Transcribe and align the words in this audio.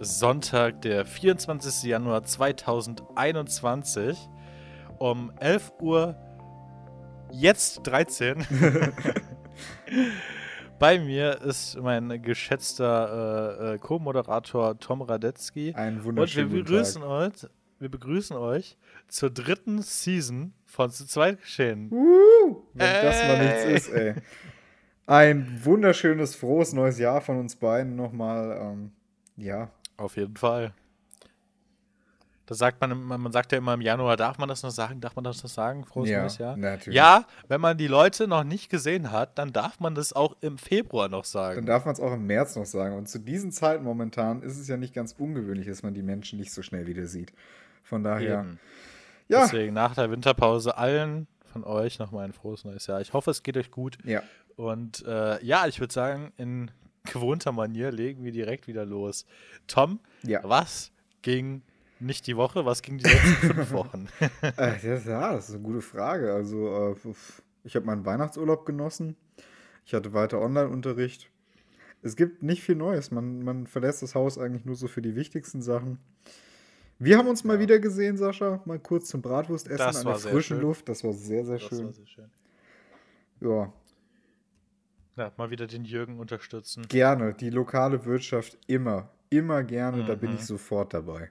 Sonntag, 0.00 0.82
der 0.82 1.04
24. 1.04 1.82
Januar 1.82 2.22
2021 2.22 4.16
um 4.98 5.32
11 5.40 5.72
Uhr, 5.80 6.14
jetzt 7.32 7.84
13. 7.86 8.46
Bei 10.78 11.00
mir 11.00 11.42
ist 11.42 11.76
mein 11.80 12.22
geschätzter 12.22 13.58
äh, 13.60 13.74
äh, 13.74 13.78
Co-Moderator 13.78 14.78
Tom 14.78 15.02
Radetzky. 15.02 15.74
Ein 15.74 16.04
wunderschönen 16.04 16.46
Und 16.46 16.54
wir 16.54 16.62
begrüßen 16.62 17.02
euch, 17.02 17.32
wir 17.80 17.88
begrüßen 17.88 18.36
euch 18.36 18.76
zur 19.08 19.30
dritten 19.30 19.82
Season 19.82 20.52
von 20.64 20.90
Zu 20.90 21.06
zweit 21.06 21.40
geschehen. 21.40 21.90
Uh, 21.90 22.62
wenn 22.74 23.02
das 23.02 23.22
mal 23.24 23.44
nichts 23.44 23.64
ist, 23.64 23.92
ey. 23.92 24.14
Ein 25.06 25.60
wunderschönes, 25.64 26.36
frohes 26.36 26.72
neues 26.72 26.98
Jahr 26.98 27.20
von 27.20 27.40
uns 27.40 27.56
beiden 27.56 27.96
nochmal. 27.96 28.56
Ähm, 28.60 28.92
ja. 29.38 29.70
Auf 29.98 30.16
jeden 30.16 30.36
Fall. 30.36 30.72
Da 32.46 32.54
sagt 32.54 32.80
man, 32.80 32.98
man 33.02 33.30
sagt 33.30 33.52
ja 33.52 33.58
immer 33.58 33.74
im 33.74 33.82
Januar, 33.82 34.16
darf 34.16 34.38
man 34.38 34.48
das 34.48 34.62
noch 34.62 34.70
sagen? 34.70 35.02
Darf 35.02 35.14
man 35.16 35.24
das 35.24 35.42
noch 35.42 35.50
sagen? 35.50 35.84
Frohes 35.84 36.08
Ja, 36.08 36.20
neues 36.22 36.38
Jahr? 36.38 36.56
natürlich. 36.56 36.96
Ja, 36.96 37.26
wenn 37.48 37.60
man 37.60 37.76
die 37.76 37.88
Leute 37.88 38.26
noch 38.26 38.42
nicht 38.42 38.70
gesehen 38.70 39.12
hat, 39.12 39.36
dann 39.38 39.52
darf 39.52 39.80
man 39.80 39.94
das 39.94 40.14
auch 40.14 40.34
im 40.40 40.56
Februar 40.56 41.08
noch 41.10 41.24
Dann 41.24 41.30
sagen. 41.30 41.66
darf 41.66 41.84
man 41.84 41.92
es 41.92 42.00
auch 42.00 42.14
im 42.14 42.26
März 42.26 42.56
noch 42.56 42.64
sagen. 42.64 42.96
Und 42.96 43.06
zu 43.06 43.18
diesen 43.18 43.52
Zeiten 43.52 43.84
momentan 43.84 44.40
ist 44.42 44.56
es 44.58 44.66
ja 44.66 44.78
nicht 44.78 44.94
ganz 44.94 45.14
ungewöhnlich, 45.18 45.66
dass 45.66 45.82
man 45.82 45.92
die 45.92 46.00
Menschen 46.02 46.38
nicht 46.38 46.50
so 46.52 46.62
schnell 46.62 46.86
wieder 46.86 47.06
sieht. 47.06 47.34
Von 47.82 48.02
daher, 48.02 48.40
Eben. 48.40 48.58
ja, 49.28 49.42
Deswegen 49.42 49.74
nach 49.74 49.94
der 49.94 50.10
Winterpause 50.10 50.78
allen 50.78 51.26
von 51.52 51.64
euch 51.64 51.98
nochmal 51.98 52.24
ein 52.24 52.32
frohes 52.32 52.64
neues 52.64 52.86
Jahr. 52.86 53.02
Ich 53.02 53.12
hoffe, 53.12 53.30
es 53.30 53.42
geht 53.42 53.58
euch 53.58 53.70
gut. 53.70 53.98
ja. 54.04 54.22
Und 54.56 55.04
äh, 55.06 55.44
ja, 55.44 55.66
ich 55.68 55.78
würde 55.80 55.92
sagen, 55.92 56.32
in 56.36 56.70
gewohnter 57.12 57.52
Manier 57.52 57.90
legen 57.92 58.24
wir 58.24 58.32
direkt 58.32 58.66
wieder 58.66 58.84
los. 58.84 59.26
Tom, 59.66 60.00
Ja. 60.22 60.40
was 60.44 60.92
ging 61.22 61.62
nicht 62.00 62.26
die 62.26 62.36
Woche, 62.36 62.64
was 62.64 62.82
ging 62.82 62.98
die 62.98 63.04
letzten 63.04 63.52
fünf 63.54 63.70
Wochen? 63.72 64.08
Äh, 64.40 64.52
das, 64.82 65.04
ja, 65.04 65.32
das 65.34 65.48
ist 65.48 65.54
eine 65.56 65.64
gute 65.64 65.80
Frage. 65.82 66.32
Also, 66.32 66.94
äh, 67.04 67.12
ich 67.64 67.74
habe 67.76 67.86
meinen 67.86 68.04
Weihnachtsurlaub 68.06 68.64
genossen. 68.66 69.16
Ich 69.84 69.94
hatte 69.94 70.12
weiter 70.12 70.40
Online-Unterricht. 70.40 71.30
Es 72.02 72.14
gibt 72.14 72.42
nicht 72.42 72.62
viel 72.62 72.76
Neues. 72.76 73.10
Man, 73.10 73.42
man 73.42 73.66
verlässt 73.66 74.02
das 74.02 74.14
Haus 74.14 74.38
eigentlich 74.38 74.64
nur 74.64 74.76
so 74.76 74.86
für 74.86 75.02
die 75.02 75.16
wichtigsten 75.16 75.62
Sachen. 75.62 75.98
Wir 77.00 77.18
haben 77.18 77.26
uns 77.28 77.42
mal 77.44 77.54
Ja. 77.54 77.60
wieder 77.60 77.78
gesehen, 77.80 78.16
Sascha. 78.16 78.60
Mal 78.64 78.78
kurz 78.78 79.08
zum 79.08 79.22
Bratwurstessen 79.22 79.78
Das 79.78 79.96
an 79.96 80.06
der 80.06 80.14
frischen. 80.16 80.60
Luft. 80.60 80.88
Das 80.88 81.02
war 81.02 81.12
sehr, 81.12 81.44
sehr 81.44 81.58
Das 81.58 81.68
schön. 81.68 81.84
war 81.86 81.92
sehr 81.92 82.06
schön. 82.06 82.30
Ja, 83.40 83.72
Ja, 85.18 85.32
mal 85.36 85.50
wieder 85.50 85.66
den 85.66 85.84
Jürgen 85.84 86.18
unterstützen. 86.20 86.86
gerne. 86.88 87.34
Die 87.34 87.50
lokale 87.50 88.04
Wirtschaft 88.04 88.56
immer. 88.68 89.10
Immer 89.30 89.64
gerne. 89.64 90.04
Da 90.04 90.14
bin 90.14 90.30
Mhm. 90.30 90.36
ich 90.36 90.46
sofort 90.46 90.94
dabei. 90.94 91.30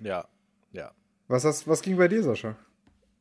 Ja, 0.00 0.28
ja. 0.72 0.92
Was, 1.26 1.44
hast, 1.44 1.66
was 1.66 1.80
ging 1.82 1.96
bei 1.96 2.06
dir, 2.06 2.22
Sascha? 2.22 2.54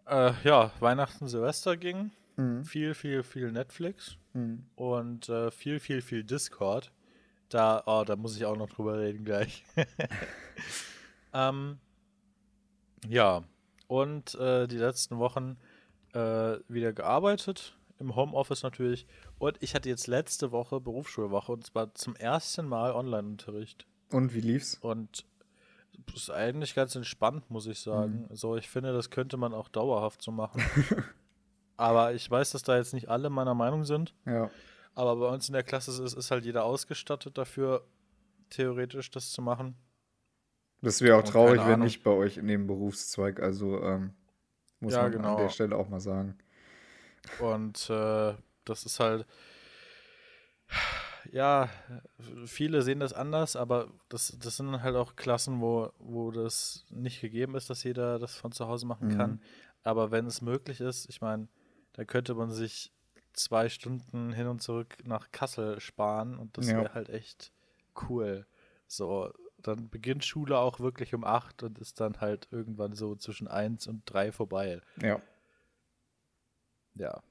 Äh, 0.07 0.33
ja, 0.43 0.71
Weihnachten, 0.81 1.27
Silvester 1.29 1.77
ging. 1.77 2.11
Mhm. 2.35 2.65
Viel, 2.65 2.93
viel, 2.93 3.23
viel 3.23 3.51
Netflix 3.53 4.17
Mhm. 4.33 4.65
und 4.75 5.29
äh, 5.29 5.49
viel, 5.51 5.79
viel, 5.79 6.01
viel 6.01 6.23
Discord. 6.25 6.91
Da, 7.47 7.81
oh, 7.85 8.03
da 8.05 8.17
muss 8.17 8.35
ich 8.35 8.45
auch 8.45 8.57
noch 8.57 8.69
drüber 8.69 8.99
reden 8.99 9.23
gleich. 9.23 9.63
ähm, 11.33 11.79
ja, 13.07 13.43
und 13.87 14.35
äh, 14.35 14.67
die 14.67 14.77
letzten 14.77 15.17
Wochen 15.17 15.57
äh, 16.13 16.57
wieder 16.67 16.91
gearbeitet, 16.91 17.74
im 17.99 18.15
Homeoffice 18.15 18.63
natürlich. 18.63 19.07
Und 19.37 19.57
ich 19.61 19.75
hatte 19.75 19.89
jetzt 19.89 20.07
letzte 20.07 20.51
Woche 20.51 20.79
Berufsschulwoche 20.79 21.51
und 21.51 21.65
zwar 21.65 21.93
zum 21.93 22.15
ersten 22.15 22.67
Mal 22.67 22.93
Online-Unterricht. 22.93 23.85
Und 24.11 24.33
wie 24.33 24.41
lief's? 24.41 24.75
Und 24.75 25.25
das 26.07 26.23
ist 26.23 26.29
eigentlich 26.29 26.75
ganz 26.75 26.95
entspannt, 26.95 27.49
muss 27.49 27.67
ich 27.67 27.79
sagen. 27.79 28.27
So, 28.31 28.57
ich 28.57 28.69
finde, 28.69 28.93
das 28.93 29.09
könnte 29.09 29.37
man 29.37 29.53
auch 29.53 29.69
dauerhaft 29.69 30.21
so 30.21 30.31
machen. 30.31 30.61
Aber 31.77 32.13
ich 32.13 32.29
weiß, 32.29 32.51
dass 32.51 32.63
da 32.63 32.77
jetzt 32.77 32.93
nicht 32.93 33.09
alle 33.09 33.29
meiner 33.29 33.53
Meinung 33.53 33.85
sind. 33.85 34.13
Ja. 34.25 34.49
Aber 34.93 35.15
bei 35.17 35.27
uns 35.27 35.49
in 35.49 35.53
der 35.53 35.63
Klasse 35.63 36.03
ist, 36.03 36.13
ist 36.13 36.31
halt 36.31 36.45
jeder 36.45 36.63
ausgestattet 36.63 37.37
dafür, 37.37 37.85
theoretisch 38.49 39.11
das 39.11 39.31
zu 39.31 39.41
machen. 39.41 39.75
Das 40.81 41.01
wäre 41.01 41.15
auch 41.17 41.23
Und 41.23 41.29
traurig, 41.29 41.61
wenn 41.65 41.79
nicht 41.79 42.03
bei 42.03 42.11
euch 42.11 42.37
in 42.37 42.47
dem 42.47 42.67
Berufszweig. 42.67 43.41
Also 43.41 43.81
ähm, 43.81 44.13
muss 44.79 44.93
Ja, 44.93 45.03
man 45.03 45.11
genau. 45.11 45.35
an 45.35 45.41
der 45.41 45.49
Stelle 45.49 45.75
auch 45.75 45.89
mal 45.89 45.99
sagen. 45.99 46.37
Und 47.39 47.89
äh, 47.89 48.33
das 48.65 48.85
ist 48.85 48.99
halt. 48.99 49.25
Ja, 51.31 51.69
viele 52.45 52.81
sehen 52.81 52.99
das 52.99 53.13
anders, 53.13 53.55
aber 53.55 53.87
das, 54.09 54.37
das 54.39 54.57
sind 54.57 54.81
halt 54.83 54.95
auch 54.95 55.15
Klassen, 55.15 55.59
wo, 55.59 55.91
wo 55.97 56.31
das 56.31 56.85
nicht 56.89 57.21
gegeben 57.21 57.55
ist, 57.55 57.69
dass 57.69 57.83
jeder 57.83 58.19
das 58.19 58.35
von 58.35 58.51
zu 58.51 58.67
Hause 58.67 58.85
machen 58.85 59.07
Mhm. 59.09 59.17
kann. 59.17 59.41
Aber 59.83 60.11
wenn 60.11 60.27
es 60.27 60.41
möglich 60.41 60.81
ist, 60.81 61.09
ich 61.09 61.21
meine, 61.21 61.47
da 61.93 62.03
könnte 62.05 62.35
man 62.35 62.51
sich 62.51 62.91
zwei 63.33 63.69
Stunden 63.69 64.33
hin 64.33 64.47
und 64.47 64.61
zurück 64.61 64.97
nach 65.03 65.31
Kassel 65.31 65.79
sparen 65.79 66.37
und 66.37 66.57
das 66.57 66.67
Ja. 66.67 66.77
wäre 66.77 66.93
halt 66.93 67.09
echt 67.09 67.51
cool. 68.07 68.45
So, 68.87 69.31
dann 69.57 69.89
beginnt 69.89 70.23
Schule 70.25 70.57
auch 70.59 70.79
wirklich 70.79 71.13
um 71.15 71.23
acht 71.23 71.63
und 71.63 71.79
ist 71.79 71.99
dann 71.99 72.21
halt 72.21 72.47
irgendwann 72.51 72.93
so 72.93 73.15
zwischen 73.15 73.47
eins 73.47 73.87
und 73.87 74.03
drei 74.05 74.31
vorbei. 74.31 74.79
Ja. 75.01 75.19
Ja, 76.95 77.21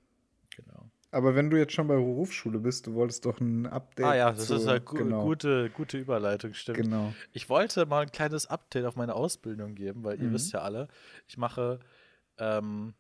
genau. 0.57 0.89
Aber 1.11 1.37
wenn 1.37 1.49
du 1.49 1.57
jetzt 1.57 1.73
schon 1.73 1.87
bei 1.87 1.95
Berufsschule 1.95 2.59
bist, 2.59 2.89
du 2.89 2.95
wolltest 2.95 3.25
doch 3.25 3.39
ein 3.39 3.67
Update. 3.67 4.05
Ah 4.07 4.17
ja, 4.17 4.33
das 4.33 4.49
zu- 4.49 4.57
ist 4.57 4.67
eine 4.67 4.81
gu 4.81 4.97
genau, 4.97 5.23
gute, 5.25 5.71
gute 5.71 5.97
Überleitung, 5.97 6.55
stimmt. 6.55 6.79
Genau. 6.79 7.15
Ich 7.33 7.49
wollte 7.49 7.87
mal 7.87 8.03
ein 8.03 8.11
kleines 8.11 8.47
Update 8.47 8.85
auf 8.85 8.97
meine 8.97 9.15
Ausbildung 9.15 9.77
geben, 9.77 10.03
weil 10.03 10.21
ihr 10.21 10.29
Mhm. 10.29 10.33
wisst 10.35 10.53
ja 10.53 10.63
alle, 10.63 10.89
ich 11.29 11.39
mache 11.39 11.79
ähm, 12.39 12.95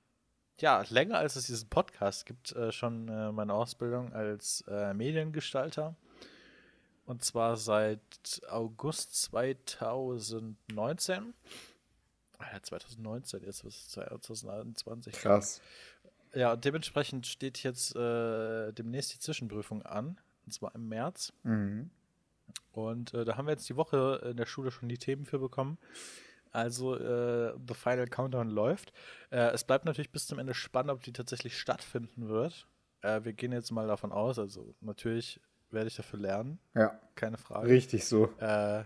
ja 0.61 0.85
länger 0.91 1.19
als 1.19 1.35
es 1.35 1.47
diesen 1.47 1.69
Podcast 1.69 2.25
gibt, 2.25 2.53
äh, 2.53 2.71
schon 2.71 3.09
äh, 3.09 3.33
meine 3.33 3.53
Ausbildung 3.53 4.13
als 4.13 4.63
äh, 4.69 4.95
Mediengestalter. 4.95 5.97
Und 7.07 7.25
zwar 7.25 7.57
seit 7.57 8.43
August 8.49 9.21
2019. 9.23 11.35
Ah 12.39 12.45
ja, 12.53 12.63
2019, 12.63 13.43
jetzt 13.45 13.65
ist 13.65 13.77
es 13.77 13.89
2021. 13.91 15.13
Krass. 15.15 15.61
Ja, 16.35 16.53
und 16.53 16.65
dementsprechend 16.65 17.27
steht 17.27 17.63
jetzt 17.63 17.95
äh, 17.97 18.73
demnächst 18.73 19.15
die 19.15 19.19
Zwischenprüfung 19.19 19.83
an, 19.83 20.19
und 20.47 20.53
zwar 20.53 20.75
im 20.75 20.89
März. 20.89 21.33
Mhm. 21.45 21.91
Und 22.73 23.15
äh, 23.15 23.25
da 23.25 23.37
haben 23.37 23.47
wir 23.47 23.53
jetzt 23.53 23.69
die 23.69 23.77
Woche 23.77 24.21
in 24.31 24.37
der 24.37 24.47
Schule 24.47 24.71
schon 24.71 24.89
die 24.89 24.99
Themen 24.99 25.27
für 25.27 25.39
bekommen. 25.39 25.79
Also 26.51 26.97
äh, 26.97 27.55
The 27.67 27.75
Final 27.75 28.07
Countdown 28.07 28.49
läuft. 28.51 28.93
Äh, 29.31 29.51
es 29.53 29.65
bleibt 29.65 29.85
natürlich 29.87 30.11
bis 30.13 30.27
zum 30.27 30.39
Ende 30.39 30.55
spannend, 30.55 30.91
ob 30.93 31.03
die 31.03 31.13
tatsächlich 31.13 31.59
stattfinden 31.59 32.29
wird. 32.29 32.67
Äh, 33.03 33.25
wir 33.25 33.33
gehen 33.33 33.53
jetzt 33.53 33.71
mal 33.73 33.87
davon 33.89 34.13
aus, 34.13 34.39
also 34.39 34.75
natürlich 34.81 35.41
werde 35.71 35.89
ich 35.89 35.97
dafür 35.97 36.21
lernen, 36.21 36.61
Ja, 36.75 36.99
keine 37.17 37.39
Frage. 37.39 37.69
richtig 37.69 38.05
so. 38.05 38.27
Äh, 38.39 38.85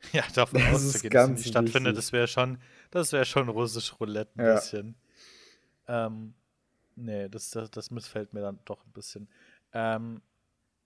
ja, 0.12 0.22
davon 0.34 0.60
Das 0.60 0.82
ist 0.82 0.88
auszugehen, 0.88 0.92
dass 0.92 1.00
sie 1.00 1.08
ganz 1.10 1.38
nicht 1.40 1.48
stattfindet, 1.48 1.96
das 1.96 2.12
wäre 2.12 2.28
schon, 2.28 2.58
das 2.90 3.12
wäre 3.12 3.24
schon 3.24 3.48
russisch 3.48 3.98
Roulette 3.98 4.32
ein 4.38 4.44
Ja. 4.46 4.54
bisschen. 4.56 4.94
Ähm, 5.88 6.34
nee, 6.96 7.28
das, 7.28 7.50
das, 7.50 7.70
das 7.70 7.90
missfällt 7.90 8.32
mir 8.32 8.40
dann 8.40 8.58
doch 8.64 8.84
ein 8.84 8.92
bisschen. 8.92 9.28
Ähm, 9.72 10.22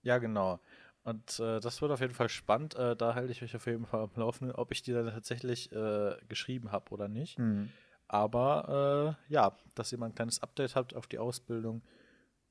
ja, 0.03 0.17
genau. 0.17 0.59
Und 1.03 1.39
äh, 1.39 1.59
das 1.59 1.81
wird 1.81 1.91
auf 1.91 2.01
jeden 2.01 2.13
Fall 2.13 2.29
spannend. 2.29 2.75
Äh, 2.75 2.95
da 2.95 3.15
halte 3.15 3.31
ich 3.31 3.41
euch 3.41 3.55
auf 3.55 3.65
jeden 3.65 3.85
Fall 3.85 4.01
am 4.01 4.11
Laufenden, 4.15 4.55
ob 4.55 4.71
ich 4.71 4.83
die 4.83 4.93
dann 4.93 5.07
tatsächlich 5.07 5.71
äh, 5.71 6.15
geschrieben 6.29 6.71
habe 6.71 6.91
oder 6.91 7.07
nicht. 7.07 7.39
Mhm. 7.39 7.71
Aber 8.07 9.17
äh, 9.29 9.33
ja, 9.33 9.57
dass 9.73 9.91
ihr 9.91 9.97
mal 9.97 10.07
ein 10.07 10.15
kleines 10.15 10.43
Update 10.43 10.75
habt 10.75 10.95
auf 10.95 11.07
die 11.07 11.17
Ausbildung. 11.17 11.81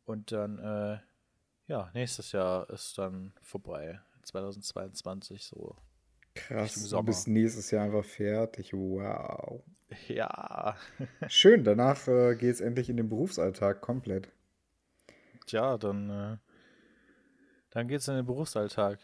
Und 0.05 0.33
dann, 0.33 0.59
äh, 0.59 0.99
ja, 1.67 1.91
nächstes 1.95 2.33
Jahr 2.33 2.69
ist 2.71 2.99
dann 2.99 3.33
vorbei. 3.43 4.01
2022 4.23 5.45
so. 5.45 5.77
Krass. 6.35 6.89
Du 6.89 7.03
bist 7.03 7.29
nächstes 7.29 7.71
Jahr 7.71 7.85
einfach 7.85 8.05
fertig. 8.05 8.73
Wow. 8.73 9.63
Ja, 10.09 10.77
Schön, 11.27 11.65
danach 11.65 12.09
äh, 12.09 12.35
geht 12.37 12.53
es 12.57 12.61
endlich 12.61 12.91
in 12.91 12.99
den 12.99 13.09
Berufsalltag 13.09 13.81
komplett. 13.81 14.29
tja, 15.47 15.77
dann, 15.79 16.11
äh, 16.11 16.37
dann 17.71 17.89
geht's 17.89 18.09
in 18.09 18.15
den 18.17 18.27
Berufsalltag. 18.27 18.99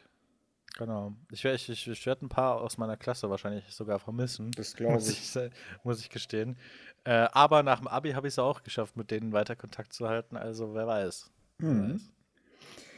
Genau. 0.78 1.14
Ich 1.32 1.44
werde 1.44 1.56
ich, 1.56 1.68
ich, 1.70 1.88
ich 1.88 2.06
werd 2.06 2.22
ein 2.22 2.28
paar 2.28 2.60
aus 2.60 2.78
meiner 2.78 2.96
Klasse 2.96 3.30
wahrscheinlich 3.30 3.64
sogar 3.74 3.98
vermissen. 3.98 4.52
Das 4.56 4.74
glaube 4.74 4.94
muss 4.94 5.08
ich. 5.10 5.20
ich, 5.20 5.30
se- 5.30 5.50
muss 5.84 6.00
ich 6.00 6.10
gestehen. 6.10 6.58
Äh, 7.04 7.28
aber 7.32 7.62
nach 7.62 7.78
dem 7.78 7.88
Abi 7.88 8.12
habe 8.12 8.28
ich 8.28 8.34
es 8.34 8.38
auch 8.38 8.62
geschafft, 8.62 8.96
mit 8.96 9.10
denen 9.10 9.32
weiter 9.32 9.56
Kontakt 9.56 9.92
zu 9.94 10.08
halten. 10.08 10.36
Also 10.36 10.74
wer 10.74 10.86
weiß. 10.86 11.30
Wer 11.60 11.68
Mhm. 11.68 11.90
weiß. 11.90 12.12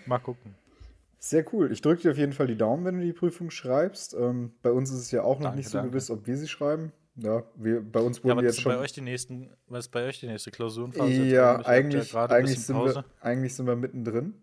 Mal 0.06 0.18
gucken. 0.20 0.56
Sehr 1.20 1.44
cool. 1.52 1.70
Ich 1.72 1.80
drücke 1.80 2.02
dir 2.02 2.10
auf 2.12 2.18
jeden 2.18 2.32
Fall 2.32 2.46
die 2.48 2.56
Daumen, 2.56 2.84
wenn 2.84 2.98
du 2.98 3.04
die 3.04 3.12
Prüfung 3.12 3.50
schreibst. 3.50 4.14
Ähm, 4.14 4.52
bei 4.62 4.72
uns 4.72 4.90
ist 4.90 4.98
es 4.98 5.10
ja 5.12 5.22
auch 5.22 5.38
noch 5.38 5.44
Danke, 5.44 5.56
nicht 5.56 5.68
so 5.68 5.78
danke. 5.78 5.90
gewiss, 5.90 6.10
ob 6.10 6.26
wir 6.26 6.36
sie 6.36 6.48
schreiben. 6.48 6.92
Ja, 7.20 7.42
wir, 7.56 7.80
bei 7.82 8.00
uns 8.00 8.18
Ja, 8.18 8.24
wurden 8.24 8.32
aber 8.32 8.42
die 8.42 8.46
was 8.48 8.56
jetzt 8.56 8.58
ist 8.58 8.64
bei 8.64 8.72
schon. 8.74 8.82
euch 8.82 8.92
die 8.92 9.00
nächsten, 9.00 9.50
was 9.66 9.86
ist 9.86 9.90
bei 9.90 10.04
euch 10.06 10.20
die 10.20 10.26
nächste 10.28 10.50
Klausurenphase? 10.50 11.24
Ja, 11.24 11.56
eigentlich? 11.64 12.12
Ihr 12.12 12.30
eigentlich, 12.30 12.60
sind 12.60 12.76
wir, 12.76 13.04
eigentlich 13.20 13.54
sind 13.54 13.66
wir 13.66 13.76
mittendrin. 13.76 14.34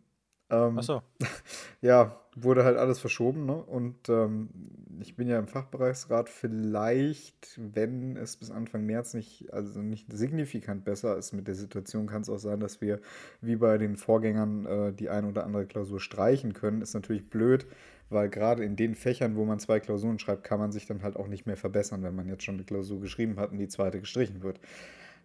Ähm, 0.49 0.77
Achso. 0.77 1.01
Ja, 1.81 2.19
wurde 2.35 2.63
halt 2.63 2.77
alles 2.77 2.99
verschoben, 2.99 3.45
ne? 3.45 3.55
Und 3.55 4.09
ähm, 4.09 4.49
ich 4.99 5.15
bin 5.15 5.27
ja 5.27 5.39
im 5.39 5.47
Fachbereichsrat. 5.47 6.29
Vielleicht, 6.29 7.57
wenn 7.57 8.17
es 8.17 8.37
bis 8.37 8.51
Anfang 8.51 8.85
März 8.85 9.13
nicht, 9.13 9.53
also 9.53 9.81
nicht 9.81 10.11
signifikant 10.11 10.83
besser 10.83 11.17
ist 11.17 11.33
mit 11.33 11.47
der 11.47 11.55
Situation, 11.55 12.07
kann 12.07 12.23
es 12.23 12.29
auch 12.29 12.37
sein, 12.39 12.59
dass 12.59 12.81
wir 12.81 12.99
wie 13.41 13.55
bei 13.55 13.77
den 13.77 13.95
Vorgängern 13.97 14.65
äh, 14.65 14.93
die 14.93 15.09
ein 15.09 15.25
oder 15.25 15.43
andere 15.45 15.65
Klausur 15.65 15.99
streichen 15.99 16.53
können. 16.53 16.81
Ist 16.81 16.93
natürlich 16.93 17.29
blöd, 17.29 17.65
weil 18.09 18.29
gerade 18.29 18.63
in 18.63 18.75
den 18.75 18.95
Fächern, 18.95 19.35
wo 19.35 19.45
man 19.45 19.59
zwei 19.59 19.79
Klausuren 19.79 20.19
schreibt, 20.19 20.43
kann 20.43 20.59
man 20.59 20.71
sich 20.71 20.85
dann 20.85 21.01
halt 21.03 21.15
auch 21.15 21.27
nicht 21.27 21.45
mehr 21.45 21.57
verbessern, 21.57 22.03
wenn 22.03 22.15
man 22.15 22.27
jetzt 22.27 22.43
schon 22.43 22.55
eine 22.55 22.63
Klausur 22.63 23.01
geschrieben 23.01 23.39
hat 23.39 23.51
und 23.51 23.57
die 23.57 23.67
zweite 23.67 23.99
gestrichen 23.99 24.43
wird. 24.43 24.59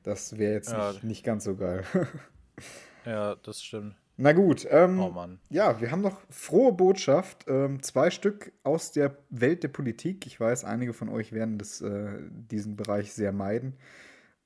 Das 0.03 0.38
wäre 0.38 0.55
jetzt 0.55 0.71
Ja. 0.73 0.93
nicht, 0.93 1.05
nicht 1.05 1.25
ganz 1.25 1.44
so 1.44 1.56
geil. 1.56 1.85
Ja, 3.06 3.35
das 3.37 3.62
stimmt. 3.62 3.94
Na 4.19 4.32
gut, 4.32 4.67
ähm, 4.71 5.00
Oh 5.00 5.09
Mann. 5.09 5.41
ja, 5.49 5.81
wir 5.81 5.91
haben 5.91 6.03
noch 6.03 6.21
frohe 6.29 6.73
Botschaft. 6.73 7.47
Ähm, 7.49 7.82
zwei 7.82 8.11
Stück 8.11 8.53
aus 8.62 8.93
der 8.93 9.17
Welt 9.31 9.62
der 9.62 9.69
Politik. 9.69 10.27
Ich 10.27 10.38
weiß, 10.38 10.65
einige 10.67 10.93
von 10.93 11.09
euch 11.09 11.32
werden 11.32 11.56
das, 11.56 11.81
äh, 11.81 12.19
diesen 12.31 12.77
Bereich 12.77 13.15
sehr 13.15 13.32
meiden. 13.32 13.79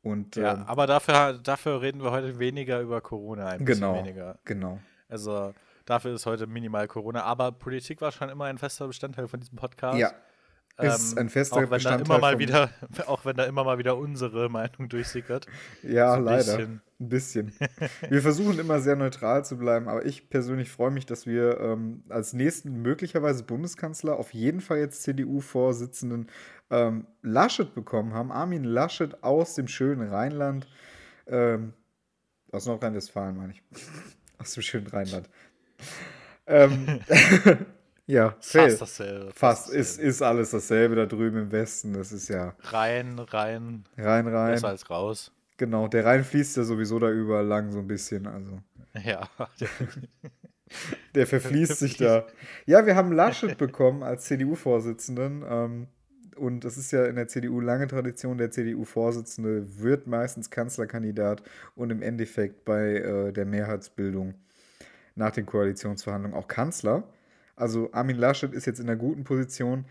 Und 0.03 0.37
Ja, 0.37 0.55
ähm, 0.55 0.63
aber 0.67 0.87
dafür, 0.87 1.33
dafür 1.43 1.81
reden 1.83 2.03
wir 2.05 2.13
heute 2.13 2.39
weniger 2.39 2.81
über 2.81 3.01
Corona, 3.01 3.49
ein 3.49 3.65
bisschen 3.65 3.81
genau, 3.81 3.97
weniger. 3.99 4.39
genau. 4.45 4.79
Also 5.09 5.53
dafür 5.85 6.15
ist 6.15 6.27
heute 6.27 6.47
minimal 6.47 6.89
Corona. 6.89 7.23
Aber 7.23 7.53
Politik 7.53 8.01
war 8.01 8.13
schon 8.13 8.29
immer 8.29 8.47
ein 8.47 8.59
fester 8.59 8.87
Bestandteil 8.87 9.29
von 9.29 9.41
diesem 9.41 9.57
Podcast. 9.57 9.99
Ja, 9.99 10.13
ist 10.77 11.17
ein 11.17 11.29
fester 11.29 11.57
auch 11.57 11.61
wenn 11.61 11.69
da 11.69 11.77
Bestandteil 11.77 12.07
immer 12.07 12.19
mal 12.19 12.39
wieder, 12.39 12.71
auch 13.07 13.25
wenn 13.25 13.37
da 13.37 13.45
immer 13.45 13.63
mal 13.63 13.79
wieder 13.79 13.97
unsere 13.97 14.49
Meinung 14.49 14.89
durchsickert. 14.89 15.47
Ja, 15.83 16.17
So 16.17 16.23
leider. 16.23 16.57
bisschen. 16.57 16.83
Ein 17.01 17.09
bisschen. 17.09 17.53
Wir 18.11 18.23
versuchen 18.23 18.59
immer 18.59 18.81
sehr 18.81 18.97
neutral 18.97 19.45
zu 19.45 19.57
bleiben, 19.57 19.89
aber 19.89 20.05
ich 20.05 20.31
persönlich 20.31 20.71
freue 20.71 20.91
mich, 20.91 21.07
dass 21.07 21.27
wir 21.27 21.61
ähm, 21.61 22.05
als 22.09 22.33
nächsten 22.33 22.83
möglicherweise 22.83 23.45
Bundeskanzler 23.45 24.17
auf 24.17 24.33
jeden 24.33 24.61
Fall 24.61 24.79
jetzt 24.79 25.03
CDU-Vorsitzenden 25.03 26.29
ähm, 26.71 27.07
Laschet 27.23 27.75
bekommen 27.75 28.15
haben. 28.15 28.33
Armin 28.33 28.65
Laschet 28.65 29.23
aus 29.23 29.55
dem 29.55 29.69
schönen 29.69 30.09
Rheinland. 30.09 30.67
Ähm, 31.27 31.73
aus 32.53 32.67
Nordrhein-Westfalen, 32.67 33.37
meine 33.37 33.53
ich. 33.53 33.63
aus 34.39 34.55
dem 34.55 34.63
schönen 34.63 34.87
Rheinland. 34.87 35.29
Ähm, 36.47 37.01
ja, 38.07 38.37
fail. 38.41 38.71
Fast 38.71 38.83
dasselbe. 38.83 39.33
Fast 39.33 39.71
ist, 39.71 39.93
dasselbe. 39.93 40.11
ist 40.11 40.23
alles 40.23 40.51
dasselbe 40.51 40.97
da 40.97 41.07
drüben 41.07 41.39
im 41.39 41.53
Westen. 41.53 41.93
Das 41.95 42.13
ist 42.13 42.29
ja 42.29 42.55
rein, 42.61 43.19
rein, 43.19 43.85
Rhein, 43.97 44.27
Rhein. 44.27 44.53
besser 44.53 44.69
als 44.69 44.89
raus. 44.91 45.33
Genau, 45.57 45.87
der 45.87 46.05
Rhein 46.05 46.25
fließt 46.25 46.57
ja 46.57 46.65
sowieso 46.65 46.99
da 46.99 47.11
überall 47.11 47.47
lang 47.47 47.71
so 47.71 47.79
ein 47.79 47.87
bisschen. 47.87 48.27
Also 48.27 48.61
Ja, 49.05 49.29
der 51.15 51.27
verfließt 51.27 51.79
sich 51.79 51.97
da. 51.97 52.27
Ja, 52.67 52.87
wir 52.87 52.97
haben 52.97 53.13
Laschet 53.13 53.59
bekommen 53.59 54.03
als 54.03 54.25
CDU-Vorsitzenden. 54.25 55.45
Ähm, 55.49 55.87
und 56.37 56.65
das 56.65 56.77
ist 56.77 56.91
ja 56.91 57.05
in 57.07 57.17
der 57.17 57.29
CDU 57.29 57.61
lange 57.61 57.87
Tradition. 57.87 58.39
Der 58.39 58.51
CDU-Vorsitzende 58.51 59.81
wird 59.81 60.07
meistens 60.07 60.51
Kanzlerkandidat 60.51 61.43
und 61.75 61.91
im 61.91 62.03
Endeffekt 62.03 62.65
bei 62.65 62.97
äh, 62.97 63.33
der 63.33 63.47
Mehrheitsbildung 63.47 64.35
nach 65.15 65.31
den 65.33 65.47
Koalitionsverhandlungen 65.47 66.37
auch 66.37 66.49
Kanzler. 66.49 67.05
Also 67.57 67.93
Armin 67.93 68.17
Laschet 68.17 68.53
ist 68.53 68.67
jetzt 68.67 68.81
in 68.81 68.89
einer 68.89 68.97
guten 68.99 69.25
Position. 69.25 69.85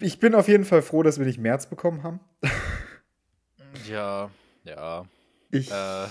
Ich 0.00 0.18
bin 0.20 0.34
auf 0.34 0.48
jeden 0.48 0.64
Fall 0.64 0.82
froh, 0.82 1.02
dass 1.02 1.18
wir 1.18 1.26
nicht 1.26 1.38
März 1.38 1.66
bekommen 1.68 2.02
haben. 2.02 2.20
ja, 3.88 4.30
ja. 4.64 5.04
Ich 5.50 5.70
Äh, 5.70 6.06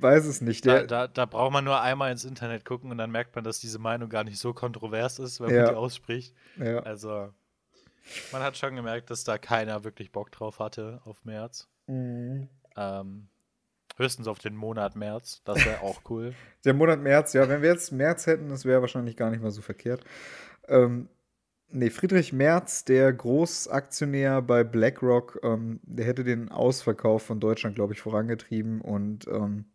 weiß 0.00 0.26
es 0.26 0.40
nicht. 0.40 0.66
da, 0.66 0.82
da, 0.84 1.08
da 1.08 1.26
braucht 1.26 1.52
man 1.52 1.64
nur 1.64 1.80
einmal 1.80 2.12
ins 2.12 2.24
Internet 2.24 2.64
gucken 2.64 2.90
und 2.90 2.98
dann 2.98 3.10
merkt 3.10 3.34
man, 3.34 3.44
dass 3.44 3.58
diese 3.58 3.78
Meinung 3.78 4.08
gar 4.08 4.24
nicht 4.24 4.38
so 4.38 4.52
kontrovers 4.52 5.18
ist, 5.18 5.40
wenn 5.40 5.50
Ja. 5.50 5.62
man 5.62 5.70
die 5.70 5.76
ausspricht. 5.76 6.34
ja. 6.56 6.80
Also, 6.80 7.32
man 8.32 8.42
hat 8.42 8.56
schon 8.56 8.74
gemerkt, 8.76 9.10
dass 9.10 9.24
da 9.24 9.36
keiner 9.38 9.84
wirklich 9.84 10.12
Bock 10.12 10.30
drauf 10.32 10.60
hatte 10.60 11.00
auf 11.04 11.24
März. 11.24 11.68
Mhm. 11.86 12.48
Ähm, 12.76 13.28
höchstens 13.98 14.28
auf 14.28 14.38
den 14.38 14.56
Monat 14.56 14.96
März. 14.96 15.42
Das 15.44 15.64
wäre 15.64 15.82
auch 15.82 16.02
cool. 16.08 16.34
Der 16.64 16.74
Monat 16.74 17.00
März, 17.00 17.32
ja, 17.32 17.48
wenn 17.48 17.62
wir 17.62 17.70
jetzt 17.70 17.92
März 17.92 18.26
hätten, 18.26 18.48
das 18.48 18.64
wäre 18.64 18.80
wahrscheinlich 18.80 19.16
gar 19.16 19.30
nicht 19.30 19.42
mal 19.42 19.50
so 19.50 19.62
verkehrt. 19.62 20.04
Ähm, 20.68 21.08
nee, 21.70 21.90
Friedrich 21.90 22.32
Merz, 22.32 22.84
der 22.84 23.12
Großaktionär 23.12 24.42
bei 24.42 24.64
BlackRock, 24.64 25.40
ähm, 25.42 25.80
der 25.82 26.06
hätte 26.06 26.24
den 26.24 26.50
Ausverkauf 26.50 27.22
von 27.22 27.40
Deutschland, 27.40 27.74
glaube 27.74 27.92
ich, 27.92 28.00
vorangetrieben 28.00 28.80
und 28.80 29.26
ähm, 29.28 29.66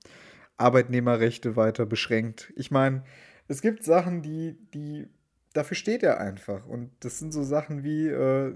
Arbeitnehmerrechte 0.57 1.55
weiter 1.55 1.85
beschränkt. 1.85 2.53
Ich 2.55 2.71
meine, 2.71 3.03
es 3.47 3.61
gibt 3.61 3.83
Sachen, 3.83 4.21
die, 4.21 4.57
die, 4.73 5.07
dafür 5.53 5.75
steht 5.75 6.03
er 6.03 6.19
einfach. 6.19 6.65
Und 6.65 6.91
das 7.01 7.19
sind 7.19 7.33
so 7.33 7.43
Sachen 7.43 7.83
wie, 7.83 8.07
äh, 8.07 8.55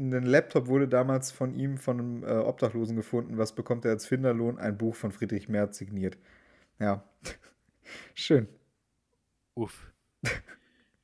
ein 0.00 0.24
Laptop 0.24 0.66
wurde 0.66 0.88
damals 0.88 1.30
von 1.30 1.54
ihm, 1.54 1.76
von 1.76 1.98
einem 1.98 2.24
äh, 2.24 2.38
Obdachlosen 2.38 2.96
gefunden. 2.96 3.38
Was 3.38 3.54
bekommt 3.54 3.84
er 3.84 3.90
als 3.92 4.06
Finderlohn? 4.06 4.58
Ein 4.58 4.78
Buch 4.78 4.94
von 4.94 5.12
Friedrich 5.12 5.48
Merz 5.48 5.78
signiert. 5.78 6.16
Ja. 6.78 7.04
Schön. 8.14 8.48
Uff. 9.54 9.92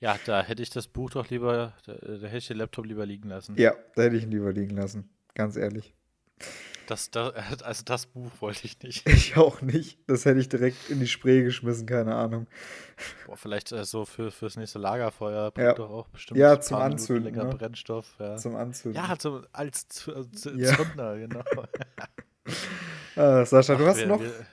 Ja, 0.00 0.18
da 0.24 0.42
hätte 0.42 0.62
ich 0.62 0.70
das 0.70 0.88
Buch 0.88 1.10
doch 1.10 1.30
lieber, 1.30 1.74
da, 1.86 1.94
da 1.94 2.26
hätte 2.26 2.36
ich 2.38 2.48
den 2.48 2.58
Laptop 2.58 2.86
lieber 2.86 3.06
liegen 3.06 3.28
lassen. 3.28 3.56
Ja, 3.56 3.74
da 3.94 4.02
hätte 4.02 4.16
ich 4.16 4.24
ihn 4.24 4.30
lieber 4.30 4.52
liegen 4.52 4.76
lassen. 4.76 5.08
Ganz 5.34 5.56
ehrlich. 5.56 5.94
Das, 6.86 7.10
das, 7.10 7.32
also 7.62 7.82
das 7.84 8.06
Buch 8.06 8.30
wollte 8.40 8.64
ich 8.64 8.80
nicht. 8.82 9.08
Ich 9.08 9.36
auch 9.36 9.60
nicht. 9.62 9.98
Das 10.06 10.24
hätte 10.24 10.40
ich 10.40 10.48
direkt 10.48 10.88
in 10.90 11.00
die 11.00 11.06
Spree 11.08 11.42
geschmissen, 11.42 11.86
keine 11.86 12.14
Ahnung. 12.14 12.46
Boah, 13.26 13.36
vielleicht 13.36 13.72
äh, 13.72 13.84
so 13.84 14.04
für, 14.04 14.30
fürs 14.30 14.56
nächste 14.56 14.78
Lagerfeuer 14.78 15.44
Ja. 15.44 15.50
bringt 15.50 15.78
doch 15.78 15.90
auch 15.90 16.08
bestimmt 16.08 16.38
Ja, 16.38 16.60
zum 16.60 16.78
Minuten 16.78 16.92
Anzünden, 16.94 17.24
länger 17.24 17.44
ne? 17.44 17.54
Brennstoff. 17.56 18.14
Ja, 18.18 18.36
Zum 18.36 18.56
Anzünden. 18.56 19.02
ja 19.02 19.18
zum, 19.18 19.44
als 19.52 19.88
Z 19.88 20.36
Z 20.36 20.56
Ja. 20.56 20.74
Zünder, 20.76 21.18
genau. 21.18 21.42
Ah, 23.16 23.44
Sascha, 23.44 23.74
du 23.74 23.84
Ach, 23.84 23.88
hast 23.88 23.98
wir- 23.98 24.06
noch. 24.06 24.20
wir- 24.20 24.46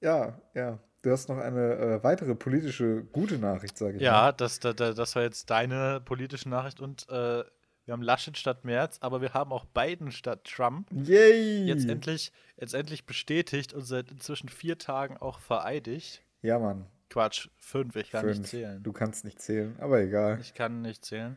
Ja, 0.00 0.38
ja. 0.54 0.78
Du 1.02 1.10
hast 1.10 1.28
noch 1.28 1.36
eine 1.38 1.74
äh, 1.74 2.02
weitere 2.04 2.34
politische 2.34 3.02
gute 3.12 3.38
Nachricht, 3.38 3.76
sage 3.76 3.96
ich 3.96 4.02
Ja, 4.02 4.32
das, 4.32 4.58
das, 4.60 4.74
das 4.76 5.16
war 5.16 5.22
jetzt 5.22 5.50
deine 5.50 6.00
politische 6.02 6.48
Nachricht 6.48 6.80
und 6.80 7.06
äh, 7.10 7.44
wir 7.84 7.92
haben 7.92 8.02
Laschet 8.02 8.36
statt 8.38 8.64
Merz, 8.64 8.98
aber 9.00 9.20
wir 9.20 9.34
haben 9.34 9.52
auch 9.52 9.64
Biden 9.66 10.10
statt 10.10 10.44
Trump. 10.44 10.88
Yay! 10.92 11.64
Jetzt 11.66 11.88
endlich, 11.88 12.32
jetzt 12.56 12.74
endlich 12.74 13.04
bestätigt 13.06 13.74
und 13.74 13.82
seit 13.82 14.10
inzwischen 14.10 14.48
vier 14.48 14.78
Tagen 14.78 15.16
auch 15.18 15.38
vereidigt. 15.38 16.22
Ja, 16.42 16.58
Mann. 16.58 16.86
Quatsch, 17.10 17.48
fünf, 17.56 17.94
ich 17.96 18.10
kann 18.10 18.26
nicht 18.26 18.36
Fünf. 18.36 18.48
zählen. 18.48 18.82
Du 18.82 18.92
kannst 18.92 19.24
nicht 19.24 19.40
zählen, 19.40 19.76
aber 19.78 20.00
egal. 20.00 20.38
Ich 20.40 20.54
kann 20.54 20.82
nicht 20.82 21.04
zählen. 21.04 21.36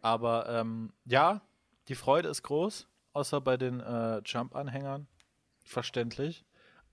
Aber 0.00 0.48
ähm, 0.48 0.92
ja, 1.04 1.42
die 1.88 1.94
Freude 1.94 2.28
ist 2.28 2.42
groß, 2.42 2.88
außer 3.12 3.40
bei 3.40 3.56
den 3.56 3.80
äh, 3.80 4.22
Trump-Anhängern. 4.22 5.08
Verständlich. 5.64 6.44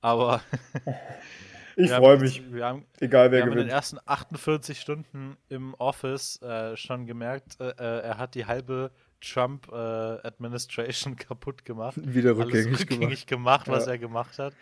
Aber 0.01 0.41
Ich 1.79 1.89
wir 1.91 1.97
freue 1.97 2.13
jetzt- 2.15 2.21
mich, 2.21 2.53
Wir 2.53 2.65
haben, 2.65 2.85
egal 2.99 3.27
wir 3.27 3.31
wer 3.37 3.41
haben 3.43 3.49
in 3.49 3.57
den 3.57 3.57
gewinnt. 3.67 3.71
ersten 3.71 3.99
48 4.05 4.79
Stunden 4.81 5.37
im 5.49 5.73
Office 5.75 6.41
äh, 6.41 6.75
schon 6.75 7.05
gemerkt, 7.05 7.59
äh, 7.61 7.69
äh, 7.69 8.01
er 8.01 8.17
hat 8.17 8.33
die 8.35 8.45
halbe 8.47 8.91
Trump-Administration 9.21 11.15
kaputt 11.17 11.65
gemacht. 11.65 11.95
Wieder 12.03 12.31
Alles 12.31 12.45
rückgängig, 12.65 12.79
rückgängig 12.79 13.25
gemacht, 13.27 13.67
was 13.67 13.85
Ja. 13.85 13.93
er 13.93 13.97
gemacht 13.99 14.39
hat. 14.39 14.53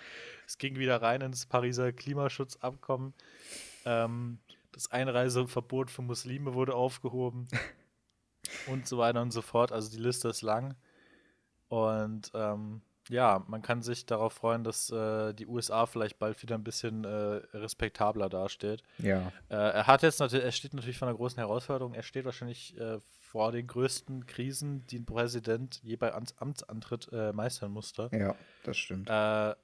Es 0.47 0.57
ging 0.57 0.77
wieder 0.77 1.01
rein 1.01 1.21
ins 1.21 1.45
Pariser 1.45 1.91
Klimaschutzabkommen. 1.93 3.13
Ähm, 3.85 4.39
das 4.71 4.91
Einreiseverbot 4.91 5.89
für 5.91 6.01
Muslime 6.01 6.53
wurde 6.53 6.75
aufgehoben. 6.75 7.47
und 8.67 8.87
so 8.87 8.97
weiter 8.97 9.21
und 9.21 9.31
so 9.31 9.41
fort. 9.41 9.71
Also 9.71 9.89
die 9.89 10.01
Liste 10.01 10.27
ist 10.29 10.41
lang. 10.41 10.75
Und 11.69 12.31
ähm, 12.35 12.81
ja, 13.09 13.43
man 13.47 13.61
kann 13.61 13.81
sich 13.83 14.05
darauf 14.05 14.33
freuen, 14.33 14.63
dass 14.63 14.89
äh, 14.89 15.33
die 15.33 15.45
USA 15.47 15.85
vielleicht 15.85 16.17
bald 16.19 16.41
wieder 16.41 16.55
ein 16.55 16.63
bisschen 16.63 17.03
äh, 17.03 17.07
respektabler 17.53 18.29
dasteht. 18.29 18.81
Ja, 18.97 19.31
Äh, 19.49 19.55
er 19.55 19.87
hat 19.87 20.01
jetzt 20.03 20.19
natürlich, 20.19 20.45
er 20.45 20.51
steht 20.51 20.73
natürlich 20.73 20.97
vor 20.97 21.07
einer 21.07 21.17
großen 21.17 21.37
Herausforderung. 21.37 21.93
Er 21.93 22.03
steht 22.03 22.25
wahrscheinlich 22.25 22.77
äh, 22.79 22.99
vor 23.19 23.51
den 23.51 23.67
größten 23.67 24.25
Krisen, 24.25 24.85
die 24.87 24.99
ein 24.99 25.05
Präsident 25.05 25.79
je 25.83 25.95
bei 25.97 26.13
Amts 26.13 26.37
Amtsantritt 26.39 27.09
äh, 27.11 27.31
meistern 27.33 27.71
musste. 27.71 28.09
ja, 28.11 28.35
das 28.63 28.77
stimmt. 28.77 29.09
Äh, 29.09 29.55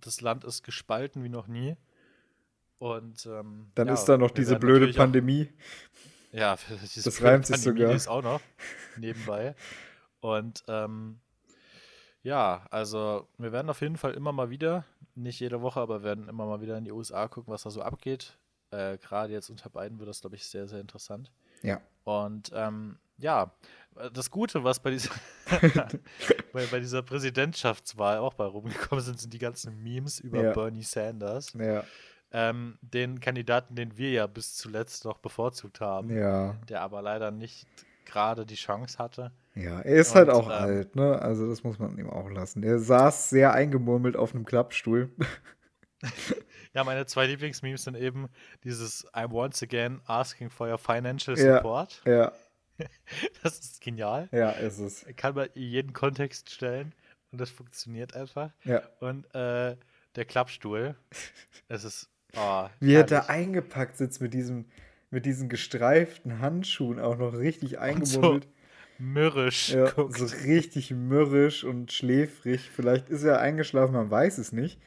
das 0.00 0.20
Land 0.20 0.44
ist 0.44 0.62
gespalten 0.62 1.22
wie 1.24 1.28
noch 1.28 1.46
nie. 1.46 1.76
Und 2.78 3.24
ähm, 3.26 3.70
Dann 3.74 3.86
ja, 3.88 3.94
ist 3.94 4.04
da 4.04 4.18
noch 4.18 4.30
diese 4.30 4.58
blöde 4.58 4.80
natürlich 4.80 4.96
auch- 4.98 5.02
Pandemie. 5.04 5.48
ja, 6.32 6.56
Das 7.04 7.22
reimt 7.22 7.46
sich 7.46 7.56
Pandemie, 7.56 7.78
sogar. 7.80 7.90
Die 7.90 7.96
ist 7.96 8.08
auch 8.08 8.22
noch 8.22 8.40
nebenbei. 8.98 9.54
Und 10.20 10.62
ähm, 10.68 11.20
ja, 12.26 12.66
also 12.70 13.28
wir 13.38 13.52
werden 13.52 13.70
auf 13.70 13.80
jeden 13.80 13.96
Fall 13.96 14.14
immer 14.14 14.32
mal 14.32 14.50
wieder, 14.50 14.84
nicht 15.14 15.38
jede 15.40 15.62
Woche, 15.62 15.80
aber 15.80 16.02
werden 16.02 16.28
immer 16.28 16.44
mal 16.46 16.60
wieder 16.60 16.76
in 16.76 16.84
die 16.84 16.90
USA 16.92 17.28
gucken, 17.28 17.52
was 17.52 17.62
da 17.62 17.70
so 17.70 17.82
abgeht. 17.82 18.36
Äh, 18.72 18.98
Gerade 18.98 19.32
jetzt 19.32 19.48
unter 19.48 19.70
beiden 19.70 19.98
wird 20.00 20.08
das, 20.08 20.20
glaube 20.20 20.34
ich, 20.36 20.44
sehr, 20.46 20.66
sehr 20.66 20.80
interessant. 20.80 21.30
Ja. 21.62 21.80
Und 22.04 22.50
ähm, 22.52 22.98
ja, 23.18 23.52
das 24.12 24.30
Gute, 24.30 24.64
was 24.64 24.80
bei 24.80 24.90
dieser, 24.90 25.10
bei, 26.52 26.66
bei 26.66 26.80
dieser 26.80 27.02
Präsidentschaftswahl 27.02 28.18
auch 28.18 28.34
bei 28.34 28.44
rumgekommen 28.44 29.04
sind, 29.04 29.20
sind 29.20 29.32
die 29.32 29.38
ganzen 29.38 29.82
Memes 29.82 30.18
über 30.20 30.42
Ja. 30.42 30.52
Bernie 30.52 30.82
Sanders. 30.82 31.52
Ja, 31.54 31.84
ähm, 32.32 32.76
den 32.82 33.20
Kandidaten, 33.20 33.76
den 33.76 33.96
wir 33.96 34.10
ja 34.10 34.26
bis 34.26 34.56
zuletzt 34.56 35.04
noch 35.04 35.18
bevorzugt 35.18 35.80
haben, 35.80 36.10
Ja. 36.10 36.54
der 36.68 36.82
aber 36.82 37.00
leider 37.00 37.30
nicht 37.30 37.66
gerade 38.06 38.46
die 38.46 38.54
Chance 38.54 38.98
hatte. 38.98 39.32
Ja, 39.54 39.80
er 39.80 39.96
ist 39.96 40.14
halt 40.14 40.28
Und, 40.28 40.34
auch 40.34 40.46
ähm, 40.46 40.52
alt, 40.52 40.96
ne? 40.96 41.18
Also 41.20 41.48
das 41.48 41.64
muss 41.64 41.78
man 41.78 41.98
ihm 41.98 42.08
auch 42.10 42.30
lassen. 42.30 42.62
Der 42.62 42.78
saß 42.78 43.30
sehr 43.30 43.52
eingemurmelt 43.52 44.16
auf 44.16 44.34
einem 44.34 44.44
Klappstuhl. 44.44 45.10
Ja, 46.74 46.84
meine 46.84 47.06
zwei 47.06 47.26
Lieblingsmemes 47.26 47.84
sind 47.84 47.96
eben 47.96 48.28
dieses 48.62 49.06
I'm 49.14 49.32
once 49.32 49.62
again 49.62 50.02
asking 50.04 50.50
for 50.50 50.68
your 50.70 50.76
financial 50.78 51.36
Ja. 51.38 51.56
support. 51.56 52.02
ja, 52.04 52.32
Das 53.42 53.58
ist 53.58 53.80
genial. 53.80 54.28
ja, 54.30 54.50
ist 54.50 54.78
es. 54.78 55.06
Kann 55.16 55.34
man 55.34 55.48
in 55.54 55.62
jeden 55.62 55.92
Kontext 55.94 56.50
stellen 56.50 56.94
und 57.32 57.40
das 57.40 57.48
funktioniert 57.50 58.14
einfach. 58.14 58.50
Ja. 58.64 58.82
Und 59.00 59.24
äh, 59.34 59.76
der 60.16 60.24
Klappstuhl, 60.26 60.94
es 61.68 61.84
ist. 61.84 62.10
Oh, 62.36 62.68
Wie 62.80 62.92
er 62.94 63.04
da 63.04 63.16
herrlich. 63.26 63.30
eingepackt 63.30 63.96
sitzt 63.96 64.20
mit 64.20 64.34
diesem, 64.34 64.66
mit 65.10 65.24
diesen 65.26 65.48
gestreiften 65.48 66.40
Handschuhen, 66.40 66.98
auch 67.00 67.16
noch 67.16 67.34
richtig 67.34 67.78
Und 67.78 68.06
so 68.06 68.40
mürrisch 68.98 69.70
Ja, 69.70 69.90
guckt. 69.90 70.16
so 70.18 70.24
richtig 70.44 70.90
mürrisch 70.90 71.64
und 71.64 71.92
schläfrig. 71.92 72.70
Vielleicht 72.70 73.08
ist 73.08 73.22
er 73.22 73.40
eingeschlafen, 73.40 73.92
man 73.94 74.10
weiß 74.10 74.38
es 74.38 74.52
nicht. 74.52 74.80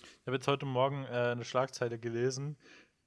Ich 0.00 0.26
habe 0.26 0.36
jetzt 0.36 0.46
heute 0.46 0.66
Morgen 0.66 1.04
äh, 1.04 1.32
eine 1.32 1.44
Schlagzeile 1.44 1.98
gelesen. 1.98 2.56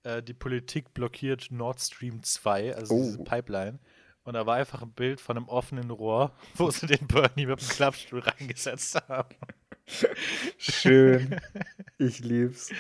Äh, 0.04 0.22
die 0.22 0.34
Politik 0.34 0.94
blockiert 0.94 1.48
Nord 1.52 1.80
Stream 1.80 2.22
2, 2.24 2.76
also 2.76 2.94
Oh. 2.96 3.02
diese 3.04 3.24
Pipeline. 3.24 3.80
Und 4.24 4.34
da 4.34 4.46
war 4.46 4.56
einfach 4.56 4.82
ein 4.82 4.92
Bild 4.92 5.22
von 5.22 5.38
einem 5.38 5.48
offenen 5.48 5.92
Rohr, 5.92 6.36
wo 6.56 6.70
sie 6.72 6.88
den 6.88 7.08
Bernie 7.08 7.46
mit 7.46 7.62
dem 7.62 7.70
Klappstuhl 7.70 8.20
reingesetzt 8.20 9.02
haben. 9.08 9.36
Schön. 10.58 11.40
ich 12.00 12.20
lieb's. 12.20 12.72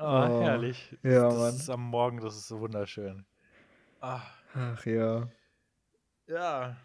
Oh, 0.00 0.04
Oh, 0.04 0.40
herrlich. 0.42 0.96
ja, 1.02 1.24
das 1.24 1.34
Mann. 1.36 1.54
ist 1.56 1.70
am 1.70 1.82
Morgen, 1.82 2.20
das 2.20 2.36
ist 2.36 2.48
so 2.48 2.60
wunderschön. 2.60 3.24
Ah, 4.00 4.20
Ach 4.54 4.86
ja. 4.86 5.28
ja, 6.28 6.76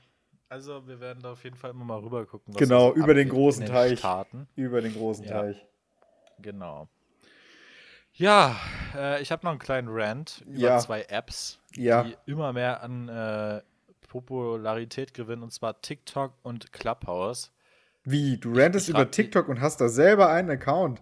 also 0.50 0.88
wir 0.88 1.00
werden 1.00 1.22
da 1.22 1.34
auf 1.34 1.44
jeden 1.44 1.56
Fall 1.56 1.72
immer 1.72 1.86
mal 1.86 2.00
rüber 2.00 2.26
gucken. 2.26 2.54
Genau, 2.56 2.90
so 2.90 2.96
über 2.96 3.14
den 3.14 3.30
großen 3.30 3.64
in 3.64 3.70
Teich. 3.70 4.00
Staaten. 4.00 4.48
Über 4.56 4.82
den 4.82 4.94
großen 4.94 5.26
Ja. 5.26 5.42
Teich. 5.42 5.66
Genau. 6.40 6.88
Ja, 8.14 8.56
äh, 8.96 9.22
ich 9.22 9.32
habe 9.32 9.44
noch 9.46 9.52
einen 9.52 9.60
kleinen 9.60 9.88
Rant 9.90 10.44
über 10.48 10.58
Ja. 10.60 10.80
zwei 10.80 11.04
Apps, 11.04 11.60
Ja. 11.76 12.04
die 12.04 12.16
immer 12.26 12.52
mehr 12.54 12.82
an 12.84 13.10
äh, 13.10 13.62
Popularität 14.08 15.14
gewinnen, 15.14 15.42
und 15.44 15.52
zwar 15.52 15.82
TikTok 15.82 16.34
und 16.44 16.72
Clubhouse. 16.74 17.52
Wie? 18.04 18.38
Du 18.38 18.54
rantest 18.54 18.86
ich 18.86 18.90
über 18.92 19.00
hab 19.00 19.12
die- 19.12 19.24
TikTok 19.24 19.48
und 19.50 19.62
hast 19.62 19.82
da 19.82 19.88
selber 19.90 20.30
einen 20.30 20.50
Account? 20.52 21.02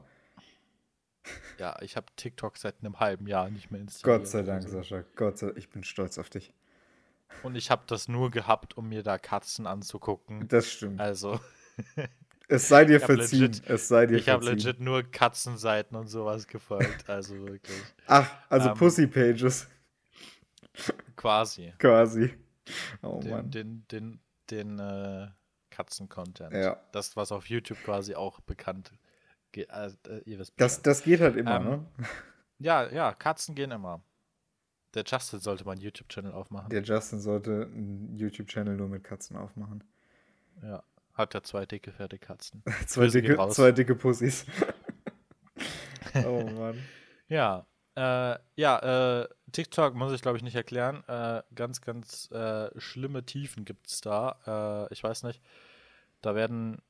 Ja, 1.60 1.78
ich 1.82 1.96
habe 1.96 2.08
TikTok 2.16 2.58
seit 2.58 2.76
einem 2.82 3.00
halben 3.00 3.28
Jahr 3.28 3.50
nicht 3.50 3.70
mehr 3.72 3.80
installiert. 3.82 4.22
Gott 4.22 4.28
sei 4.28 4.42
Dank, 4.42 4.64
Also. 4.66 4.78
Sascha. 4.78 5.04
Gott 5.16 5.38
sei 5.38 5.48
Dank. 5.48 5.58
Ich 5.60 5.70
bin 5.70 5.84
stolz 5.84 6.18
auf 6.18 6.30
dich. 6.30 6.54
Und 7.44 7.56
ich 7.56 7.70
habe 7.72 7.84
das 7.88 8.08
nur 8.08 8.32
gehabt, 8.32 8.76
um 8.78 8.90
mir 8.90 9.04
da 9.04 9.18
Katzen 9.18 9.66
anzugucken. 9.68 10.48
Das 10.48 10.70
stimmt. 10.72 11.00
Also, 11.00 11.40
Es 12.48 12.68
sei 12.68 12.84
dir 12.86 13.00
verziehen. 13.00 13.52
legit- 13.54 13.70
es 13.70 13.88
sei 13.88 14.06
dir 14.08 14.18
ich 14.18 14.28
habe 14.28 14.44
legit 14.46 14.80
nur 14.82 15.04
Katzenseiten 15.04 15.96
und 15.96 16.08
sowas 16.08 16.48
gefolgt. 16.48 17.10
Also 17.10 17.36
wirklich. 17.48 17.80
Ach, 18.08 18.30
also 18.50 18.70
Ähm, 18.70 18.78
Pussy 18.78 19.08
Pages. 19.08 19.68
Quasi. 21.16 21.74
Quasi. 21.78 22.34
Oh 23.02 23.20
Den, 23.22 23.32
Mann. 23.32 23.52
den, 23.52 23.86
den, 23.92 24.20
den 24.50 24.80
äh, 24.80 25.28
Katzen-Content. 25.70 26.54
Ja. 26.54 26.78
Das, 26.92 27.16
was 27.16 27.32
auf 27.32 27.48
YouTube 27.50 27.82
quasi 27.84 28.16
auch 28.16 28.40
bekannt 28.42 28.92
ge- 29.52 29.68
äh, 29.70 29.92
ihr 30.26 30.40
wisst 30.40 30.54
Das, 30.58 30.82
das 30.82 31.04
geht 31.04 31.22
halt 31.22 31.36
immer, 31.36 31.56
Ähm, 31.58 31.64
ne? 31.66 31.86
Ja, 32.60 32.90
ja, 32.92 33.14
Katzen 33.14 33.56
gehen 33.56 33.72
immer. 33.72 34.02
Der 34.94 35.04
Justin 35.06 35.40
sollte 35.40 35.64
mal 35.66 35.72
einen 35.72 35.82
YouTube-Channel 35.82 36.34
aufmachen. 36.34 36.70
Der 36.70 36.84
Justin 36.84 37.20
sollte 37.22 37.70
einen 37.74 38.16
YouTube-Channel 38.18 38.76
nur 38.76 38.88
mit 38.90 39.04
Katzen 39.04 39.38
aufmachen. 39.38 39.84
Ja. 40.62 40.84
Hat 41.14 41.34
ja 41.34 41.44
zwei 41.44 41.66
dicke, 41.66 41.92
fette 41.92 42.18
Katzen. 42.20 42.64
Zwei 42.88 43.04
Grüße 43.04 43.22
dicke, 43.22 43.50
zwei 43.50 43.72
dicke 43.72 43.96
Pussys. 43.96 44.46
oh 46.26 46.44
Mann. 46.44 46.78
Ja, 47.28 47.66
äh, 47.96 48.38
ja, 48.56 49.22
äh, 49.22 49.28
TikTok 49.52 49.96
muss 49.96 50.14
ich 50.14 50.22
glaube 50.22 50.38
ich 50.38 50.44
nicht 50.44 50.56
erklären. 50.56 51.04
Äh, 51.08 51.44
ganz, 51.56 51.82
ganz 51.82 52.30
äh, 52.32 52.70
schlimme 52.80 53.26
Tiefen 53.26 53.66
gibt 53.66 53.88
es 53.88 54.02
da. 54.02 54.88
Äh, 54.90 54.94
ich 54.94 55.04
weiß 55.04 55.24
nicht. 55.24 55.42
Da 56.22 56.36
werden, 56.36 56.82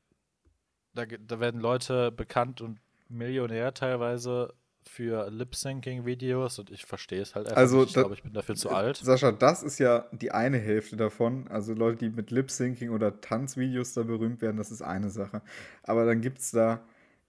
da, 0.94 1.06
da 1.06 1.40
werden 1.40 1.62
Leute 1.62 2.12
bekannt 2.12 2.62
und 2.62 2.80
Millionär 3.10 3.74
teilweise 3.74 4.54
für 4.84 5.30
Lip-Syncing-Videos 5.30 6.60
und 6.60 6.72
ich 6.72 6.86
verstehe 6.86 7.22
es 7.22 7.36
halt 7.36 7.48
einfach 7.48 7.58
Also, 7.58 7.78
nicht. 7.82 7.88
Ich 7.90 7.94
glaube, 7.94 8.14
ich 8.16 8.24
bin 8.24 8.34
dafür 8.34 8.56
zu 8.56 8.70
alt. 8.72 8.98
Sascha, 8.98 9.32
das 9.32 9.64
ist 9.64 9.80
ja 9.80 10.06
die 10.12 10.32
eine 10.32 10.58
Hälfte 10.58 10.96
davon. 10.98 11.48
Also 11.50 11.74
Leute, 11.74 11.98
die 11.98 12.10
mit 12.10 12.32
Lip-Syncing 12.32 12.90
oder 12.90 13.22
Tanzvideos 13.22 13.94
da 13.94 14.04
berühmt 14.04 14.42
werden, 14.42 14.58
das 14.58 14.72
ist 14.72 14.82
eine 14.82 15.10
Sache. 15.10 15.42
Aber 15.84 16.06
dann 16.06 16.22
gibt 16.22 16.40
es 16.40 16.52
da, 16.52 16.82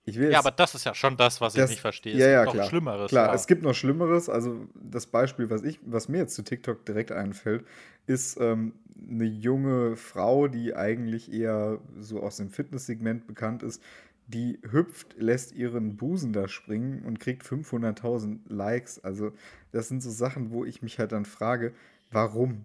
ich 0.04 0.19
will 0.19 0.31
Ja, 0.33 0.38
aber 0.38 0.50
das 0.50 0.75
ist 0.75 0.85
ja 0.85 0.95
schon 0.95 1.16
das, 1.16 1.40
was 1.40 1.52
Das- 1.52 1.64
ich 1.71 1.76
nicht 1.76 1.81
verstehe. 1.83 2.14
ja, 2.16 2.26
es 2.26 2.33
ja, 2.33 2.40
gibt 2.45 2.47
noch 2.47 2.54
klar. 2.54 2.69
Schlimmeres. 2.69 3.09
Klar, 3.11 3.26
ja. 3.28 3.35
es 3.35 3.47
gibt 3.47 3.62
noch 3.62 3.75
Schlimmeres. 3.75 4.28
Also 4.28 4.66
das 4.75 5.07
Beispiel, 5.07 5.50
was 5.50 5.62
ich, 5.62 5.78
was 5.85 6.09
mir 6.09 6.19
jetzt 6.19 6.35
zu 6.35 6.42
TikTok 6.42 6.87
direkt 6.87 7.12
einfällt, 7.12 7.64
ist 8.06 8.38
ähm, 8.40 8.75
eine 9.09 9.25
junge 9.25 9.97
Frau, 9.97 10.49
die 10.49 10.75
eigentlich 10.75 11.32
eher 11.32 11.80
so 11.99 12.23
aus 12.23 12.37
dem 12.37 12.50
Fitnesssegment 12.50 13.26
bekannt 13.26 13.62
ist, 13.62 13.82
die 14.26 14.59
hüpft, 14.71 15.16
lässt 15.18 15.52
ihren 15.52 15.97
Busen 15.97 16.32
da 16.32 16.49
springen 16.49 17.02
und 17.04 17.21
kriegt 17.21 17.42
500.000 17.44 18.40
Likes. 18.49 19.02
Also 19.02 19.32
das 19.73 19.88
sind 19.88 20.02
so 20.02 20.11
Sachen, 20.11 20.50
wo 20.52 20.64
ich 20.64 20.82
mich 20.82 20.99
halt 20.99 21.12
dann 21.12 21.25
frage, 21.25 21.75
warum? 22.11 22.64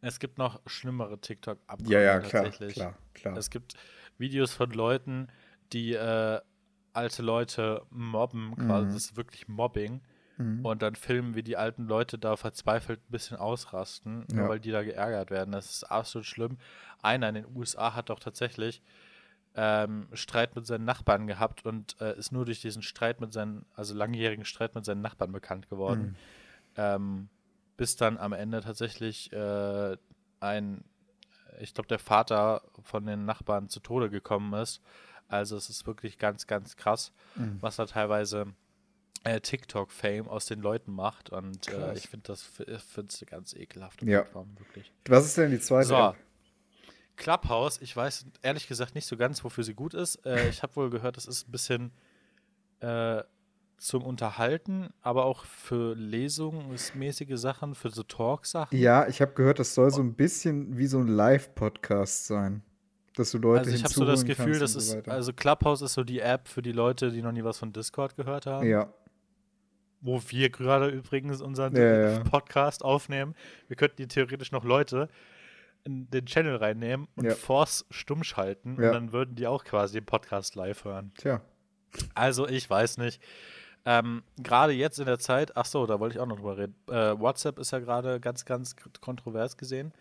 Es 0.00 0.18
gibt 0.18 0.38
noch 0.38 0.60
schlimmere 0.66 1.20
tiktok 1.20 1.58
Ja, 1.86 2.00
ja, 2.00 2.20
klar, 2.20 2.50
klar, 2.50 2.98
klar. 3.14 3.36
Es 3.38 3.50
gibt 3.50 3.74
Videos 4.18 4.52
von 4.52 4.70
Leuten, 4.70 5.28
die 5.72 5.92
äh, 5.94 6.40
alte 6.92 7.22
Leute 7.22 7.82
mobben, 7.90 8.54
quasi, 8.56 8.86
Mhm. 8.88 8.94
das 8.94 9.04
ist 9.06 9.16
wirklich 9.16 9.48
Mobbing. 9.48 10.00
Mhm. 10.38 10.64
Und 10.64 10.82
dann 10.82 10.94
filmen, 10.94 11.34
wie 11.34 11.42
die 11.42 11.56
alten 11.56 11.86
Leute 11.86 12.18
da 12.18 12.36
verzweifelt 12.36 13.00
ein 13.00 13.10
bisschen 13.10 13.36
ausrasten, 13.36 14.26
nur 14.32 14.44
Ja. 14.44 14.48
weil 14.48 14.60
die 14.60 14.70
da 14.70 14.82
geärgert 14.82 15.30
werden. 15.30 15.52
Das 15.52 15.70
ist 15.70 15.84
absolut 15.84 16.26
schlimm. 16.26 16.58
Einer 17.02 17.28
in 17.28 17.34
den 17.36 17.46
USA 17.56 17.94
hat 17.94 18.08
doch 18.10 18.18
tatsächlich 18.20 18.82
ähm, 19.54 20.08
Streit 20.14 20.56
mit 20.56 20.66
seinen 20.66 20.86
Nachbarn 20.86 21.26
gehabt 21.26 21.66
und 21.66 22.00
äh, 22.00 22.16
ist 22.16 22.32
nur 22.32 22.46
durch 22.46 22.60
diesen 22.62 22.80
Streit 22.82 23.20
mit 23.20 23.32
seinen, 23.34 23.66
also 23.74 23.94
langjährigen 23.94 24.46
Streit 24.46 24.74
mit 24.74 24.84
seinen 24.86 25.02
Nachbarn 25.02 25.30
bekannt 25.32 25.68
geworden. 25.68 26.02
Mhm. 26.02 26.16
Ähm, 26.76 27.28
bis 27.76 27.96
dann 27.96 28.16
am 28.16 28.32
Ende 28.32 28.60
tatsächlich 28.62 29.30
äh, 29.32 29.96
ein, 30.40 30.84
ich 31.60 31.74
glaube, 31.74 31.88
der 31.88 31.98
Vater 31.98 32.62
von 32.82 33.04
den 33.04 33.26
Nachbarn 33.26 33.68
zu 33.68 33.80
Tode 33.80 34.08
gekommen 34.08 34.54
ist. 34.54 34.80
Also 35.28 35.56
es 35.56 35.68
ist 35.68 35.86
wirklich 35.86 36.16
ganz, 36.18 36.46
ganz 36.46 36.76
krass, 36.76 37.12
Mhm. 37.36 37.58
was 37.60 37.76
da 37.76 37.84
teilweise 37.84 38.54
äh, 39.24 39.40
TikTok-Fame 39.40 40.28
aus 40.28 40.46
den 40.46 40.60
Leuten 40.60 40.92
macht. 40.92 41.30
Und 41.30 41.68
äh, 41.68 41.94
ich 41.94 42.08
finde 42.08 42.28
das 42.28 42.42
find's 42.42 43.24
ganz 43.26 43.54
ekelhaft. 43.54 44.02
Ja. 44.02 44.22
Plattform, 44.22 44.58
wirklich. 44.58 44.92
Was 45.06 45.26
ist 45.26 45.38
denn 45.38 45.50
die 45.50 45.60
zweite? 45.60 45.88
So. 45.88 46.14
Clubhouse, 47.16 47.80
ich 47.80 47.94
weiß 47.94 48.26
ehrlich 48.42 48.66
gesagt 48.66 48.94
nicht 48.94 49.06
so 49.06 49.16
ganz, 49.16 49.44
wofür 49.44 49.64
sie 49.64 49.74
gut 49.74 49.94
ist. 49.94 50.24
Äh, 50.26 50.48
ich 50.48 50.62
habe 50.62 50.74
wohl 50.76 50.90
gehört, 50.90 51.16
es 51.16 51.26
ist 51.26 51.48
ein 51.48 51.52
bisschen 51.52 51.92
äh, 52.80 53.22
zum 53.78 54.04
Unterhalten, 54.04 54.90
aber 55.02 55.24
auch 55.24 55.44
für 55.44 55.94
lesungsmäßige 55.94 57.38
Sachen, 57.38 57.74
für 57.74 57.90
so 57.90 58.02
Talk-Sachen. 58.02 58.76
Ja, 58.78 59.06
ich 59.08 59.20
habe 59.20 59.32
gehört, 59.32 59.58
das 59.58 59.74
soll 59.74 59.90
so 59.90 60.00
ein 60.00 60.14
bisschen 60.14 60.78
wie 60.78 60.86
so 60.86 60.98
ein 60.98 61.08
Live-Podcast 61.08 62.26
sein. 62.26 62.62
Dass 63.14 63.32
du 63.32 63.38
Leute 63.38 63.64
also 63.64 63.74
ich 63.74 63.84
habe 63.84 63.92
so 63.92 64.06
das 64.06 64.24
Gefühl, 64.24 64.58
das 64.58 64.72
so 64.72 64.78
ist, 64.78 65.08
also 65.08 65.34
Clubhouse 65.34 65.82
ist 65.82 65.92
so 65.92 66.02
die 66.02 66.20
App 66.20 66.48
für 66.48 66.62
die 66.62 66.72
Leute, 66.72 67.10
die 67.10 67.20
noch 67.20 67.32
nie 67.32 67.44
was 67.44 67.58
von 67.58 67.70
Discord 67.70 68.16
gehört 68.16 68.46
haben. 68.46 68.66
Ja, 68.66 68.90
Wo 70.02 70.20
wir 70.28 70.50
gerade 70.50 70.88
übrigens 70.88 71.40
unseren 71.40 71.74
Ja. 71.76 72.20
Podcast 72.24 72.84
aufnehmen. 72.84 73.34
Wir 73.68 73.76
könnten 73.76 73.96
die 73.96 74.08
theoretisch 74.08 74.52
noch 74.52 74.64
Leute 74.64 75.08
in 75.84 76.10
den 76.10 76.26
Channel 76.26 76.56
reinnehmen 76.56 77.08
und 77.16 77.24
Ja. 77.24 77.34
Force 77.34 77.86
stumm 77.90 78.22
schalten 78.24 78.76
und 78.76 78.82
dann 78.82 79.12
würden 79.12 79.34
die 79.34 79.46
auch 79.46 79.64
quasi 79.64 79.94
den 80.00 80.04
Podcast 80.06 80.54
live 80.54 80.84
hören. 80.84 81.12
tja. 81.16 81.40
Also, 82.14 82.48
ich 82.48 82.68
weiß 82.68 82.98
nicht. 82.98 83.20
Ähm, 83.84 84.22
gerade 84.42 84.72
jetzt 84.72 84.98
in 85.00 85.06
der 85.06 85.18
Zeit, 85.18 85.56
ach 85.56 85.64
so, 85.66 85.86
da 85.86 85.98
wollte 86.00 86.14
ich 86.16 86.20
auch 86.20 86.26
noch 86.26 86.36
drüber 86.36 86.56
reden. 86.56 86.74
Äh, 86.88 87.18
WhatsApp 87.18 87.58
ist 87.58 87.72
ja 87.72 87.80
gerade 87.80 88.20
ganz, 88.20 88.44
ganz 88.44 88.76
kontrovers 89.00 89.56
gesehen. 89.56 89.92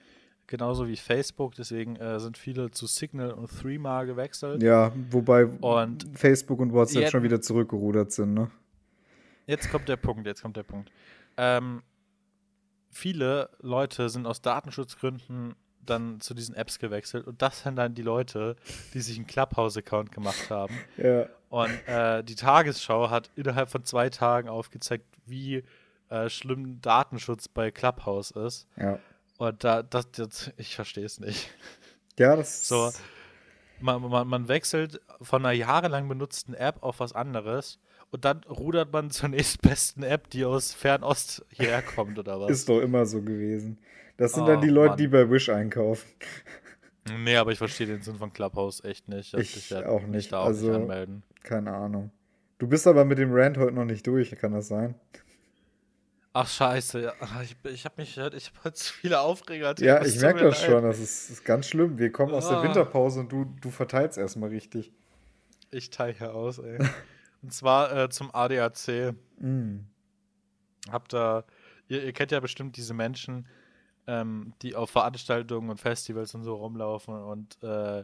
Genauso 0.48 0.88
wie 0.88 0.96
Facebook. 0.98 1.55
Deswegen 1.55 1.96
äh, 1.96 2.20
sind 2.20 2.38
viele 2.38 2.70
zu 2.72 2.86
Signal 2.86 3.31
und 3.31 3.48
Threema 3.50 4.03
gewechselt. 4.03 4.62
Ja, 4.62 4.91
wobei 5.10 5.46
Und 5.46 6.08
Facebook 6.13 6.60
und 6.60 6.74
WhatsApp 6.74 7.10
schon 7.10 7.24
wieder 7.24 7.41
zurückgerudert 7.41 8.12
sind, 8.12 8.34
ne? 8.36 8.51
Jetzt 9.51 9.70
kommt 9.70 9.89
der 9.89 9.98
Punkt, 9.98 10.25
jetzt 10.27 10.41
kommt 10.41 10.55
der 10.55 10.63
Punkt. 10.63 10.89
Ähm, 11.36 11.84
viele 12.89 13.50
Leute 13.60 14.08
sind 14.08 14.25
aus 14.25 14.41
Datenschutzgründen 14.41 15.55
dann 15.86 16.22
zu 16.22 16.34
diesen 16.34 16.55
Apps 16.55 16.79
gewechselt 16.79 17.27
und 17.27 17.41
das 17.41 17.63
sind 17.63 17.75
dann 17.75 17.93
die 17.93 18.01
Leute, 18.01 18.55
die 18.93 19.01
sich 19.01 19.17
einen 19.17 19.27
Clubhouse-Account 19.27 20.13
gemacht 20.13 20.50
haben 20.50 20.79
Ja. 20.96 21.25
Und 21.50 21.70
äh, 21.86 22.24
die 22.24 22.36
Tagesschau 22.36 23.10
hat 23.10 23.29
innerhalb 23.36 23.70
von 23.70 23.84
zwei 23.84 24.10
Tagen 24.10 24.48
aufgezeigt, 24.48 25.03
wie 25.25 25.65
äh, 26.08 26.29
schlimm 26.29 26.79
Datenschutz 26.79 27.50
bei 27.50 27.72
Clubhouse 27.72 28.31
ist. 28.31 28.70
Ja. 28.77 29.00
Und 29.38 29.65
da, 29.65 29.84
das, 29.84 30.10
das 30.12 30.53
ich 30.55 30.75
verstehe 30.77 31.05
es 31.05 31.20
nicht. 31.20 31.50
Ja, 32.17 32.38
das 32.38 32.70
So, 32.70 32.89
man, 33.81 34.01
man, 34.01 34.29
man 34.29 34.48
wechselt 34.48 35.01
von 35.22 35.46
einer 35.46 35.53
jahrelang 35.53 36.08
benutzten 36.08 36.53
App 36.53 36.81
auf 36.84 37.01
was 37.01 37.12
anderes 37.12 37.79
und 38.11 38.25
dann 38.25 38.43
rudert 38.43 38.91
man 38.93 39.09
zur 39.09 39.29
nächstbesten 39.29 40.03
App, 40.03 40.29
die 40.29 40.45
aus 40.45 40.73
Fernost 40.73 41.45
hierher 41.49 41.81
kommt 41.81 42.19
oder 42.19 42.39
was. 42.39 42.51
ist 42.51 42.69
doch 42.69 42.79
immer 42.81 43.05
so 43.05 43.21
gewesen. 43.21 43.77
Das 44.17 44.33
sind 44.33 44.43
Oh, 44.43 44.47
dann 44.47 44.61
die 44.61 44.69
Leute, 44.69 44.89
Mann. 44.89 44.97
die 44.97 45.07
bei 45.07 45.29
Wish 45.29 45.49
einkaufen. 45.49 46.07
Nee, 47.23 47.35
aber 47.37 47.51
ich 47.51 47.57
verstehe 47.57 47.87
den 47.87 48.01
Sinn 48.03 48.17
von 48.17 48.31
Clubhouse 48.31 48.83
echt 48.83 49.07
nicht. 49.09 49.33
Also 49.33 49.43
Ich 49.43 49.71
werd 49.71 49.87
auch 49.87 50.03
nicht. 50.05 50.31
da 50.31 50.39
auch 50.41 50.45
Also- 50.47 50.67
nicht 50.67 50.75
anmelden. 50.75 51.23
Keine 51.43 51.73
Ahnung. 51.73 52.11
Du 52.59 52.67
bist 52.67 52.85
aber 52.85 53.05
mit 53.05 53.17
dem 53.17 53.31
Rant 53.33 53.57
heute 53.57 53.73
noch 53.73 53.85
nicht 53.85 54.05
durch, 54.05 54.29
kann 54.37 54.51
das 54.51 54.67
sein? 54.67 54.93
Ach 56.33 56.47
scheiße, 56.47 57.11
ich, 57.43 57.55
ich 57.71 57.85
habe 57.85 57.95
mich, 57.97 58.11
ich 58.17 58.23
habe 58.23 58.63
heute 58.63 58.73
zu 58.75 58.93
viele 58.93 59.19
Aufreger. 59.19 59.73
Ja, 59.79 60.05
ich 60.05 60.19
merke 60.21 60.43
das 60.43 60.61
leid. 60.61 60.69
schon. 60.69 60.83
Das 60.83 60.99
ist, 60.99 61.29
ist 61.31 61.43
ganz 61.43 61.67
schlimm. 61.67 61.97
Wir 61.97 62.11
kommen 62.11 62.33
aus 62.33 62.47
der 62.47 62.59
Ah. 62.59 62.63
Winterpause 62.63 63.21
und 63.21 63.31
du, 63.31 63.45
du 63.59 63.69
verteilst 63.71 64.17
erstmal 64.17 64.49
richtig. 64.49 64.93
Ich 65.71 65.89
teile 65.89 66.31
aus, 66.33 66.59
ey. 66.59 66.77
Und 67.41 67.53
zwar 67.53 67.95
äh, 67.95 68.10
zum 68.10 68.33
ADAC. 68.33 69.15
Mm. 69.39 69.79
Habt 70.89 71.13
ihr, 71.13 71.43
ihr, 71.88 72.03
ihr 72.03 72.13
kennt 72.13 72.31
ja 72.31 72.39
bestimmt 72.39 72.77
diese 72.77 72.93
Menschen, 72.93 73.48
ähm, 74.07 74.53
die 74.62 74.75
auf 74.75 74.89
Veranstaltungen 74.91 75.69
und 75.69 75.79
Festivals 75.79 76.33
und 76.36 76.43
so 76.43 76.55
rumlaufen 76.55 77.13
und 77.15 77.62
äh, 77.63 78.03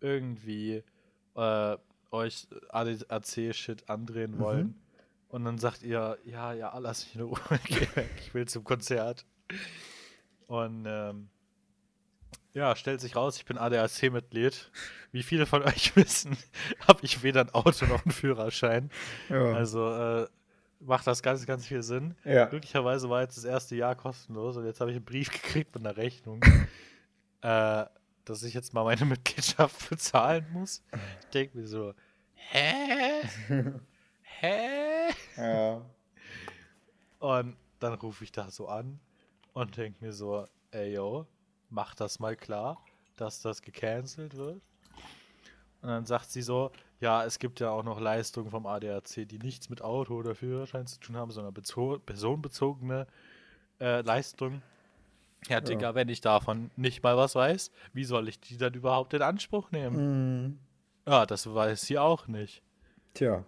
irgendwie 0.00 0.82
äh, 1.36 1.76
euch 2.10 2.48
ADAC-Shit 2.70 3.88
andrehen 3.88 4.32
Mhm. 4.32 4.38
wollen. 4.38 4.74
Und 5.28 5.44
dann 5.44 5.58
sagt 5.58 5.82
ihr, 5.84 6.18
ja, 6.24 6.52
ja, 6.52 6.76
lass 6.78 7.04
mich 7.04 7.14
in 7.14 7.20
Ruhe, 7.22 7.38
ich 8.18 8.34
will 8.34 8.46
zum 8.48 8.64
Konzert. 8.64 9.24
Und 10.48 10.84
ähm, 10.88 11.28
ja, 12.54 12.74
stellt 12.76 13.00
sich 13.00 13.16
raus, 13.16 13.36
ich 13.36 13.44
bin 13.44 13.58
ADAC-Mitglied. 13.58 14.70
Wie 15.12 15.22
viele 15.22 15.46
von 15.46 15.62
euch 15.62 15.94
wissen, 15.96 16.36
habe 16.86 17.00
ich 17.02 17.22
weder 17.22 17.42
ein 17.42 17.50
Auto 17.50 17.86
noch 17.86 18.04
einen 18.04 18.12
Führerschein. 18.12 18.90
Ja. 19.28 19.52
Also 19.52 19.92
äh, 19.92 20.28
macht 20.80 21.06
das 21.06 21.22
ganz, 21.22 21.46
ganz 21.46 21.66
viel 21.66 21.82
Sinn. 21.82 22.16
ja. 22.24 22.46
Glücklicherweise 22.46 23.08
war 23.10 23.22
jetzt 23.22 23.36
das 23.36 23.44
erste 23.44 23.76
Jahr 23.76 23.94
kostenlos 23.94 24.56
und 24.56 24.66
jetzt 24.66 24.80
habe 24.80 24.90
ich 24.90 24.96
einen 24.96 25.04
Brief 25.04 25.30
gekriegt 25.42 25.74
mit 25.74 25.86
einer 25.86 25.96
Rechnung, 25.96 26.40
äh, 27.42 27.84
dass 28.24 28.42
ich 28.42 28.54
jetzt 28.54 28.72
mal 28.74 28.84
meine 28.84 29.04
Mitgliedschaft 29.06 29.90
bezahlen 29.90 30.46
muss. 30.52 30.82
Ich 31.20 31.26
denke 31.30 31.58
mir 31.58 31.66
so, 31.66 31.94
hä? 32.34 33.22
Hä? 34.22 35.08
ja. 35.36 35.82
Und 37.18 37.56
dann 37.80 37.94
rufe 37.94 38.24
ich 38.24 38.32
da 38.32 38.50
so 38.50 38.68
an 38.68 38.98
und 39.52 39.76
denke 39.76 40.04
mir 40.04 40.12
so, 40.12 40.46
ey 40.70 40.94
yo, 40.94 41.26
mach 41.70 41.94
das 41.94 42.18
mal 42.18 42.36
klar, 42.36 42.84
dass 43.16 43.40
das 43.40 43.62
gecancelt 43.62 44.36
wird. 44.36 44.60
Und 45.82 45.88
dann 45.88 46.04
sagt 46.04 46.30
sie 46.30 46.42
so, 46.42 46.70
ja, 47.00 47.24
es 47.24 47.38
gibt 47.38 47.60
ja 47.60 47.70
auch 47.70 47.82
noch 47.82 48.00
Leistungen 48.00 48.50
vom 48.50 48.66
ADAC, 48.66 49.26
die 49.26 49.38
nichts 49.38 49.70
mit 49.70 49.80
Auto 49.80 50.14
oder 50.14 50.34
Führerschein 50.34 50.86
zu 50.86 51.00
tun 51.00 51.16
haben, 51.16 51.30
sondern 51.30 51.54
bezo 51.54 51.98
personenbezogene 51.98 53.06
äh, 53.80 54.02
Leistungen. 54.02 54.62
Ja, 55.48 55.62
Digga, 55.62 55.94
wenn 55.94 56.10
ich 56.10 56.20
davon 56.20 56.70
nicht 56.76 57.02
mal 57.02 57.16
was 57.16 57.34
weiß, 57.34 57.70
wie 57.94 58.04
soll 58.04 58.28
ich 58.28 58.40
die 58.40 58.58
dann 58.58 58.74
überhaupt 58.74 59.14
in 59.14 59.22
Anspruch 59.22 59.70
nehmen? 59.70 60.48
Mm. 60.48 60.58
Ja, 61.06 61.24
das 61.24 61.52
weiß 61.52 61.80
sie 61.80 61.98
auch 61.98 62.26
nicht. 62.26 62.62
Tja. 63.14 63.44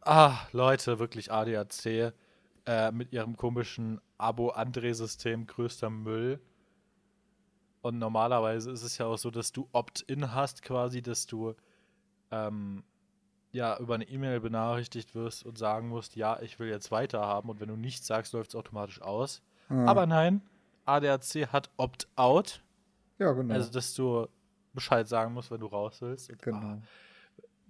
Ah, 0.00 0.38
Leute, 0.52 0.98
wirklich 0.98 1.30
ADAC 1.30 2.12
äh, 2.66 2.92
mit 2.92 3.12
ihrem 3.12 3.36
komischen 3.36 4.00
Abo-André-System 4.16 5.46
größter 5.46 5.90
Müll. 5.90 6.40
Und 7.84 7.98
normalerweise 7.98 8.70
ist 8.70 8.82
es 8.82 8.96
ja 8.96 9.04
auch 9.04 9.18
so, 9.18 9.30
dass 9.30 9.52
du 9.52 9.68
Opt-in 9.72 10.32
hast, 10.34 10.62
quasi, 10.62 11.02
dass 11.02 11.26
du 11.26 11.54
ähm, 12.30 12.82
ja 13.52 13.76
über 13.78 13.94
eine 13.94 14.08
E-Mail 14.08 14.40
benachrichtigt 14.40 15.14
wirst 15.14 15.44
und 15.44 15.58
sagen 15.58 15.88
musst, 15.88 16.16
ja, 16.16 16.40
ich 16.40 16.58
will 16.58 16.68
jetzt 16.70 16.90
weiterhaben. 16.90 17.50
Und 17.50 17.60
wenn 17.60 17.68
du 17.68 17.76
nichts 17.76 18.06
sagst, 18.06 18.32
läuft 18.32 18.48
es 18.52 18.54
automatisch 18.56 19.02
aus. 19.02 19.42
Ah. 19.68 19.84
Aber 19.84 20.06
nein, 20.06 20.40
ADAC 20.86 21.52
hat 21.52 21.68
Opt-out, 21.76 22.62
Ja, 23.18 23.32
genau. 23.32 23.52
also 23.52 23.70
dass 23.70 23.92
du 23.92 24.28
Bescheid 24.72 25.06
sagen 25.06 25.34
musst, 25.34 25.50
wenn 25.50 25.60
du 25.60 25.66
raus 25.66 26.00
willst. 26.00 26.30
Und, 26.30 26.40
genau. 26.40 26.56
ah, 26.58 26.78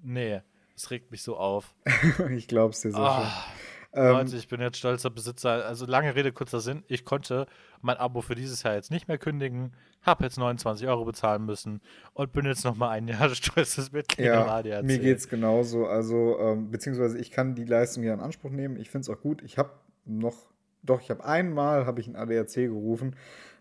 nee, 0.01 0.43
es 0.77 0.93
regt 0.93 1.11
mich 1.11 1.25
so 1.25 1.37
auf. 1.37 1.75
ich 2.31 2.47
glaub's 2.47 2.83
dir 2.83 2.93
so 2.93 2.99
Ah. 2.99 3.25
schon. 3.25 3.55
Ähm, 3.97 4.13
Leute, 4.13 4.37
ich 4.37 4.49
bin 4.49 4.61
jetzt 4.61 4.79
stolzer 4.79 5.11
Besitzer. 5.11 5.65
Also 5.67 5.87
lange 5.87 6.15
Rede, 6.15 6.33
kurzer 6.33 6.61
Sinn. 6.61 6.83
Ich 6.89 7.05
konnte 7.05 7.47
mein 7.81 7.97
Abo 7.97 8.21
für 8.23 8.35
dieses 8.35 8.63
Jahr 8.63 8.75
jetzt 8.75 8.91
nicht 8.91 9.07
mehr 9.09 9.19
kündigen, 9.19 9.73
habe 10.03 10.25
jetzt 10.25 10.37
29 10.37 10.87
Euro 10.89 11.05
bezahlen 11.05 11.45
müssen 11.47 11.81
und 12.13 12.33
bin 12.33 12.45
jetzt 12.45 12.65
noch 12.65 12.75
mal 12.77 12.91
ein 12.91 13.07
Jahr 13.09 13.29
stolzes 13.35 13.93
Mitglied 13.93 14.27
im 14.27 14.33
ja, 14.33 14.47
ADAC. 14.47 14.85
mir 14.85 14.99
geht's 14.99 15.29
genauso. 15.29 15.87
Also, 15.87 16.39
ähm, 16.41 16.71
beziehungsweise 16.71 17.19
ich 17.19 17.31
kann 17.31 17.55
die 17.55 17.65
Leistung 17.65 18.03
ja 18.03 18.13
in 18.15 18.21
Anspruch 18.21 18.51
nehmen. 18.51 18.77
Ich 18.77 18.91
finde 18.91 19.03
es 19.11 19.17
auch 19.17 19.21
gut. 19.21 19.43
Ich 19.43 19.59
habe 19.59 19.71
noch, 20.05 20.35
doch, 20.83 21.01
ich 21.01 21.11
habe 21.11 21.25
einmal 21.25 21.87
habe 21.87 22.01
ich 22.01 22.09
ein 22.09 22.17
ADAC 22.17 22.55
gerufen, 22.55 23.17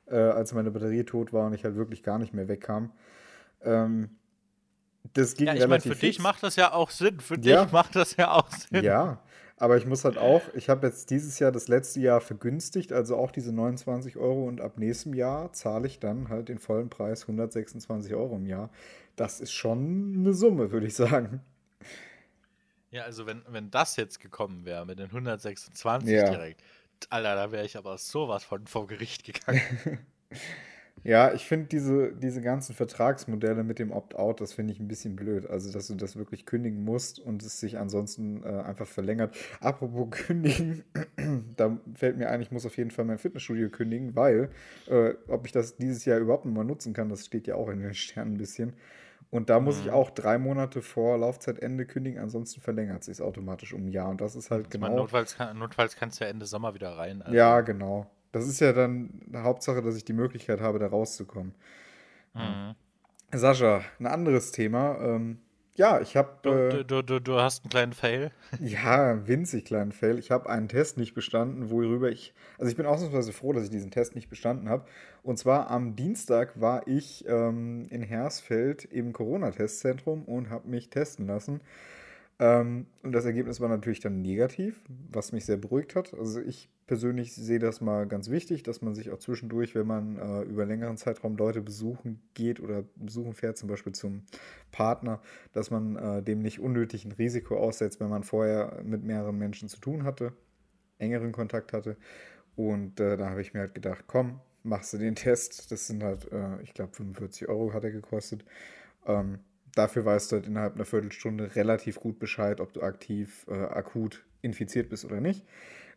äh, 0.07 0.15
als 0.15 0.53
meine 0.53 0.71
Batterie 0.71 1.03
tot 1.03 1.31
war 1.31 1.45
und 1.47 1.53
ich 1.53 1.63
halt 1.63 1.75
wirklich 1.75 2.01
gar 2.03 2.17
nicht 2.17 2.33
mehr 2.33 2.47
wegkam. 2.47 2.91
Ähm, 3.61 4.09
das 5.13 5.35
ging 5.35 5.47
Ja, 5.47 5.53
ich 5.53 5.67
meine, 5.67 5.81
für 5.81 5.89
dich 5.89 6.15
fix. 6.15 6.19
macht 6.19 6.43
das 6.43 6.55
ja 6.55 6.73
auch 6.73 6.89
Sinn. 6.89 7.19
Für 7.19 7.37
Ja. 7.39 7.63
dich 7.65 7.71
macht 7.73 7.95
das 7.95 8.15
ja 8.15 8.31
auch 8.31 8.49
Sinn. 8.49 8.83
Ja, 8.83 9.19
aber 9.57 9.77
ich 9.77 9.85
muss 9.85 10.03
halt 10.03 10.17
auch, 10.17 10.41
ich 10.53 10.69
habe 10.69 10.87
jetzt 10.87 11.09
dieses 11.09 11.39
Jahr 11.39 11.51
das 11.51 11.67
letzte 11.67 11.99
Jahr 11.99 12.21
vergünstigt, 12.21 12.91
also 12.91 13.15
auch 13.17 13.31
diese 13.31 13.53
29 13.53 14.17
Euro 14.17 14.45
und 14.47 14.61
ab 14.61 14.77
nächstem 14.77 15.13
Jahr 15.13 15.53
zahle 15.53 15.87
ich 15.87 15.99
dann 15.99 16.29
halt 16.29 16.49
den 16.49 16.59
vollen 16.59 16.89
Preis 16.89 17.23
126 17.23 18.13
Euro 18.13 18.35
im 18.35 18.45
Jahr. 18.45 18.69
Das 19.15 19.39
ist 19.39 19.51
schon 19.53 20.15
eine 20.17 20.33
Summe, 20.33 20.71
würde 20.71 20.87
ich 20.87 20.95
sagen. 20.95 21.41
Ja, 22.89 23.03
also 23.03 23.25
wenn, 23.25 23.43
wenn 23.47 23.71
das 23.71 23.95
jetzt 23.95 24.19
gekommen 24.19 24.65
wäre 24.65 24.85
mit 24.85 24.99
den 24.99 25.07
126 25.07 26.09
Ja. 26.13 26.29
direkt, 26.29 26.61
Alter, 27.09 27.35
da 27.35 27.51
wäre 27.51 27.65
ich 27.65 27.77
aber 27.77 27.97
sowas 27.97 28.43
von 28.43 28.67
vor 28.67 28.87
Gericht 28.87 29.23
gegangen. 29.23 29.61
Ja, 31.03 31.33
ich 31.33 31.45
finde 31.45 31.67
diese, 31.67 32.13
diese 32.13 32.41
ganzen 32.41 32.73
Vertragsmodelle 32.73 33.63
mit 33.63 33.77
dem 33.79 33.91
Opt-out, 33.91 34.39
das 34.39 34.53
finde 34.53 34.71
ich 34.73 34.79
ein 34.79 34.87
bisschen 34.87 35.15
blöd. 35.17 35.49
Also, 35.49 35.71
dass 35.71 35.87
du 35.87 35.95
das 35.95 36.15
wirklich 36.15 36.45
kündigen 36.45 36.83
musst 36.85 37.19
und 37.19 37.43
es 37.43 37.59
sich 37.59 37.77
ansonsten 37.77 38.41
äh, 38.43 38.47
einfach 38.47 38.87
verlängert. 38.87 39.35
Apropos 39.59 40.07
kündigen, 40.25 40.83
da 41.57 41.77
fällt 41.93 42.17
mir 42.17 42.29
ein, 42.29 42.41
ich 42.41 42.51
muss 42.51 42.65
auf 42.65 42.77
jeden 42.77 42.91
Fall 42.91 43.03
mein 43.05 43.17
Fitnessstudio 43.17 43.69
kündigen, 43.69 44.15
weil, 44.15 44.49
äh, 44.87 45.13
ob 45.27 45.45
ich 45.45 45.51
das 45.51 45.75
dieses 45.75 46.05
Jahr 46.05 46.19
überhaupt 46.19 46.45
noch 46.45 46.53
mal 46.53 46.63
nutzen 46.63 46.93
kann, 46.93 47.09
das 47.09 47.25
steht 47.25 47.47
ja 47.47 47.55
auch 47.55 47.69
in 47.69 47.79
den 47.79 47.93
Sternen 47.93 48.35
ein 48.35 48.37
bisschen. 48.37 48.73
Und 49.29 49.49
da 49.49 49.59
muss 49.59 49.79
ich 49.79 49.87
Mhm. 49.87 49.93
auch 49.93 50.09
drei 50.11 50.37
Monate 50.37 50.81
vor 50.81 51.17
Laufzeitende 51.17 51.85
kündigen, 51.85 52.19
ansonsten 52.19 52.61
verlängert 52.61 53.03
sich 53.03 53.13
es 53.13 53.21
automatisch 53.21 53.73
um 53.73 53.85
ein 53.85 53.91
Jahr. 53.91 54.09
Und 54.09 54.21
das 54.21 54.35
ist 54.35 54.51
halt 54.51 54.67
Ich 54.73 54.79
meine, 54.79 54.91
genau. 54.91 55.01
notfalls, 55.03 55.35
kann, 55.35 55.57
notfalls 55.57 55.95
kannst 55.95 56.19
du 56.19 56.23
ja 56.25 56.29
Ende 56.29 56.45
Sommer 56.45 56.75
wieder 56.75 56.91
rein. 56.97 57.21
also- 57.23 57.35
Ja, 57.35 57.61
genau. 57.61 58.05
Das 58.33 58.47
ist 58.47 58.59
ja 58.59 58.73
dann 58.73 59.21
Hauptsache, 59.33 59.81
dass 59.81 59.95
ich 59.95 60.03
die 60.03 60.13
Möglichkeit 60.13 60.59
habe, 60.59 60.79
da 60.79 60.87
rauszukommen. 60.87 61.53
Mhm. 62.33 62.75
Sascha, 63.31 63.83
ein 63.99 64.07
anderes 64.07 64.51
Thema. 64.51 64.97
Ähm, 64.99 65.37
ja, 65.75 66.01
ich 66.01 66.17
habe 66.17 66.37
Du, 66.41 66.49
äh, 66.49 66.69
du, 66.69 66.83
du, 66.83 67.01
du, 67.03 67.19
du 67.19 67.39
hast 67.39 67.63
einen 67.63 67.69
kleinen 67.69 67.93
Fail. 67.93 68.31
ja 68.59 69.11
einen 69.11 69.27
winzig 69.27 69.65
kleinen 69.65 69.91
Fail. 69.91 70.19
Ich 70.19 70.31
habe 70.31 70.49
einen 70.49 70.67
Test 70.67 70.97
nicht 70.97 71.13
bestanden, 71.13 71.69
worüber 71.69 72.09
ich, 72.09 72.33
also 72.57 72.69
ich 72.69 72.75
bin 72.75 72.85
ausnahmsweise 72.85 73.33
froh, 73.33 73.53
dass 73.53 73.63
ich 73.63 73.69
diesen 73.69 73.91
Test 73.91 74.15
nicht 74.15 74.29
bestanden 74.29 74.67
habe. 74.67 74.85
Und 75.21 75.37
zwar 75.37 75.69
am 75.69 75.95
Dienstag 75.95 76.59
war 76.59 76.87
ich 76.87 77.25
ähm, 77.27 77.87
in 77.89 78.01
Hersfeld 78.01 78.85
im 78.85 79.13
Corona-Testzentrum 79.13 80.23
und 80.25 80.49
habe 80.49 80.67
mich 80.67 80.89
testen 80.89 81.27
lassen. 81.27 81.61
Ähm, 82.39 82.87
und 83.03 83.11
das 83.11 83.25
Ergebnis 83.25 83.61
war 83.61 83.69
natürlich 83.69 83.99
dann 83.99 84.21
negativ, 84.21 84.81
was 85.11 85.31
mich 85.31 85.45
sehr 85.45 85.57
beruhigt 85.57 85.95
hat. 85.95 86.13
Also 86.13 86.41
ich 86.41 86.69
persönlich 86.87 87.33
sehe 87.33 87.59
das 87.59 87.79
mal 87.79 88.07
ganz 88.07 88.29
wichtig, 88.29 88.63
dass 88.63 88.81
man 88.81 88.95
sich 88.95 89.11
auch 89.11 89.19
zwischendurch, 89.19 89.75
wenn 89.75 89.87
man 89.87 90.17
äh, 90.17 90.41
über 90.41 90.65
längeren 90.65 90.97
Zeitraum 90.97 91.37
Leute 91.37 91.61
besuchen 91.61 92.21
geht 92.33 92.59
oder 92.59 92.83
besuchen 92.95 93.33
fährt, 93.33 93.57
zum 93.57 93.69
Beispiel 93.69 93.93
zum 93.93 94.23
Partner, 94.71 95.21
dass 95.53 95.71
man 95.71 95.95
äh, 95.95 96.23
dem 96.23 96.41
nicht 96.41 96.59
unnötig 96.59 97.05
ein 97.05 97.11
Risiko 97.11 97.57
aussetzt, 97.57 97.99
wenn 97.99 98.09
man 98.09 98.23
vorher 98.23 98.81
mit 98.83 99.03
mehreren 99.03 99.37
Menschen 99.37 99.69
zu 99.69 99.79
tun 99.79 100.03
hatte, 100.03 100.33
engeren 100.97 101.31
Kontakt 101.31 101.71
hatte. 101.71 101.97
Und 102.55 102.99
äh, 102.99 103.17
da 103.17 103.29
habe 103.29 103.41
ich 103.41 103.53
mir 103.53 103.61
halt 103.61 103.75
gedacht, 103.75 104.05
komm, 104.07 104.39
machst 104.63 104.93
du 104.93 104.97
den 104.97 105.15
Test. 105.15 105.71
Das 105.71 105.87
sind 105.87 106.03
halt, 106.03 106.31
äh, 106.31 106.61
ich 106.61 106.73
glaube, 106.73 106.93
45 106.93 107.47
Euro 107.47 107.73
hat 107.73 107.83
er 107.83 107.91
gekostet. 107.91 108.43
Ähm, 109.05 109.39
dafür 109.75 110.05
weißt 110.05 110.31
du 110.31 110.35
halt 110.37 110.45
innerhalb 110.47 110.75
einer 110.75 110.85
Viertelstunde 110.85 111.55
relativ 111.55 111.99
gut 111.99 112.19
Bescheid, 112.19 112.59
ob 112.61 112.73
du 112.73 112.81
aktiv, 112.81 113.45
äh, 113.49 113.53
akut 113.53 114.23
infiziert 114.41 114.89
bist 114.89 115.05
oder 115.05 115.21
nicht. 115.21 115.45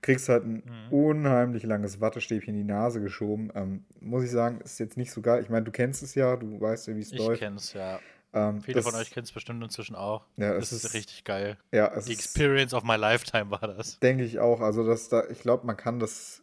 Kriegst 0.02 0.28
halt 0.28 0.44
ein 0.44 0.62
unheimlich 0.90 1.62
langes 1.64 2.00
Wattestäbchen 2.00 2.54
in 2.54 2.60
die 2.66 2.72
Nase 2.72 3.00
geschoben. 3.00 3.50
Ähm, 3.54 3.84
muss 4.00 4.24
ich 4.24 4.30
sagen, 4.30 4.60
ist 4.60 4.78
jetzt 4.78 4.96
nicht 4.96 5.10
so 5.10 5.20
geil. 5.22 5.42
Ich 5.42 5.48
meine, 5.48 5.64
du 5.64 5.72
kennst 5.72 6.02
es 6.02 6.14
ja, 6.14 6.36
du 6.36 6.60
weißt 6.60 6.86
ja, 6.88 6.94
wie 6.96 7.00
es 7.00 7.12
Ich 7.12 7.18
läuft. 7.18 7.40
kenn's 7.40 7.72
ja. 7.72 7.98
Ähm, 8.34 8.60
Viele 8.60 8.76
das- 8.82 8.84
von 8.90 8.94
euch 9.00 9.10
kennen 9.10 9.24
es 9.24 9.32
bestimmt 9.32 9.62
inzwischen 9.64 9.96
auch. 9.96 10.26
Ja, 10.36 10.52
das 10.54 10.64
es 10.70 10.72
ist, 10.72 10.84
ist- 10.84 10.94
richtig 10.94 11.24
geil. 11.24 11.56
Ja, 11.72 11.88
Die 11.88 11.98
ist, 11.98 12.10
Experience 12.10 12.74
of 12.74 12.84
my 12.84 12.96
lifetime 12.96 13.50
war 13.50 13.60
das. 13.60 13.98
denke 14.00 14.24
ich 14.24 14.38
auch. 14.38 14.60
Also, 14.60 14.86
dass 14.86 15.08
da, 15.08 15.24
ich 15.30 15.40
glaube, 15.40 15.66
man 15.66 15.76
kann 15.76 15.98
das. 15.98 16.42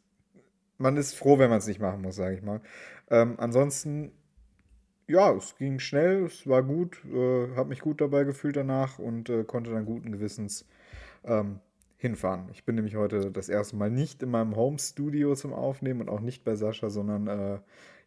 Man 0.80 0.98
ist 0.98 1.14
froh, 1.16 1.38
wenn 1.38 1.50
man 1.52 1.60
es 1.60 1.68
nicht 1.68 1.80
machen 1.80 2.02
muss, 2.02 2.16
sage 2.16 2.36
ich 2.36 2.42
mal. 2.42 2.60
Ähm, 3.12 3.36
ansonsten, 3.38 4.12
ja, 5.14 5.32
es 5.34 5.56
ging 5.58 5.78
schnell, 5.80 6.26
es 6.26 6.48
war 6.48 6.64
gut, 6.64 7.04
äh, 7.06 7.56
habe 7.56 7.70
mich 7.70 7.82
gut 7.82 8.02
dabei 8.02 8.24
gefühlt 8.24 8.56
danach 8.56 8.98
und 8.98 9.30
äh, 9.30 9.44
konnte 9.44 9.72
dann 9.72 9.86
guten 9.86 10.12
Gewissens 10.12 10.68
ähm, 11.24 11.60
hinfahren. 11.98 12.50
Ich 12.52 12.66
bin 12.66 12.76
nämlich 12.76 12.96
heute 12.96 13.32
das 13.32 13.48
erste 13.48 13.76
Mal 13.76 13.92
nicht 13.92 14.24
in 14.24 14.32
meinem 14.32 14.56
Home-Studio 14.56 15.36
zum 15.36 15.54
Aufnehmen 15.54 16.02
und 16.02 16.10
auch 16.10 16.20
nicht 16.20 16.44
bei 16.44 16.56
Sascha, 16.56 16.90
sondern 16.90 17.28
äh, 17.28 17.60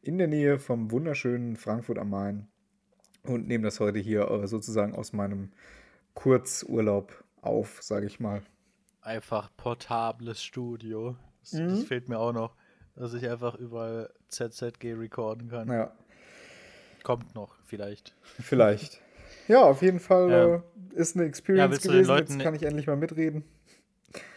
in 0.03 0.19
der 0.19 0.27
Nähe 0.27 0.59
vom 0.59 0.91
wunderschönen 0.91 1.57
Frankfurt 1.57 1.99
am 1.99 2.11
Main 2.11 2.49
und 3.23 3.47
nehme 3.47 3.65
das 3.65 3.79
heute 3.79 4.01
hier 4.01 4.29
äh, 4.29 4.47
sozusagen 4.49 4.95
aus 4.95 5.13
meinem 5.13 5.53
Kurzurlaub 6.15 7.25
auf, 7.41 7.79
sage 7.83 8.07
ich 8.07 8.19
mal. 8.19 8.43
Einfach 9.01 9.51
portables 9.57 10.43
Studio. 10.43 11.17
Das, 11.41 11.53
Mhm. 11.53 11.69
das 11.69 11.85
fehlt 11.85 12.09
mir 12.09 12.19
auch 12.19 12.33
noch, 12.33 12.57
dass 12.97 13.15
ich 13.15 13.29
einfach 13.29 13.55
überall 13.55 14.13
ZZG 14.29 14.95
recorden 14.95 15.49
kann. 15.49 15.69
Naja, 15.69 15.93
Kommt 17.07 17.37
noch, 17.37 17.55
vielleicht. 17.65 18.17
vielleicht. 18.41 19.01
Ja, 19.47 19.61
auf 19.63 19.81
jeden 19.81 20.01
Fall 20.01 20.29
Ja. 20.31 20.55
äh, 20.57 20.61
ist 21.01 21.15
eine 21.17 21.25
Experience 21.27 21.79
den 21.79 21.93
gewesen. 21.93 22.09
Leuten 22.09 22.23
Jetzt 22.27 22.37
ni- 22.39 22.43
kann 22.43 22.55
ich 22.57 22.65
endlich 22.65 22.89
mal 22.89 22.97
mitreden. 22.97 23.45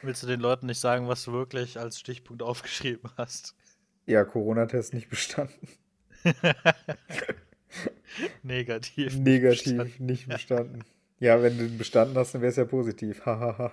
Willst 0.04 0.22
du 0.22 0.28
den 0.28 0.40
Leuten 0.40 0.68
nicht 0.68 0.80
sagen, 0.80 1.08
was 1.08 1.24
du 1.24 1.32
wirklich 1.32 1.80
als 1.80 2.00
Stichpunkt 2.00 2.44
aufgeschrieben 2.44 3.10
hast? 3.18 3.56
Ja, 4.06 4.24
Corona-Test 4.24 4.94
nicht 4.94 5.10
bestanden. 5.10 5.68
Negativ. 8.44 9.14
nicht 9.16 9.24
Negativ 9.24 9.64
bestanden. 9.78 10.06
nicht 10.06 10.28
bestanden. 10.28 10.84
Ja, 11.20 11.42
wenn 11.42 11.58
du 11.58 11.66
ihn 11.66 11.78
bestanden 11.78 12.16
hast, 12.18 12.34
dann 12.34 12.42
wäre 12.42 12.50
es 12.52 12.56
ja 12.58 12.66
positiv. 12.66 13.22
Hahaha. 13.26 13.72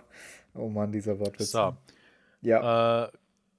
oh 0.55 0.69
Mann, 0.69 0.91
dieser 0.93 1.19
Wortwitz. 1.19 1.51
So, 1.53 1.77
Ja, 2.43 3.05
äh, 3.07 3.09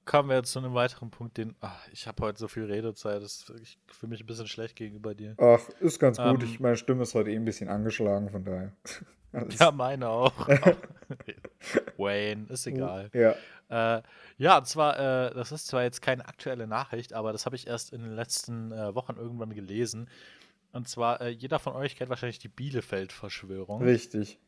kommen 0.08 0.30
wir 0.30 0.36
jetzt 0.36 0.52
zu 0.52 0.58
einem 0.58 0.74
weiteren 0.74 1.10
Punkt, 1.10 1.36
den. 1.36 1.54
Ach, 1.60 1.86
ich 1.92 2.06
habe 2.06 2.22
heute 2.24 2.38
so 2.38 2.48
viel 2.48 2.64
Redezeit, 2.64 3.22
das 3.22 3.36
ist 3.42 3.48
wirklich 3.50 3.78
für 3.86 4.06
mich 4.06 4.20
ein 4.20 4.26
bisschen 4.26 4.48
schlecht 4.48 4.74
gegenüber 4.76 5.14
dir. 5.14 5.34
ach, 5.38 5.60
ist 5.80 5.98
ganz 6.00 6.16
gut. 6.18 6.26
ähm, 6.26 6.40
ich, 6.42 6.60
meine 6.60 6.76
Stimme 6.76 7.02
ist 7.02 7.14
heute 7.14 7.30
eh 7.30 7.36
ein 7.36 7.44
bisschen 7.44 7.68
angeschlagen, 7.68 8.30
von 8.30 8.42
daher. 8.44 8.72
Alles- 9.32 9.58
Ja, 9.58 9.70
meine 9.70 10.08
auch. 10.08 10.32
Wayne, 11.98 12.46
ist 12.48 12.66
egal. 12.66 13.10
Ja, 13.12 13.34
Äh, 13.98 14.02
ja, 14.38 14.56
und 14.58 14.66
zwar, 14.66 14.98
äh, 15.28 15.34
das 15.34 15.52
ist 15.52 15.66
zwar 15.66 15.82
jetzt 15.82 16.00
keine 16.00 16.26
aktuelle 16.26 16.66
Nachricht, 16.66 17.12
aber 17.12 17.32
das 17.32 17.44
habe 17.44 17.54
ich 17.56 17.66
erst 17.66 17.92
in 17.92 18.02
den 18.02 18.14
letzten 18.14 18.72
äh, 18.72 18.94
Wochen 18.94 19.16
irgendwann 19.16 19.52
gelesen. 19.54 20.08
Und 20.72 20.88
zwar, 20.88 21.20
äh, 21.20 21.28
jeder 21.28 21.58
von 21.58 21.74
euch 21.74 21.96
kennt 21.96 22.08
wahrscheinlich 22.08 22.38
die 22.38 22.48
Bielefeld-Verschwörung. 22.48 23.82
richtig. 23.82 24.38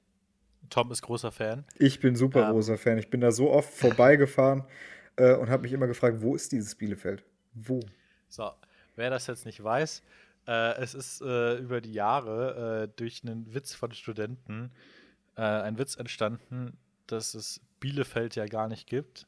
Tom 0.71 0.91
ist 0.93 1.03
großer 1.03 1.33
Fan. 1.33 1.65
Ich 1.79 2.01
bin 2.01 2.15
super 2.17 2.47
Ähm. 2.47 2.53
großer 2.53 2.77
Fan. 2.79 2.97
Ich 2.99 3.09
bin 3.11 3.21
da 3.21 3.31
so 3.33 3.51
oft 3.51 3.73
vorbeigefahren 3.73 4.65
äh, 5.21 5.35
und 5.37 5.51
habe 5.51 5.63
mich 5.63 5.73
immer 5.73 5.87
gefragt, 5.87 6.17
wo 6.21 6.35
ist 6.35 6.53
dieses 6.53 6.75
Bielefeld? 6.75 7.25
Wo? 7.55 7.81
So, 8.29 8.51
wer 8.97 9.11
das 9.11 9.27
jetzt 9.27 9.45
nicht 9.47 9.63
weiß, 9.63 10.03
äh, 10.47 10.75
es 10.77 10.95
ist 10.95 11.21
äh, 11.21 11.57
über 11.59 11.81
die 11.81 11.93
Jahre 11.93 12.85
äh, 12.85 12.93
durch 12.97 13.23
einen 13.25 13.53
Witz 13.55 13.75
von 13.75 13.93
Studenten 13.93 14.71
äh, 15.37 15.43
ein 15.43 15.79
Witz 15.79 15.97
entstanden, 15.97 16.77
dass 17.07 17.35
es 17.35 17.61
Bielefeld 17.81 18.37
ja 18.37 18.47
gar 18.47 18.69
nicht 18.69 18.87
gibt. 18.89 19.27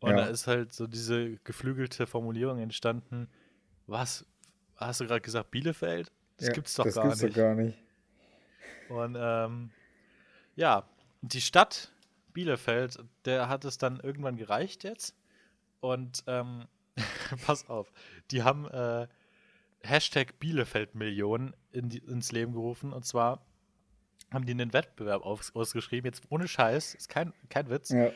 Und 0.00 0.10
Ja. 0.10 0.16
da 0.18 0.26
ist 0.26 0.46
halt 0.46 0.72
so 0.72 0.86
diese 0.86 1.36
geflügelte 1.44 2.06
Formulierung 2.06 2.58
entstanden, 2.60 3.28
was, 3.86 4.24
hast 4.76 5.00
du 5.00 5.06
gerade 5.06 5.20
gesagt, 5.20 5.50
Bielefeld? 5.50 6.12
Das 6.36 6.48
Ja, 6.48 6.52
gibt's 6.54 6.74
doch 6.74 6.84
das 6.84 6.94
gar 6.94 7.04
gibt's 7.08 7.22
nicht. 7.22 7.36
doch 7.36 7.42
gar 7.42 7.54
nicht. 7.54 7.78
Und 8.88 9.16
ähm, 9.18 9.70
ja, 10.54 10.88
die 11.22 11.40
Stadt 11.40 11.92
Bielefeld, 12.38 13.02
der 13.24 13.48
hat 13.48 13.64
es 13.64 13.78
dann 13.78 13.98
irgendwann 13.98 14.36
gereicht 14.36 14.84
jetzt. 14.84 15.16
Und 15.80 16.22
ähm, 16.28 16.66
pass 17.46 17.68
auf, 17.68 17.92
die 18.30 18.44
haben 18.44 18.68
äh, 18.68 19.08
Hashtag 19.80 20.38
Bielefeld-Millionen 20.38 21.56
in 21.72 21.90
ins 21.90 22.30
Leben 22.30 22.52
gerufen. 22.52 22.92
Und 22.92 23.04
zwar 23.04 23.44
haben 24.32 24.46
die 24.46 24.52
einen 24.52 24.72
Wettbewerb 24.72 25.26
aus, 25.26 25.52
ausgeschrieben, 25.52 26.06
jetzt 26.06 26.22
ohne 26.28 26.46
Scheiß, 26.46 26.94
ist 26.94 27.08
kein, 27.08 27.32
kein 27.48 27.70
Witz. 27.70 27.90
Ja. 27.90 28.12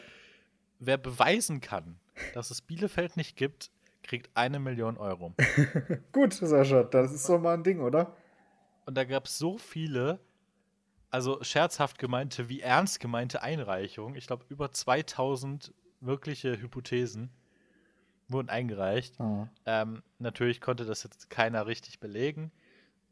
Wer 0.79 0.99
beweisen 0.99 1.61
kann, 1.61 1.99
dass 2.33 2.53
es 2.53 2.63
Bielefeld 2.63 3.17
nicht 3.17 3.37
gibt, 3.37 3.73
kriegt 4.05 4.31
eine 4.37 4.61
Million 4.61 4.99
Euro. 4.99 5.35
Gut, 6.13 6.33
Sascha, 6.35 6.85
das 6.85 7.13
ist 7.13 7.29
doch 7.29 7.41
mal 7.41 7.55
ein 7.55 7.65
Ding, 7.65 7.81
oder? 7.81 8.15
Und 8.87 8.97
da 8.97 9.03
gab 9.03 9.27
es 9.27 9.37
so 9.37 9.59
viele, 9.59 10.21
also 11.13 11.39
scherzhaft 11.45 11.99
gemeinte 11.99 12.49
wie 12.49 12.61
ernst 12.61 12.99
gemeinte 12.99 13.43
Einreichungen. 13.43 14.17
Ich 14.17 14.27
glaube, 14.27 14.45
über 14.49 14.73
2000 14.73 15.73
wirkliche 16.01 16.61
Hypothesen 16.61 17.31
wurden 18.29 18.49
eingereicht. 18.49 19.21
Ah. 19.21 19.49
Ähm, 19.67 20.03
natürlich 20.19 20.61
konnte 20.61 20.85
das 20.87 21.03
jetzt 21.05 21.31
keiner 21.31 21.67
richtig 21.67 22.01
belegen. 22.01 22.51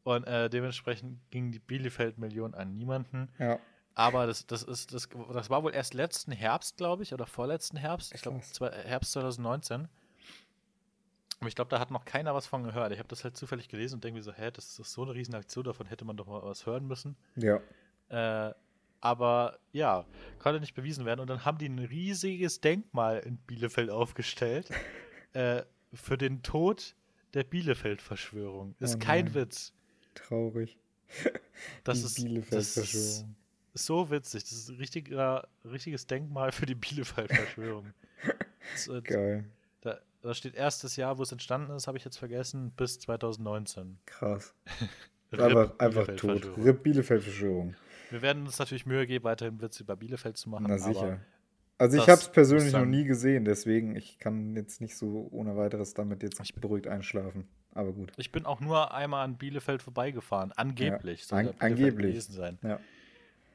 Und 0.03 0.25
äh, 0.27 0.49
dementsprechend 0.49 1.21
ging 1.31 1.53
die 1.53 1.59
Bielefeld-Million 1.59 2.55
an 2.55 2.73
niemanden. 2.75 3.29
Ja. 3.39 3.59
Aber 3.95 4.27
das, 4.27 4.47
das, 4.47 4.63
ist, 4.63 4.95
das, 4.95 5.09
das 5.33 5.51
war 5.51 5.63
wohl 5.63 5.75
erst 5.75 5.93
letzten 5.93 6.33
Herbst, 6.33 6.79
glaube 6.79 7.03
ich, 7.03 7.13
oder 7.13 7.27
vorletzten 7.27 7.77
Herbst. 7.77 8.15
Ich 8.15 8.23
glaube, 8.23 8.41
zwei- 8.41 8.71
Herbst 8.71 9.13
2019. 9.13 9.89
Aber 11.39 11.49
ich 11.49 11.55
glaube, 11.55 11.69
da 11.69 11.79
hat 11.79 11.91
noch 11.91 12.07
keiner 12.07 12.35
was 12.35 12.47
von 12.47 12.65
gehört. 12.65 12.93
Ich 12.93 12.99
habe 12.99 13.09
das 13.09 13.25
halt 13.25 13.37
zufällig 13.37 13.69
gelesen 13.69 13.97
und 13.97 14.05
denke 14.05 14.19
mir 14.19 14.23
so, 14.23 14.33
hä, 14.33 14.51
das 14.51 14.79
ist 14.79 14.93
so 14.93 15.03
eine 15.03 15.15
Riesenaktion, 15.15 15.65
davon 15.65 15.87
hätte 15.87 16.05
man 16.07 16.17
doch 16.17 16.27
mal 16.27 16.43
was 16.43 16.65
hören 16.65 16.87
müssen. 16.87 17.17
Ja. 17.37 17.61
Äh, 18.11 18.53
aber 19.01 19.59
ja, 19.73 20.05
konnte 20.39 20.61
nicht 20.61 20.75
bewiesen 20.75 21.07
werden. 21.07 21.21
Und 21.21 21.29
dann 21.31 21.45
haben 21.45 21.59
die 21.59 21.69
ein 21.69 21.79
riesiges 21.79 22.61
Denkmal 22.61 23.21
in 23.21 23.39
Bielefeld 23.39 23.89
aufgestellt 23.91 24.69
äh, 25.33 25.63
für 25.95 26.19
den 26.19 26.43
Tod 26.43 26.95
der 27.35 27.45
Bielefeld-Verschwörung. 27.45 28.75
Ist 28.81 28.97
Oh 28.97 28.99
kein. 28.99 29.35
Witz. 29.35 29.73
Traurig. 30.15 30.79
Das 31.85 31.99
Die 31.99 32.05
ist, 32.05 32.05
das 32.07 32.19
ist 32.19 32.25
Bielefeld-Verschwörung. 32.25 33.37
so 33.75 34.11
witzig. 34.11 34.43
Das 34.45 34.53
ist 34.53 34.69
ein 34.71 34.77
richtiger, 34.77 35.49
richtiges 35.65 36.07
Denkmal 36.07 36.53
für 36.53 36.67
die 36.67 36.75
Bielefeld-Verschwörung. 36.75 37.93
Geil. 39.05 39.45
da, 39.83 39.99
da 40.23 40.35
steht 40.35 40.55
erstes 40.55 40.97
Jahr, 40.97 41.19
wo 41.19 41.23
es 41.23 41.33
entstanden 41.33 41.73
ist, 41.75 41.87
habe 41.87 41.99
ich 41.99 42.05
jetzt 42.05 42.17
vergessen, 42.19 42.71
bis 42.77 42.99
2019. 43.01 43.99
Krass. 44.07 44.55
Einfach, 45.33 45.79
einfach 45.79 46.07
tot. 46.17 46.49
RIP 46.57 46.83
Bielefeld-Verschwörung. 46.83 47.75
Wir 48.11 48.23
werden 48.23 48.45
uns 48.47 48.59
natürlich 48.59 48.87
Mühe 48.87 49.07
geben, 49.07 49.25
weiterhin 49.25 49.61
Witze 49.61 49.83
über 49.83 49.97
Bielefeld 49.97 50.37
zu 50.37 50.49
machen. 50.51 50.67
Na 50.69 50.79
sicher. 50.79 51.21
Also 51.79 51.97
ich 51.97 52.03
habe 52.09 52.21
es 52.21 52.29
persönlich 52.29 52.73
noch 52.75 52.85
nie 52.85 53.05
gesehen, 53.05 53.45
deswegen 53.47 53.97
ich 53.97 54.19
kann 54.19 54.55
jetzt 54.55 54.83
nicht 54.83 54.97
so 54.99 55.29
ohne 55.31 55.57
weiteres 55.57 55.95
damit 55.95 56.23
jetzt 56.23 56.39
Ich- 56.41 56.55
beruhigt 56.55 56.87
einschlafen. 56.87 57.49
Aber 57.73 57.93
gut. 57.93 58.13
Ich 58.17 58.33
bin 58.33 58.45
auch 58.47 58.61
nur 58.61 58.93
einmal 58.93 59.25
an 59.25 59.37
Bielefeld 59.39 59.81
vorbeigefahren. 59.83 60.53
Angeblich. 60.57 61.25
soll 61.25 61.39
an- 61.39 61.55
angeblich. 61.61 62.11
gewesen 62.13 62.33
sein. 62.33 62.59
Ja, 62.63 62.81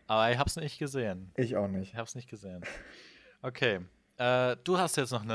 Aber 0.07 0.31
ich 0.31 0.37
habe 0.39 0.47
es 0.49 0.55
nicht 0.55 0.79
gesehen. 0.79 1.31
ich 1.35 1.55
auch 1.57 1.67
nicht. 1.67 1.91
Ich 1.91 1.95
habe 1.95 2.05
es 2.07 2.15
nicht 2.15 2.29
gesehen. 2.29 2.61
Okay. 3.41 3.81
Äh, 4.17 4.55
du 4.63 4.77
hast 4.77 4.95
jetzt 4.95 5.11
noch 5.11 5.23
eine 5.23 5.33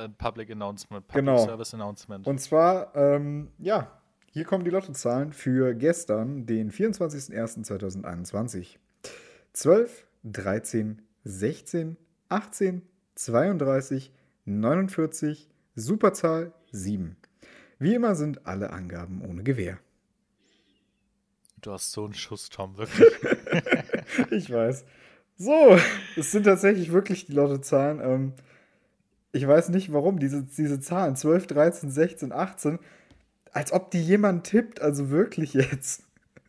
äh, 0.00 0.04
äh, 0.04 0.08
Public 0.08 0.50
Announcement, 0.52 1.06
Public 1.08 1.24
Genau. 1.26 1.44
Service 1.44 1.74
Announcement. 1.74 2.26
Und 2.26 2.38
zwar, 2.38 2.94
ähm, 2.94 3.50
ja, 3.58 3.90
hier 4.32 4.44
kommen 4.44 4.64
die 4.64 4.70
Lottozahlen 4.70 5.32
für 5.34 5.74
gestern, 5.74 6.46
den 6.46 6.72
24.01.2021. 6.72 8.78
12, 9.52 10.06
13, 10.24 11.02
16, 11.24 11.98
18, 12.30 12.80
32, 13.14 14.10
49, 14.46 15.50
Superzahl 15.74 16.54
7. 16.70 17.16
Wie 17.78 17.94
immer 17.94 18.14
sind 18.14 18.46
alle 18.46 18.70
Angaben 18.70 19.20
ohne 19.20 19.42
Gewähr. 19.42 19.78
du 21.60 21.72
hast 21.72 21.92
so 21.92 22.06
einen 22.06 22.14
Schuss, 22.14 22.48
Tom, 22.48 22.78
wirklich. 22.78 23.12
Ich 24.30 24.50
weiß. 24.50 24.86
So, 25.36 25.78
es 26.16 26.32
sind 26.32 26.44
tatsächlich 26.44 26.92
wirklich 26.92 27.26
die 27.26 27.32
Lottozahlen. 27.32 28.00
Ähm, 28.02 28.32
ich 29.32 29.46
weiß 29.46 29.68
nicht 29.68 29.92
warum, 29.92 30.18
diese, 30.18 30.42
diese 30.42 30.80
Zahlen 30.80 31.16
12, 31.16 31.48
13, 31.48 31.90
16, 31.90 32.32
18, 32.32 32.78
als 33.52 33.72
ob 33.72 33.90
die 33.90 34.02
jemand 34.02 34.44
tippt, 34.44 34.80
also 34.80 35.10
wirklich 35.10 35.54
jetzt. 35.54 36.04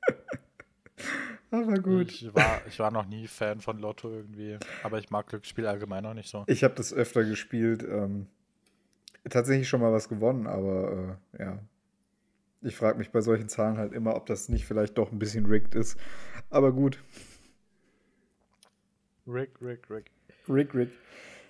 Aber 1.52 1.76
gut. 1.76 2.10
Ich 2.12 2.34
war, 2.34 2.62
ich 2.68 2.80
war 2.80 2.90
noch 2.90 3.06
nie 3.06 3.28
Fan 3.28 3.62
von 3.62 3.78
Lotto 3.78 4.10
irgendwie. 4.10 4.58
Aber 4.82 4.98
ich 4.98 5.12
mag 5.12 5.28
Glücksspiel 5.28 5.68
allgemein 5.68 6.04
auch 6.06 6.16
nicht 6.16 6.30
so. 6.30 6.44
Ich 6.48 6.64
habe 6.64 6.74
das 6.74 6.92
öfter 6.92 7.24
gespielt. 7.24 7.84
Ähm, 7.84 8.26
tatsächlich 9.30 9.70
schon 9.70 9.82
mal 9.82 9.94
was 9.94 10.10
gewonnen, 10.10 10.48
aber 10.48 11.18
äh, 11.38 11.44
ja. 11.44 11.60
Ich 12.62 12.76
frage 12.76 12.98
mich 12.98 13.12
bei 13.12 13.22
solchen 13.22 13.50
Zahlen 13.50 13.78
halt 13.78 13.94
immer, 13.94 14.16
ob 14.16 14.26
das 14.26 14.50
nicht 14.50 14.66
vielleicht 14.66 14.98
doch 14.98 15.12
ein 15.12 15.20
bisschen 15.20 15.46
rigged 15.46 15.76
ist. 15.76 15.98
Aber 16.50 16.72
gut. 16.72 16.98
Rick, 19.28 19.52
Rick, 19.62 19.90
Rick. 19.90 20.06
Rick, 20.50 20.74
Rick. 20.74 20.90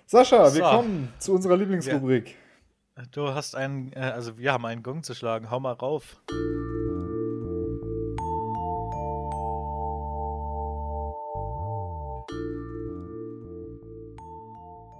Sascha, 0.06 0.42
wir 0.44 0.50
So. 0.50 0.60
kommen 0.62 1.12
zu 1.18 1.32
unserer 1.34 1.56
Lieblingsrubrik. 1.56 2.36
Du 3.10 3.34
hast 3.34 3.56
einen, 3.56 3.92
äh, 3.92 4.12
also 4.14 4.38
wir 4.38 4.52
haben 4.52 4.64
einen 4.66 4.84
Gong 4.84 5.02
zu 5.02 5.14
schlagen. 5.14 5.50
Hau 5.50 5.58
mal 5.58 5.72
rauf. 5.72 6.22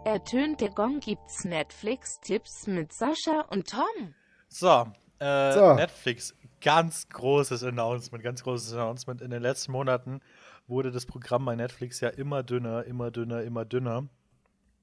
Ertönt 0.04 0.60
der 0.60 0.70
Gong 0.70 0.98
gibt's 0.98 1.44
Netflix-Tipps 1.44 2.66
mit 2.66 2.92
Sascha 2.92 3.42
und 3.50 3.70
Tom. 3.70 4.14
So, 4.48 4.86
äh, 5.20 5.52
so. 5.52 5.74
Netflix, 5.74 6.34
ganz 6.60 7.08
großes 7.08 7.62
Announcement, 7.62 8.24
ganz 8.24 8.42
großes 8.42 8.74
Announcement. 8.74 9.22
In 9.22 9.30
den 9.30 9.40
letzten 9.40 9.70
Monaten 9.70 10.20
wurde 10.66 10.90
das 10.90 11.06
Programm 11.06 11.44
bei 11.44 11.54
Netflix 11.54 12.00
ja 12.00 12.08
immer 12.08 12.42
dünner, 12.42 12.84
immer 12.84 13.12
dünner, 13.12 13.42
immer 13.42 13.64
dünner. 13.64 14.08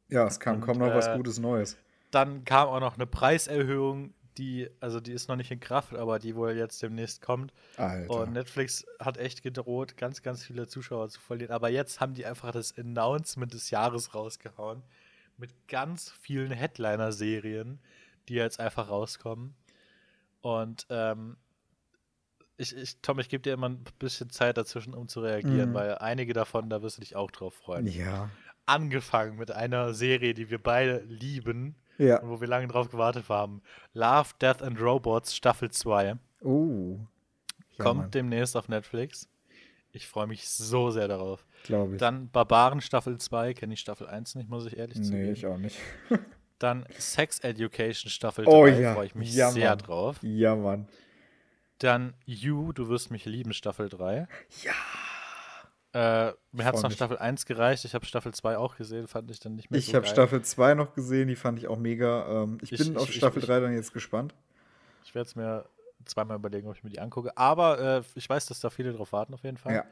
Ja, 0.08 0.26
es 0.28 0.40
kam 0.40 0.56
und, 0.56 0.62
kaum 0.62 0.78
noch 0.78 0.88
äh, 0.88 0.96
was 0.96 1.14
Gutes 1.14 1.40
Neues. 1.40 1.78
Dann 2.12 2.44
kam 2.46 2.68
auch 2.68 2.80
noch 2.80 2.96
eine 2.96 3.08
Preiserhöhung, 3.08 4.14
die, 4.38 4.70
also 4.80 5.00
die 5.00 5.12
ist 5.12 5.28
noch 5.28 5.36
nicht 5.36 5.52
in 5.52 5.60
Kraft, 5.60 5.94
aber 5.94 6.20
die 6.20 6.36
wohl 6.36 6.52
jetzt 6.52 6.82
demnächst 6.82 7.22
kommt. 7.22 7.54
Alter. 7.78 8.10
Und 8.12 8.34
Netflix 8.34 8.86
hat 9.00 9.18
echt 9.18 9.44
gedroht, 9.44 9.98
ganz, 9.98 10.22
ganz 10.22 10.44
viele 10.44 10.68
Zuschauer 10.68 11.10
zu 11.10 11.20
verlieren. 11.20 11.52
Aber 11.52 11.70
jetzt 11.70 12.00
haben 12.00 12.14
die 12.14 12.26
einfach 12.26 12.52
das 12.52 12.78
Announcement 12.78 13.54
des 13.54 13.70
Jahres 13.72 14.14
rausgehauen. 14.16 14.84
Mit 15.38 15.68
ganz 15.68 16.10
vielen 16.12 16.52
Headliner-Serien, 16.52 17.80
die 18.30 18.36
jetzt 18.36 18.60
einfach 18.60 18.90
rauskommen. 18.90 19.56
Und 20.42 20.86
ähm, 20.90 21.38
ich, 22.58 22.76
ich, 22.76 22.98
Tom, 23.02 23.20
ich 23.20 23.30
gebe 23.30 23.42
dir 23.42 23.54
immer 23.54 23.70
ein 23.70 23.84
bisschen 24.00 24.30
Zeit 24.30 24.58
dazwischen, 24.58 24.94
um 24.94 25.08
zu 25.08 25.22
reagieren, 25.22 25.70
Mhm. 25.72 25.74
weil 25.74 25.96
einige 25.96 26.34
davon, 26.34 26.70
da 26.70 26.82
wirst 26.82 26.98
du 26.98 27.02
dich 27.02 27.16
auch 27.16 27.32
drauf 27.32 27.54
freuen. 27.56 27.88
ja. 27.88 28.30
Angefangen 28.68 29.38
mit 29.38 29.52
einer 29.52 29.94
Serie, 29.94 30.34
die 30.34 30.50
wir 30.50 30.62
beide 30.62 31.00
lieben 31.00 31.76
Ja. 32.02 32.20
wo 32.24 32.42
wir 32.42 32.48
lange 32.48 32.68
drauf 32.68 32.90
gewartet 32.90 33.30
haben. 33.30 33.62
Love, 33.94 34.30
Death 34.42 34.62
and 34.62 34.80
Robots 34.82 35.36
Staffel 35.36 35.70
2 35.72 36.16
Oh. 36.44 36.98
Ja, 37.78 37.84
kommt 37.86 38.00
Mann, 38.02 38.12
demnächst 38.12 38.58
auf 38.58 38.68
Netflix. 38.68 39.30
Ich 39.94 40.08
freue 40.08 40.28
mich 40.28 40.48
so 40.48 40.90
sehr 40.90 41.08
darauf. 41.08 41.46
Glaube 41.64 41.96
ich. 41.96 42.00
Dann 42.00 42.30
Barbaren 42.30 42.82
Staffel 42.82 43.18
2, 43.18 43.54
kenne 43.54 43.74
ich 43.74 43.80
Staffel 43.82 44.08
1 44.08 44.36
nicht, 44.36 44.50
muss 44.50 44.66
ich 44.66 44.78
ehrlich 44.78 44.98
nee, 44.98 45.04
zugeben. 45.06 45.34
ich 45.34 45.46
auch 45.46 45.58
nicht. 45.58 45.78
Dann 46.60 46.86
Sex 46.98 47.40
Education 47.40 48.10
Staffel 48.10 48.46
Oh 48.48 48.66
3, 48.66 48.80
ja, 48.80 48.94
freue 48.94 49.06
ich 49.08 49.16
mich 49.16 49.34
ja, 49.34 49.52
sehr 49.52 49.70
Mann. 49.70 49.78
drauf. 49.80 50.18
Ja, 50.22 50.56
Mann. 50.56 50.88
Dann 51.80 52.14
You, 52.26 52.72
du 52.74 52.88
wirst 52.90 53.10
mich 53.12 53.26
lieben, 53.26 53.54
Staffel 53.54 53.90
3. 53.90 54.28
Ja. 54.64 54.72
Äh, 55.94 56.32
mir 56.54 56.64
hat 56.66 56.76
es 56.76 56.82
nach. 56.84 56.92
Staffel 56.92 57.18
1 57.18 57.46
gereicht. 57.46 57.84
Ich 57.84 57.94
habe 57.94 58.06
Staffel 58.06 58.34
2 58.34 58.58
auch 58.58 58.76
gesehen, 58.78 59.08
fand 59.08 59.30
ich 59.30 59.40
dann 59.40 59.56
nicht 59.56 59.70
mehr 59.72 59.80
Ich 59.80 59.88
so 59.88 59.94
habe. 59.96 60.08
Staffel 60.08 60.42
2 60.42 60.74
noch 60.76 60.94
gesehen, 60.94 61.28
die 61.28 61.36
fand 61.36 61.60
ich 61.60 61.68
auch 61.68 61.78
mega. 61.78 62.44
Ähm, 62.44 62.58
ich 62.62 62.72
Ich- 62.72 62.80
bin 62.80 62.92
ich- 62.94 62.98
auf 62.98 63.10
ich- 63.10 63.16
Staffel 63.16 63.40
ich- 63.40 63.46
3 63.46 63.60
dann 63.60 63.74
jetzt 63.74 63.94
gespannt. 63.94 64.34
Ich 65.04 65.14
werde 65.14 65.28
es 65.28 65.36
mir 65.36 65.66
zweimal 66.06 66.38
überlegen, 66.38 66.68
ob 66.70 66.76
ich 66.76 66.84
mir 66.84 66.90
die 66.90 67.00
angucke. 67.02 67.36
Aber 67.38 67.80
äh, 67.80 68.02
ich 68.16 68.30
weiß, 68.30 68.46
dass 68.46 68.60
da 68.62 68.70
viele 68.70 68.94
drauf 68.94 69.12
warten, 69.12 69.34
auf 69.34 69.44
jeden 69.44 69.58
Fall. 69.58 69.74
Ja. 69.76 69.84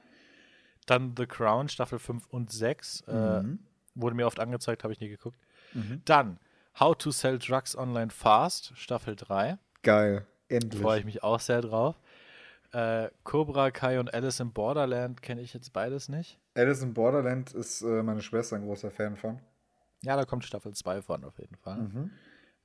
Dann 0.86 1.14
The 1.18 1.26
Crown, 1.26 1.68
Staffel 1.68 2.00
5 2.00 2.26
und 2.30 2.52
6. 2.52 3.02
Äh, 3.08 3.42
Mhm. 3.44 3.60
wurde 3.96 4.16
mir 4.16 4.26
oft 4.26 4.40
angezeigt, 4.40 4.84
habe 4.84 4.94
ich 4.94 5.00
nie 5.02 5.10
geguckt. 5.10 5.38
Mhm. 5.74 6.02
Dann 6.06 6.40
How 6.80 6.96
to 6.98 7.12
Sell 7.12 7.38
Drugs 7.40 7.76
Online 7.78 8.10
Fast, 8.10 8.72
Staffel 8.78 9.16
3. 9.18 9.58
Geil. 9.84 10.26
Endlich. 10.48 10.82
Freue 10.82 11.00
ich 11.00 11.06
mich 11.06 11.22
auch 11.24 11.40
sehr 11.42 11.62
drauf. 11.62 12.00
Äh, 12.72 13.10
Cobra 13.24 13.72
Kai 13.72 14.00
und 14.00 14.14
Alice 14.14 14.40
in 14.40 14.54
Borderland 14.54 15.22
kenne 15.22 15.42
ich 15.42 15.54
jetzt 15.54 15.74
beides 15.74 16.08
nicht. 16.10 16.40
Alice 16.54 16.82
in 16.84 16.94
Borderland 16.94 17.54
ist 17.54 17.82
äh, 17.82 18.04
meine 18.04 18.22
Schwester 18.22 18.56
ein 18.58 18.64
großer 18.64 18.92
Fan 18.92 19.16
von. 19.16 19.40
Ja, 20.02 20.16
da 20.16 20.26
kommt 20.26 20.46
Staffel 20.46 20.74
2 20.74 21.02
von 21.02 21.24
auf 21.24 21.40
jeden 21.40 21.56
Fall. 21.56 21.78
Mhm. 21.78 22.12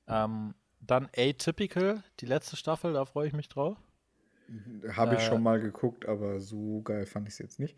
Ähm, 0.07 0.53
dann 0.79 1.09
Atypical, 1.17 2.03
die 2.19 2.27
letzte 2.27 2.55
Staffel, 2.55 2.93
da 2.93 3.05
freue 3.05 3.27
ich 3.27 3.33
mich 3.33 3.49
drauf. 3.49 3.77
Habe 4.95 5.15
ich 5.15 5.21
Äh, 5.21 5.25
schon 5.25 5.41
mal 5.41 5.59
geguckt, 5.59 6.07
aber 6.07 6.39
so 6.39 6.81
geil 6.83 7.05
fand 7.07 7.27
ich 7.27 7.33
es 7.33 7.39
jetzt 7.39 7.59
nicht. 7.59 7.75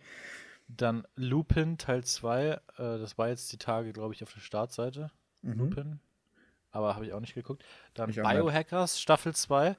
Dann 0.67 1.07
Lupin 1.15 1.77
Teil 1.77 2.03
2, 2.03 2.45
äh, 2.49 2.59
das 2.77 3.17
war 3.17 3.29
jetzt 3.29 3.51
die 3.53 3.57
Tage, 3.57 3.93
glaube 3.93 4.13
ich, 4.13 4.21
auf 4.23 4.33
der 4.33 4.41
Startseite. 4.41 5.11
Mhm. 5.43 5.53
Lupin. 5.53 5.99
Aber 6.71 6.95
habe 6.95 7.05
ich 7.05 7.13
auch 7.13 7.21
nicht 7.21 7.33
geguckt. 7.35 7.63
Dann. 7.93 8.11
Biohackers 8.11 8.99
Staffel 8.99 9.33
2, 9.33 9.77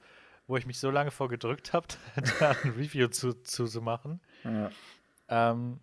wo 0.48 0.56
ich 0.56 0.66
mich 0.66 0.80
so 0.80 0.90
lange 0.90 1.12
vorgedrückt 1.12 1.72
habe, 1.72 1.86
da 2.40 2.50
ein 2.64 2.70
Review 2.70 3.06
zu, 3.08 3.34
zu, 3.44 3.66
zu 3.66 3.80
machen. 3.80 4.20
Ja. 4.42 4.70
Ähm, 5.28 5.78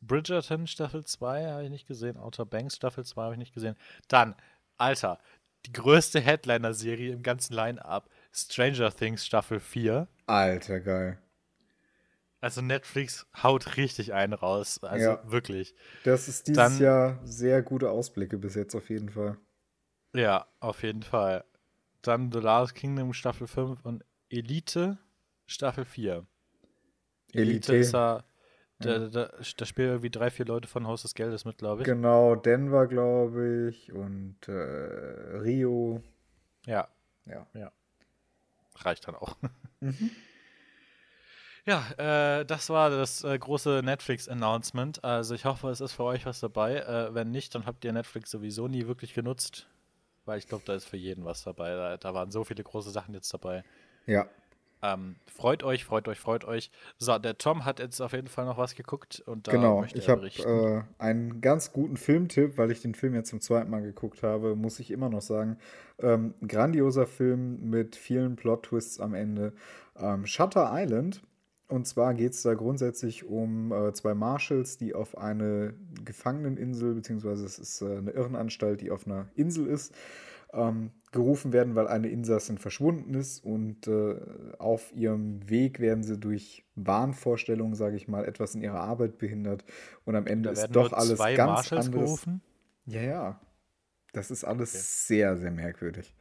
Bridgerton 0.00 0.66
Staffel 0.66 1.04
2 1.04 1.46
habe 1.50 1.64
ich 1.64 1.70
nicht 1.70 1.86
gesehen. 1.86 2.16
Outer 2.16 2.46
Banks 2.46 2.76
Staffel 2.76 3.04
2 3.04 3.22
habe 3.22 3.34
ich 3.34 3.38
nicht 3.38 3.54
gesehen. 3.54 3.76
Dann, 4.08 4.34
Alter, 4.76 5.18
die 5.66 5.72
größte 5.72 6.20
Headliner-Serie 6.20 7.12
im 7.12 7.22
ganzen 7.22 7.52
Line-Up. 7.54 8.08
Stranger 8.32 8.92
Things 8.94 9.26
Staffel 9.26 9.58
4. 9.60 10.06
Alter, 10.26 10.80
geil. 10.80 11.18
Also 12.40 12.60
Netflix 12.62 13.26
haut 13.42 13.76
richtig 13.76 14.12
einen 14.14 14.32
raus. 14.34 14.78
Also 14.84 15.04
Ja. 15.10 15.30
wirklich. 15.30 15.74
Das 16.04 16.28
ist 16.28 16.46
dieses 16.46 16.56
Dann- 16.56 16.78
Jahr 16.78 17.18
sehr 17.24 17.62
gute 17.62 17.90
Ausblicke 17.90 18.38
bis 18.38 18.54
jetzt 18.54 18.76
auf 18.76 18.88
jeden 18.90 19.08
Fall. 19.10 19.36
Ja, 20.14 20.46
auf 20.60 20.84
jeden 20.84 21.02
Fall. 21.02 21.44
Dann 22.02 22.30
The 22.32 22.38
Last 22.38 22.74
Kingdom 22.74 23.12
Staffel 23.12 23.46
5 23.46 23.84
und 23.84 24.04
Elite 24.30 24.98
Staffel 25.46 25.84
4. 25.84 26.26
Elite 27.32 27.72
Elite. 27.72 27.76
ist 27.76 27.92
ja, 27.92 28.24
da, 28.80 29.08
da, 29.08 29.30
da 29.56 29.64
spielen 29.66 29.88
irgendwie 29.88 30.10
drei, 30.10 30.30
vier 30.30 30.46
Leute 30.46 30.68
von 30.68 30.86
Haus 30.86 31.02
des 31.02 31.14
Geldes 31.14 31.44
mit, 31.44 31.58
glaube 31.58 31.82
ich. 31.82 31.86
Genau, 31.86 32.36
Denver, 32.36 32.86
glaube 32.86 33.68
ich, 33.68 33.92
und 33.92 34.36
äh, 34.46 34.52
Rio. 34.52 36.02
Ja, 36.66 36.88
Ja. 37.26 37.72
reicht 38.76 39.06
dann 39.08 39.14
auch. 39.14 39.36
Mhm. 39.80 40.10
Ja, 41.64 41.84
äh, 41.98 42.44
das 42.46 42.68
war 42.70 42.90
das 42.90 43.22
äh, 43.22 43.38
große 43.38 43.82
Netflix-Announcement. 43.84 45.04
Also 45.04 45.34
ich 45.36 45.44
hoffe, 45.44 45.68
es 45.68 45.80
ist 45.80 45.92
für 45.92 46.02
euch 46.04 46.26
was 46.26 46.40
dabei. 46.40 46.76
Äh, 46.78 47.14
wenn 47.14 47.30
nicht, 47.30 47.54
dann 47.54 47.64
habt 47.66 47.84
ihr 47.84 47.92
Netflix 47.92 48.30
sowieso 48.32 48.66
nie 48.66 48.86
wirklich 48.88 49.12
genutzt. 49.14 49.68
Weil 50.28 50.38
ich 50.38 50.46
glaube, 50.46 50.62
da 50.66 50.74
ist 50.74 50.84
für 50.84 50.98
jeden 50.98 51.24
was 51.24 51.42
dabei. 51.42 51.74
Da, 51.74 51.96
da 51.96 52.12
waren 52.12 52.30
so 52.30 52.44
viele 52.44 52.62
große 52.62 52.90
Sachen 52.90 53.14
jetzt 53.14 53.32
dabei. 53.32 53.64
Ja. 54.04 54.28
Ähm, 54.82 55.16
freut 55.26 55.62
euch, 55.62 55.86
freut 55.86 56.06
euch, 56.06 56.20
freut 56.20 56.44
euch. 56.44 56.70
So, 56.98 57.18
der 57.18 57.38
Tom 57.38 57.64
hat 57.64 57.80
jetzt 57.80 57.98
auf 58.02 58.12
jeden 58.12 58.28
Fall 58.28 58.44
noch 58.44 58.58
was 58.58 58.74
geguckt 58.74 59.22
und 59.24 59.48
da 59.48 59.52
genau, 59.52 59.80
möchte 59.80 59.98
ich 59.98 60.08
habe 60.10 60.26
äh, 60.26 60.82
einen 61.02 61.40
ganz 61.40 61.72
guten 61.72 61.96
Filmtipp, 61.96 62.58
weil 62.58 62.70
ich 62.70 62.82
den 62.82 62.94
Film 62.94 63.14
jetzt 63.14 63.30
zum 63.30 63.40
zweiten 63.40 63.70
Mal 63.70 63.80
geguckt 63.80 64.22
habe, 64.22 64.54
muss 64.54 64.78
ich 64.80 64.90
immer 64.90 65.08
noch 65.08 65.22
sagen. 65.22 65.56
Ähm, 65.98 66.34
grandioser 66.46 67.06
Film 67.06 67.70
mit 67.70 67.96
vielen 67.96 68.36
Plot-Twists 68.36 69.00
am 69.00 69.14
Ende. 69.14 69.54
Ähm, 69.96 70.26
Shutter 70.26 70.70
Island. 70.70 71.22
Und 71.68 71.86
zwar 71.86 72.14
geht 72.14 72.32
es 72.32 72.42
da 72.42 72.54
grundsätzlich 72.54 73.24
um 73.24 73.72
äh, 73.72 73.92
zwei 73.92 74.14
Marshals, 74.14 74.78
die 74.78 74.94
auf 74.94 75.18
eine 75.18 75.74
Gefangeneninsel, 76.02 76.94
beziehungsweise 76.94 77.44
es 77.44 77.58
ist 77.58 77.82
äh, 77.82 77.98
eine 77.98 78.10
Irrenanstalt, 78.12 78.80
die 78.80 78.90
auf 78.90 79.06
einer 79.06 79.28
Insel 79.34 79.66
ist, 79.66 79.94
ähm, 80.54 80.92
gerufen 81.12 81.52
werden, 81.52 81.74
weil 81.74 81.86
eine 81.86 82.08
Insassin 82.08 82.56
verschwunden 82.56 83.12
ist 83.12 83.44
und 83.44 83.86
äh, 83.86 84.16
auf 84.58 84.94
ihrem 84.94 85.48
Weg 85.50 85.78
werden 85.78 86.02
sie 86.02 86.18
durch 86.18 86.64
Wahnvorstellungen, 86.74 87.74
sage 87.74 87.96
ich 87.96 88.08
mal, 88.08 88.24
etwas 88.24 88.54
in 88.54 88.62
ihrer 88.62 88.80
Arbeit 88.80 89.18
behindert 89.18 89.64
und 90.06 90.16
am 90.16 90.26
Ende 90.26 90.48
ist 90.48 90.70
doch 90.74 90.94
alles 90.94 91.18
ganz 91.18 91.38
Marshalls 91.38 91.86
anderes. 91.86 92.04
gerufen. 92.04 92.40
Ja, 92.86 93.02
ja. 93.02 93.40
Das 94.12 94.30
ist 94.30 94.44
alles 94.44 94.72
Okay. 94.72 94.82
sehr, 94.82 95.36
sehr 95.36 95.50
merkwürdig. 95.50 96.14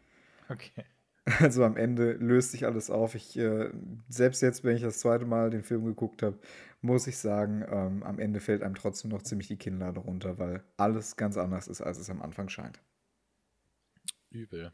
Okay. 0.49 0.83
Also 1.41 1.63
am 1.65 1.75
Ende 1.75 2.13
löst 2.13 2.51
sich 2.51 2.65
alles 2.65 2.89
auf. 2.89 3.13
Ich, 3.13 3.37
äh, 3.37 3.69
selbst 4.09 4.41
jetzt, 4.41 4.63
wenn 4.63 4.75
ich 4.77 4.81
das 4.81 4.99
zweite 4.99 5.25
Mal 5.25 5.49
den 5.49 5.63
Film 5.63 5.83
geguckt 5.85 6.23
habe, 6.23 6.39
muss 6.81 7.05
ich 7.07 7.17
sagen, 7.17 7.65
ähm, 7.69 8.03
am 8.03 8.19
Ende 8.19 8.39
fällt 8.39 8.63
einem 8.63 8.75
trotzdem 8.75 9.11
noch 9.11 9.21
ziemlich 9.21 9.47
die 9.47 9.57
Kinnlade 9.57 9.99
runter, 9.99 10.37
weil 10.39 10.63
alles 10.77 11.17
ganz 11.17 11.37
anders 11.37 11.67
ist, 11.67 11.81
als 11.81 11.97
es 11.97 12.09
am 12.09 12.21
Anfang 12.21 12.47
scheint. 12.49 12.79
Übel. 14.29 14.71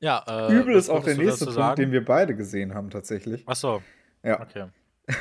Ja, 0.00 0.24
äh, 0.26 0.52
Übel 0.52 0.74
ist 0.74 0.90
auch 0.90 1.04
der 1.04 1.16
nächste 1.16 1.44
Punkt, 1.44 1.60
sagen? 1.60 1.76
den 1.80 1.92
wir 1.92 2.04
beide 2.04 2.34
gesehen 2.34 2.74
haben, 2.74 2.90
tatsächlich. 2.90 3.46
Achso, 3.46 3.82
Ja. 4.24 4.40
okay. 4.40 4.66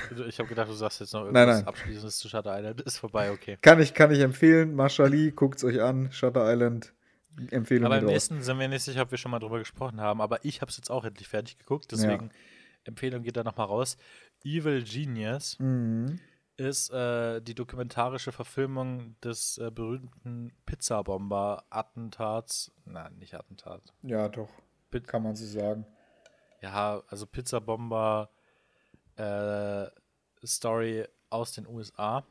Also, 0.10 0.26
Ich 0.26 0.40
habe 0.40 0.50
gedacht, 0.50 0.70
du 0.70 0.74
sagst 0.74 1.02
jetzt 1.02 1.14
noch 1.14 1.22
Nein, 1.26 1.36
irgendwas 1.36 1.58
nein. 1.60 1.68
Abschließendes 1.68 2.18
zu 2.18 2.30
Shutter 2.30 2.58
Island. 2.58 2.82
Ist 2.82 2.98
vorbei, 2.98 3.32
okay. 3.32 3.58
Kann 3.62 3.80
ich, 3.80 3.94
kann 3.94 4.12
ich 4.12 4.22
empfehlen. 4.22 4.74
Marshali, 4.74 5.32
guckt 5.32 5.58
es 5.58 5.64
euch 5.64 5.82
an. 5.82 6.12
Shutter 6.12 6.52
Island. 6.52 6.94
Empfehlung 7.52 7.86
Aber 7.86 8.00
im 8.00 8.06
nächsten 8.06 8.42
sind 8.42 8.60
wir 8.60 8.68
nicht 8.68 8.84
sicher, 8.84 9.04
ob 9.04 9.12
wir 9.12 9.18
schon 9.18 9.32
mal 9.32 9.40
drüber 9.40 9.60
gesprochen 9.60 10.02
haben. 10.02 10.22
Aber 10.22 10.44
ich 10.46 10.62
habe 10.62 10.70
es 10.70 10.78
jetzt 10.78 10.90
auch 10.92 11.06
endlich 11.06 11.28
fertig 11.28 11.58
geguckt. 11.58 11.92
Deswegen 11.92 12.32
Empfehlung 12.84 13.24
geht 13.24 13.38
da 13.38 13.44
nochmal 13.44 13.68
raus. 13.68 13.98
Evil 14.44 14.84
Genius 14.84 15.58
Mhm. 15.60 16.20
ist 16.58 16.90
äh, 16.92 17.42
die 17.42 17.56
dokumentarische 17.56 18.32
Verfilmung 18.32 19.16
des 19.22 19.58
äh, 19.60 19.72
berühmten 19.72 20.52
Pizzabomber-Attentats. 20.66 22.72
Nein, 22.86 23.18
nicht 23.18 23.34
Attentat. 23.34 23.82
Ja, 24.04 24.28
doch. 24.30 24.50
Bit- 24.90 25.08
Kann 25.08 25.24
man 25.24 25.36
so 25.36 25.46
sagen. 25.46 25.86
Ja, 26.62 27.02
also 27.08 27.26
Pizzabomber 27.26 28.30
äh, 29.16 29.86
Story 30.46 31.06
aus 31.30 31.54
den 31.54 31.66
USA. 31.68 32.24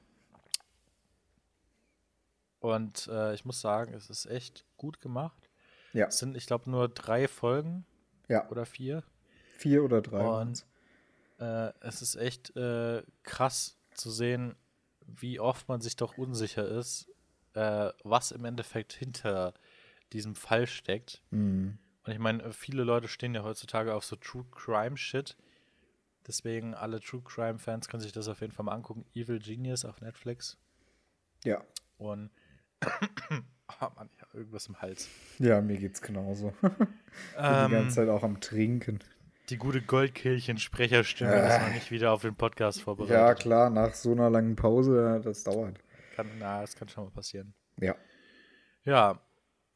Und 2.60 3.08
äh, 3.08 3.34
ich 3.34 3.44
muss 3.44 3.60
sagen, 3.60 3.94
es 3.94 4.10
ist 4.10 4.26
echt 4.26 4.64
gut 4.76 5.00
gemacht. 5.00 5.50
Ja. 5.92 6.06
Es 6.06 6.18
sind, 6.18 6.36
ich 6.36 6.46
glaube, 6.46 6.70
nur 6.70 6.88
drei 6.88 7.26
Folgen 7.26 7.84
Ja. 8.28 8.48
oder 8.50 8.64
vier. 8.66 9.02
Vier 9.56 9.82
oder 9.82 10.00
drei. 10.02 10.24
Und-. 10.24 10.64
Äh, 11.38 11.72
es 11.80 12.02
ist 12.02 12.16
echt 12.16 12.54
äh, 12.56 13.02
krass 13.22 13.78
zu 13.94 14.10
sehen, 14.10 14.56
wie 15.06 15.40
oft 15.40 15.68
man 15.68 15.80
sich 15.80 15.96
doch 15.96 16.18
unsicher 16.18 16.66
ist, 16.68 17.08
äh, 17.54 17.90
was 18.04 18.30
im 18.30 18.44
Endeffekt 18.44 18.92
hinter 18.92 19.54
diesem 20.12 20.34
Fall 20.34 20.66
steckt. 20.66 21.22
Mhm. 21.30 21.78
Und 22.04 22.12
ich 22.12 22.18
meine, 22.18 22.52
viele 22.52 22.84
Leute 22.84 23.08
stehen 23.08 23.34
ja 23.34 23.42
heutzutage 23.42 23.94
auf 23.94 24.04
so 24.04 24.16
True 24.16 24.44
Crime 24.50 24.96
Shit. 24.98 25.36
Deswegen 26.26 26.74
alle 26.74 27.00
True 27.00 27.22
Crime 27.22 27.58
Fans 27.58 27.88
können 27.88 28.02
sich 28.02 28.12
das 28.12 28.28
auf 28.28 28.40
jeden 28.42 28.52
Fall 28.52 28.66
mal 28.66 28.72
angucken. 28.74 29.06
Evil 29.14 29.38
Genius 29.38 29.84
auf 29.84 30.00
Netflix. 30.00 30.58
Ja. 31.44 31.64
Und 31.96 32.30
oh 33.80 33.86
Mann, 33.96 34.08
ich 34.14 34.22
habe 34.22 34.38
irgendwas 34.38 34.66
im 34.66 34.80
Hals. 34.80 35.08
Ja, 35.38 35.60
mir 35.60 35.78
geht's 35.78 36.00
genauso. 36.02 36.52
Bin 36.60 36.70
die 37.36 37.36
ganze 37.36 37.76
Ähm, 37.78 37.90
Zeit 37.90 38.08
auch 38.08 38.22
am 38.22 38.40
Trinken. 38.40 39.00
die 39.48 39.56
gute 39.56 39.82
Goldkehlchen-Sprecherstimme 39.82 41.34
ist 41.34 41.60
noch 41.60 41.72
nicht 41.74 41.90
wieder 41.90 42.12
auf 42.12 42.22
den 42.22 42.34
Podcast 42.36 42.80
vorbereitet. 42.82 43.16
Ja, 43.16 43.34
klar, 43.34 43.70
nach 43.70 43.94
so 43.94 44.12
einer 44.12 44.30
langen 44.30 44.56
Pause, 44.56 44.96
ja, 45.02 45.18
das 45.18 45.44
dauert. 45.44 45.78
Kann, 46.16 46.26
na, 46.38 46.60
das 46.62 46.76
kann 46.76 46.88
schon 46.88 47.04
mal 47.04 47.10
passieren. 47.10 47.54
Ja. 47.80 47.94
Ja, 48.84 49.20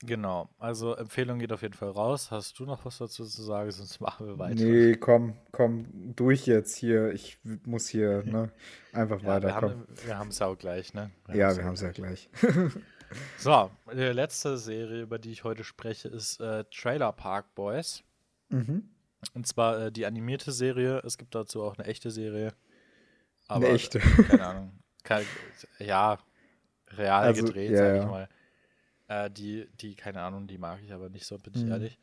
genau. 0.01 0.49
Also 0.59 0.95
Empfehlung 0.97 1.39
geht 1.39 1.53
auf 1.53 1.63
jeden 1.63 1.75
Fall 1.75 1.91
raus. 1.91 2.31
Hast 2.31 2.59
du 2.59 2.65
noch 2.65 2.85
was 2.85 2.99
dazu 2.99 3.25
zu 3.25 3.43
sagen? 3.43 3.71
Sonst 3.71 4.01
machen 4.01 4.27
wir 4.27 4.39
weiter. 4.39 4.55
Nee, 4.55 4.97
komm, 4.97 5.37
komm, 5.53 5.87
durch 6.17 6.47
jetzt 6.47 6.77
hier. 6.77 7.13
Ich 7.13 7.39
muss 7.65 7.89
hier, 7.89 8.23
ne, 8.25 8.51
einfach 8.93 9.21
Ja, 9.23 9.43
wir 9.43 9.49
weiterkommen. 9.51 9.85
wir 10.05 10.19
haben 10.19 10.29
es 10.29 10.41
auch 10.41 10.57
gleich, 10.57 10.95
ne? 10.95 11.11
Ja, 11.33 11.47
haben's 11.47 11.59
wir 11.59 11.65
haben 11.65 11.75
es 11.75 11.81
ja 11.83 11.91
gleich. 11.93 12.29
So, 13.39 13.71
die 13.93 14.01
letzte 14.01 14.59
Serie, 14.59 15.03
über 15.03 15.19
die 15.19 15.33
ich 15.33 15.45
heute 15.45 15.65
spreche, 15.65 16.09
ist 16.09 16.41
äh, 16.41 16.65
Trailer 16.71 17.13
Park 17.13 17.55
Boys. 17.55 18.03
mhm. 18.49 18.89
Und 19.33 19.47
zwar 19.47 19.87
äh, 19.87 19.93
die 19.93 20.05
animierte 20.05 20.53
Serie. 20.53 21.01
Es 21.05 21.17
gibt 21.17 21.35
dazu 21.35 21.63
auch 21.63 21.79
eine 21.79 21.87
echte 21.87 22.11
Serie. 22.11 22.53
Eine 23.49 23.69
echte. 23.69 23.99
Keine 24.29 24.47
Ahnung. 24.47 24.79
Kein, 25.03 25.25
ja, 25.79 26.19
real 26.91 27.25
Also, 27.25 27.43
gedreht, 27.45 27.71
ja, 27.71 27.77
sag 27.79 27.95
ich 27.95 28.03
ja. 28.03 28.07
mal. 28.07 28.29
Äh, 29.09 29.31
die, 29.31 29.67
die, 29.81 29.95
keine 29.97 30.21
Ahnung, 30.23 30.47
die 30.47 30.59
mag 30.59 30.81
ich 30.83 30.93
aber 30.93 31.09
nicht 31.09 31.27
so, 31.27 31.39
bin 31.39 31.55
ich 31.55 31.63
Mhm. 31.65 31.71
ehrlich. 31.73 31.99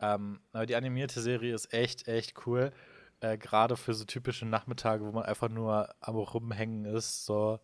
Ähm, 0.00 0.40
aber 0.52 0.66
die 0.66 0.74
animierte 0.76 1.20
Serie 1.20 1.54
ist 1.54 1.72
echt, 1.72 2.06
echt 2.08 2.46
cool. 2.46 2.72
Äh, 3.20 3.38
Gerade 3.38 3.76
für 3.76 3.94
so 3.94 4.04
typische 4.04 4.46
Nachmittage, 4.46 5.04
wo 5.04 5.10
man 5.12 5.24
einfach 5.24 5.48
nur 5.48 5.92
am 6.00 6.16
Rumhängen 6.16 6.84
ist. 6.84 7.24
So, 7.24 7.58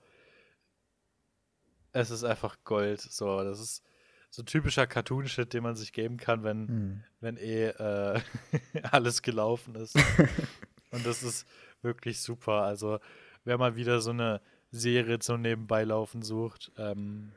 es 1.95 2.11
ist 2.11 2.25
einfach 2.25 2.57
Gold. 2.65 3.01
So, 3.01 3.43
das 3.43 3.61
ist 3.61 3.83
so 4.31 4.43
typischer 4.43 4.87
Cartoon-Shit, 4.87 5.53
den 5.53 5.63
man 5.63 5.77
sich 5.77 5.93
geben 5.93 6.17
kann, 6.19 6.43
wenn, 6.45 6.67
Mhm. 6.67 7.05
wenn 7.21 7.37
eh 7.39 7.69
äh, 7.69 8.21
alles 8.91 9.23
gelaufen 9.23 9.75
ist. 9.77 9.97
Und 10.91 11.07
das 11.07 11.23
ist 11.23 11.47
wirklich 11.83 12.21
super. 12.21 12.63
Also, 12.63 12.99
wer 13.45 13.57
mal 13.59 13.77
wieder 13.77 14.01
so 14.01 14.11
eine 14.11 14.41
Serie 14.71 15.21
zum 15.21 15.41
Nebenbeilaufen 15.41 16.23
sucht, 16.23 16.73
ähm, 16.77 17.33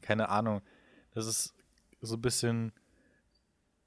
keine 0.00 0.28
Ahnung, 0.28 0.62
das 1.14 1.26
ist 1.26 1.54
so 2.00 2.14
ein 2.16 2.20
bisschen, 2.22 2.72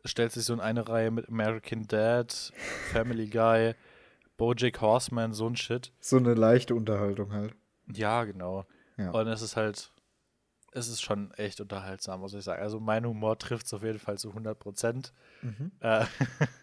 stellt 0.04 0.32
sich 0.34 0.44
so 0.46 0.54
in 0.54 0.60
eine 0.60 0.88
Reihe 0.88 1.12
mit 1.12 1.28
American 1.30 1.88
Dad, 1.88 2.52
Family 2.92 3.28
Guy, 3.30 3.74
Bojack 4.38 4.82
Horseman, 4.82 5.34
so 5.34 5.48
ein 5.48 5.56
Shit. 5.56 5.92
So 6.02 6.18
eine 6.18 6.34
leichte 6.34 6.76
Unterhaltung 6.76 7.32
halt. 7.32 7.56
Ja, 7.94 8.24
genau. 8.26 8.66
Ja. 8.98 9.12
Und 9.12 9.28
es 9.28 9.42
ist 9.42 9.56
halt, 9.56 9.92
es 10.72 10.88
ist 10.88 11.02
schon 11.02 11.32
echt 11.36 11.62
unterhaltsam, 11.62 12.20
muss 12.22 12.34
ich 12.34 12.44
sagen. 12.44 12.62
Also 12.62 12.80
mein 12.80 13.06
Humor 13.06 13.38
trifft 13.38 13.66
es 13.66 13.74
auf 13.74 13.84
jeden 13.84 14.00
Fall 14.00 14.18
zu 14.18 14.30
100 14.30 14.58
Prozent. 14.58 15.14
Mhm. 15.42 15.72
Äh, 15.80 16.06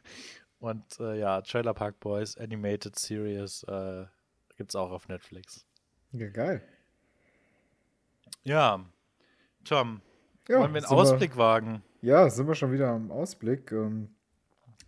und 0.58 1.00
äh, 1.00 1.18
ja, 1.18 1.40
Trailer 1.42 1.74
Park 1.74 2.00
Boys 2.00 2.36
Animated 2.36 2.98
Series 2.98 3.64
äh, 3.64 4.06
gibt 4.56 4.70
es 4.70 4.76
auch 4.76 4.90
auf 4.90 5.08
Netflix. 5.08 5.66
Ja, 6.12 6.28
geil. 6.28 6.62
Ja, 8.44 8.84
Tom, 9.64 10.02
Ja, 10.48 10.58
wollen 10.58 10.74
wir 10.74 10.82
einen 10.82 10.86
Ausblick 10.86 11.36
wagen? 11.36 11.82
Ja, 12.00 12.28
sind 12.28 12.48
wir 12.48 12.54
schon 12.54 12.72
wieder 12.72 12.90
am 12.90 13.10
Ausblick. 13.10 13.70
Ähm, 13.72 14.14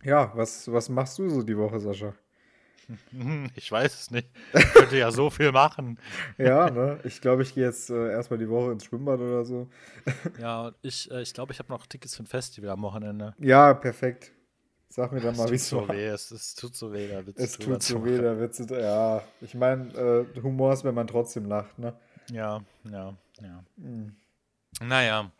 ja, 0.03 0.31
was, 0.35 0.71
was 0.71 0.89
machst 0.89 1.17
du 1.17 1.29
so 1.29 1.41
die 1.41 1.57
Woche, 1.57 1.79
Sascha? 1.79 2.13
Hm, 3.11 3.49
Ich 3.55 3.71
weiß 3.71 3.93
es 3.93 4.11
nicht. 4.11 4.27
Ich 4.53 4.73
könnte 4.73 4.97
ja 4.97 5.11
so 5.11 5.29
viel 5.29 5.51
machen. 5.51 5.97
Ja, 6.37 6.69
ne? 6.69 6.99
Ich 7.03 7.21
glaube, 7.21 7.43
ich 7.43 7.53
gehe 7.55 7.65
jetzt 7.65 7.89
äh, 7.89 8.11
erstmal 8.11 8.37
die 8.39 8.49
Woche 8.49 8.71
ins 8.71 8.85
Schwimmbad 8.85 9.19
oder 9.19 9.43
so. 9.45 9.67
Ja, 10.39 10.71
ich 10.81 11.05
glaube, 11.07 11.21
ich, 11.23 11.33
glaub, 11.33 11.51
ich 11.51 11.59
habe 11.59 11.71
noch 11.71 11.87
Tickets 11.87 12.15
für 12.15 12.23
ein 12.23 12.27
Festival 12.27 12.69
am 12.69 12.81
Wochenende. 12.83 13.33
Ja, 13.39 13.73
perfekt. 13.73 14.31
Sag 14.89 15.11
mir 15.11 15.19
dann 15.19 15.31
Es 15.33 15.37
mal, 15.37 15.45
wie 15.47 15.49
tut 15.51 15.61
es 15.61 15.69
so 15.69 15.89
weh, 15.89 16.05
es, 16.07 16.31
es 16.31 16.55
tut 16.55 16.75
so 16.75 16.93
weh, 16.93 17.07
da 17.07 17.25
Witze 17.25 17.43
Es 17.43 17.57
tut 17.57 17.83
zu 17.83 17.93
so 17.93 18.05
weh, 18.05 18.17
da 18.17 18.37
wird's, 18.37 18.59
ja. 18.69 19.23
Ich 19.41 19.53
meine, 19.55 19.91
äh, 20.35 20.41
Humor 20.41 20.71
ist, 20.73 20.83
wenn 20.83 20.95
man 20.95 21.07
trotzdem 21.07 21.45
lacht, 21.45 21.77
ne? 21.79 21.93
Ja, 22.31 22.61
ja, 22.89 23.13
ja. 23.41 23.63
Mhm. 23.77 24.15
Naja. 24.81 25.31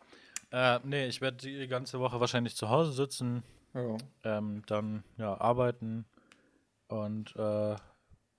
Äh, 0.50 0.80
nee, 0.84 1.06
ich 1.06 1.20
werde 1.20 1.38
die 1.38 1.66
ganze 1.68 2.00
Woche 2.00 2.20
wahrscheinlich 2.20 2.54
zu 2.56 2.68
Hause 2.68 2.92
sitzen, 2.92 3.42
Ja. 3.74 3.96
ähm, 4.24 4.62
dann 4.66 5.04
ja 5.16 5.40
arbeiten 5.40 6.04
und 6.88 7.34
äh, 7.36 7.76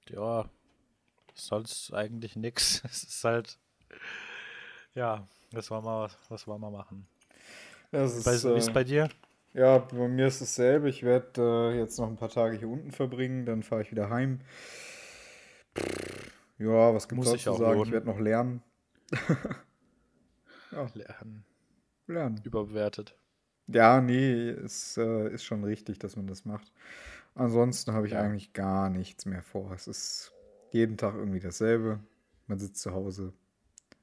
ja, 0.09 0.49
sonst 1.33 1.93
eigentlich 1.93 2.35
nix. 2.35 2.83
Es 2.85 3.03
ist 3.03 3.23
halt, 3.23 3.57
ja, 4.93 5.27
was 5.51 5.69
wollen 5.71 5.85
wir, 5.85 6.09
was 6.29 6.47
wollen 6.47 6.61
wir 6.61 6.71
machen? 6.71 7.07
Das 7.91 8.15
ist, 8.15 8.25
Bei, 8.25 8.33
wie 8.55 8.57
ist 8.57 8.69
äh, 8.69 8.73
bei 8.73 8.83
dir? 8.83 9.09
Ja, 9.53 9.79
bei 9.79 10.07
mir 10.07 10.27
ist 10.27 10.41
dasselbe. 10.41 10.89
Ich 10.89 11.03
werde 11.03 11.73
äh, 11.73 11.77
jetzt 11.79 11.97
noch 11.99 12.07
ein 12.07 12.17
paar 12.17 12.29
Tage 12.29 12.57
hier 12.57 12.67
unten 12.69 12.91
verbringen, 12.91 13.45
dann 13.45 13.63
fahre 13.63 13.81
ich 13.81 13.91
wieder 13.91 14.09
heim. 14.09 14.41
Ja, 16.57 16.93
was 16.93 17.07
gibt's 17.07 17.25
Muss 17.25 17.25
noch 17.27 17.33
sich 17.33 17.43
zu 17.43 17.53
sagen? 17.53 17.73
lohnen. 17.77 17.85
Ich 17.85 17.91
werde 17.91 18.07
noch 18.07 18.19
lernen. 18.19 18.63
Lernen 20.93 21.45
Lernen. 22.07 22.41
überbewertet. 22.43 23.15
Ja, 23.67 24.01
nee, 24.01 24.49
es 24.49 24.97
äh, 24.97 25.29
ist 25.33 25.43
schon 25.43 25.63
richtig, 25.63 25.99
dass 25.99 26.15
man 26.15 26.27
das 26.27 26.45
macht. 26.45 26.71
Ansonsten 27.37 27.93
habe 27.93 28.07
ich 28.07 28.13
Ja. 28.13 28.21
eigentlich 28.21 28.53
gar 28.53 28.89
nichts 28.89 29.25
mehr 29.25 29.43
vor. 29.43 29.71
Es 29.71 29.87
ist 29.87 30.33
jeden 30.71 30.97
Tag 30.97 31.13
irgendwie 31.15 31.39
dasselbe. 31.39 31.99
Man 32.47 32.57
sitzt 32.57 32.81
zu 32.81 32.93
Hause, 32.93 33.33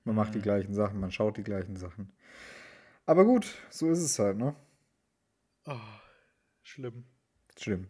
man 0.05 0.15
macht 0.15 0.35
die 0.35 0.39
Mhm. 0.39 0.43
gleichen 0.43 0.75
Sachen, 0.75 1.01
man 1.01 1.11
schaut 1.11 1.37
die 1.37 1.43
gleichen 1.43 1.77
Sachen. 1.77 2.13
Aber 3.07 3.25
gut, 3.25 3.47
so 3.71 3.91
ist 3.91 4.01
es 4.01 4.19
halt, 4.19 4.37
ne? 4.39 4.55
Oh, 5.67 5.77
schlimm. 6.63 7.05
Schlimm. 7.59 7.89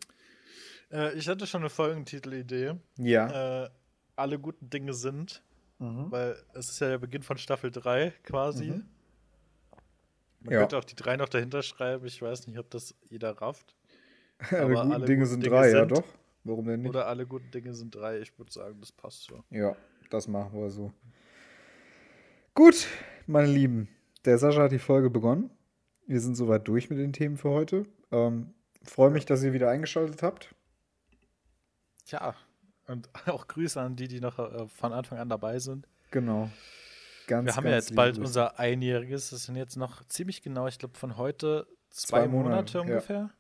Äh, 0.91 1.13
ich 1.15 1.29
hatte 1.29 1.47
schon 1.47 1.63
eine 1.63 1.71
Folgentitelidee. 1.71 2.75
Ja. 2.97 3.65
Äh, 3.65 3.71
alle 4.17 4.39
guten 4.39 4.71
Dinge 4.71 4.95
sind, 4.95 5.43
Mhm. 5.79 6.11
weil 6.11 6.37
es 6.55 6.71
ist 6.71 6.81
ja 6.81 6.89
der 6.89 6.99
Beginn 6.99 7.23
von 7.23 7.37
Staffel 7.37 7.71
3 7.71 8.13
quasi. 8.23 8.71
Mhm. 8.71 8.89
Man 10.41 10.53
Ja. 10.55 10.61
könnte 10.61 10.79
auch 10.79 10.85
die 10.85 10.95
3 10.97 11.17
noch 11.17 11.29
dahinter 11.29 11.63
schreiben. 11.63 12.07
Ich 12.07 12.21
weiß 12.23 12.47
nicht, 12.47 12.59
ob 12.59 12.71
das 12.71 12.95
jeder 13.09 13.31
rafft. 13.41 13.75
Alle 14.39 14.75
guten 14.75 14.93
alle 14.93 15.05
Dinge 15.07 15.19
guten 15.21 15.31
sind 15.31 15.43
Dinge 15.45 15.55
drei, 15.57 15.71
ja 15.71 15.79
sind- 15.81 15.93
doch. 15.93 16.05
Warum 16.47 16.67
denn 16.67 16.83
nicht? 16.83 16.91
Oder 16.91 17.07
alle 17.07 17.27
guten 17.27 17.51
Dinge 17.51 17.73
sind 17.73 17.95
3. 17.95 18.19
Ich 18.19 18.39
würde 18.39 18.53
sagen, 18.53 18.77
das 18.79 18.93
passt 18.93 19.23
so. 19.25 19.43
Ja, 19.49 19.75
das 20.11 20.29
machen 20.29 20.61
wir 20.61 20.69
so. 20.71 20.93
Gut, 22.55 22.87
meine 23.27 23.49
Lieben, 23.49 23.89
der 24.27 24.37
Sascha 24.39 24.63
hat 24.65 24.73
die 24.73 24.79
Folge 24.79 25.09
begonnen. 25.09 25.51
Wir 26.07 26.21
sind 26.21 26.35
soweit 26.35 26.69
durch 26.69 26.91
mit 26.91 26.99
den 26.99 27.13
Themen 27.15 27.39
für 27.39 27.49
heute. 27.51 27.87
Ähm, 28.13 28.53
Freue 28.83 29.11
mich, 29.11 29.25
dass 29.25 29.43
ihr 29.43 29.55
wieder 29.55 29.71
eingeschaltet 29.71 30.23
habt. 30.23 30.55
Tja, 32.05 32.35
und 32.87 33.09
auch 33.27 33.49
Grüße 33.49 33.81
an 33.81 33.97
die, 33.97 34.09
die 34.09 34.21
noch 34.21 34.39
äh, 34.39 34.69
von 34.69 34.93
Anfang 34.93 35.19
an 35.19 35.31
dabei 35.31 35.59
sind. 35.59 35.89
Genau. 36.11 36.51
Ganz, 37.27 37.47
Wir 37.47 37.57
haben 37.57 37.65
ja 37.67 37.73
jetzt 37.73 37.95
bald 37.95 38.17
Grüße. 38.17 38.27
unser 38.27 38.59
einjähriges. 38.59 39.31
Das 39.31 39.45
sind 39.45 39.57
jetzt 39.57 39.77
noch 39.79 40.05
ziemlich 40.09 40.43
genau, 40.43 40.67
ich 40.69 40.79
glaube, 40.79 40.99
von 40.99 41.17
heute 41.17 41.67
zwei, 41.89 42.21
Zwei 42.25 42.29
Monate, 42.29 42.79
Monate 42.85 43.13
ja. 43.15 43.31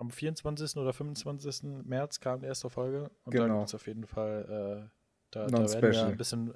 Am 0.00 0.10
24. 0.10 0.76
oder 0.78 0.92
25. 0.94 1.84
März 1.84 2.20
kam 2.20 2.40
die 2.40 2.46
erste 2.46 2.70
Folge. 2.70 3.10
Und 3.24 3.34
da 3.34 3.42
Genau. 3.42 3.58
gibt 3.58 3.68
es 3.68 3.74
auf 3.74 3.86
jeden 3.86 4.06
Fall, 4.06 4.88
äh, 4.88 4.88
da, 5.30 5.46
da 5.46 5.58
ein 5.58 5.70
werden 5.72 5.92
wir 5.92 6.06
ein 6.06 6.16
bisschen, 6.16 6.54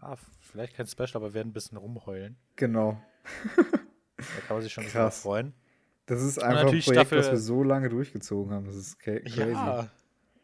ah, 0.00 0.16
vielleicht 0.40 0.74
kein 0.74 0.86
Special, 0.86 1.16
aber 1.16 1.26
wir 1.30 1.34
werden 1.34 1.48
ein 1.48 1.52
bisschen 1.52 1.76
rumheulen. 1.76 2.36
Genau. 2.56 3.00
Da 3.56 4.24
kann 4.46 4.56
man 4.56 4.62
sich 4.62 4.72
schon 4.72 4.84
Krass. 4.84 5.22
freuen. 5.22 5.54
Das 6.06 6.22
ist 6.22 6.42
einfach 6.42 6.60
ein 6.60 6.66
Projekt, 6.68 6.84
Staffel- 6.84 7.18
was 7.18 7.30
wir 7.30 7.38
so 7.38 7.62
lange 7.62 7.88
durchgezogen 7.88 8.52
haben. 8.54 8.64
Das 8.66 8.76
ist 8.76 8.98
crazy. 8.98 9.40
Ja. 9.40 9.88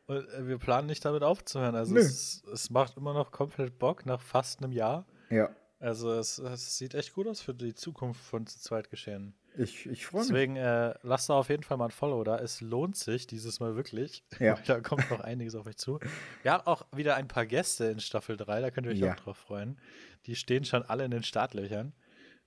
Und 0.06 0.16
äh, 0.28 0.46
wir 0.46 0.58
planen 0.58 0.86
nicht 0.88 1.04
damit 1.04 1.22
aufzuhören. 1.22 1.74
Also 1.74 1.96
es, 1.96 2.42
es 2.52 2.68
macht 2.68 2.96
immer 2.96 3.14
noch 3.14 3.30
komplett 3.30 3.78
Bock 3.78 4.04
nach 4.06 4.20
fast 4.20 4.62
einem 4.62 4.72
Jahr. 4.72 5.06
Ja, 5.30 5.48
Also 5.80 6.12
es, 6.12 6.38
es 6.38 6.76
sieht 6.76 6.94
echt 6.94 7.14
gut 7.14 7.26
aus 7.26 7.40
für 7.40 7.54
die 7.54 7.74
Zukunft 7.74 8.20
von 8.20 8.46
zu 8.46 8.58
zweit 8.60 8.90
geschehen. 8.90 9.34
Ich, 9.56 9.86
ich 9.86 10.06
freue 10.06 10.20
mich. 10.20 10.28
Deswegen 10.28 10.56
äh, 10.56 10.94
lasst 11.02 11.28
da 11.28 11.34
auf 11.34 11.48
jeden 11.48 11.62
Fall 11.62 11.76
mal 11.76 11.86
ein 11.86 11.90
Follow 11.90 12.24
da. 12.24 12.38
Es 12.38 12.60
lohnt 12.60 12.96
sich 12.96 13.26
dieses 13.26 13.60
Mal 13.60 13.76
wirklich. 13.76 14.24
Ja. 14.38 14.54
da 14.66 14.80
kommt 14.80 15.10
noch 15.10 15.20
einiges 15.20 15.54
auf 15.54 15.66
euch 15.66 15.76
zu. 15.76 15.98
Wir 16.42 16.52
haben 16.52 16.66
auch 16.66 16.86
wieder 16.94 17.16
ein 17.16 17.28
paar 17.28 17.46
Gäste 17.46 17.86
in 17.86 18.00
Staffel 18.00 18.36
3, 18.36 18.60
da 18.60 18.70
könnt 18.70 18.86
ihr 18.86 18.92
euch 18.92 18.98
Ja. 18.98 19.12
auch 19.12 19.16
drauf 19.20 19.36
freuen. 19.38 19.78
Die 20.26 20.36
stehen 20.36 20.64
schon 20.64 20.82
alle 20.82 21.04
in 21.04 21.10
den 21.10 21.22
Startlöchern. 21.22 21.92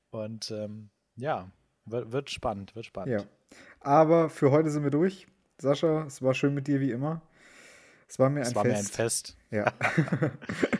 Und 0.10 0.52
ähm, 0.52 0.90
ja, 1.16 1.52
wird, 1.86 2.12
wird 2.12 2.30
spannend, 2.30 2.76
wird 2.76 2.86
spannend. 2.86 3.22
Ja. 3.22 3.28
Aber 3.80 4.30
für 4.30 4.52
heute 4.52 4.70
sind 4.70 4.84
wir 4.84 4.92
durch. 4.92 5.28
Sascha, 5.60 6.04
es 6.06 6.22
war 6.22 6.34
schön 6.34 6.54
mit 6.54 6.68
dir 6.68 6.80
wie 6.80 6.92
immer. 6.92 7.22
Es 8.08 8.20
war 8.20 8.30
mir 8.30 8.42
Es 8.42 8.50
ein 8.50 8.56
war 8.56 8.64
mir 8.64 8.76
ein 8.76 8.84
Fest. 8.84 8.96
Fest. 8.96 9.38
Ja. 9.52 9.72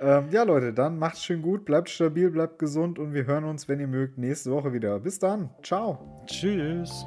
Ähm, 0.00 0.28
ja, 0.30 0.44
Leute, 0.44 0.72
dann 0.72 0.98
macht's 0.98 1.24
schön 1.24 1.42
gut, 1.42 1.64
bleibt 1.64 1.90
stabil, 1.90 2.30
bleibt 2.30 2.58
gesund 2.58 2.98
und 2.98 3.14
wir 3.14 3.26
hören 3.26 3.44
uns, 3.44 3.68
wenn 3.68 3.80
ihr 3.80 3.88
mögt, 3.88 4.16
nächste 4.16 4.50
Woche 4.52 4.72
wieder. 4.72 5.00
Bis 5.00 5.18
dann. 5.18 5.50
Ciao. 5.62 6.24
Tschüss. 6.26 7.06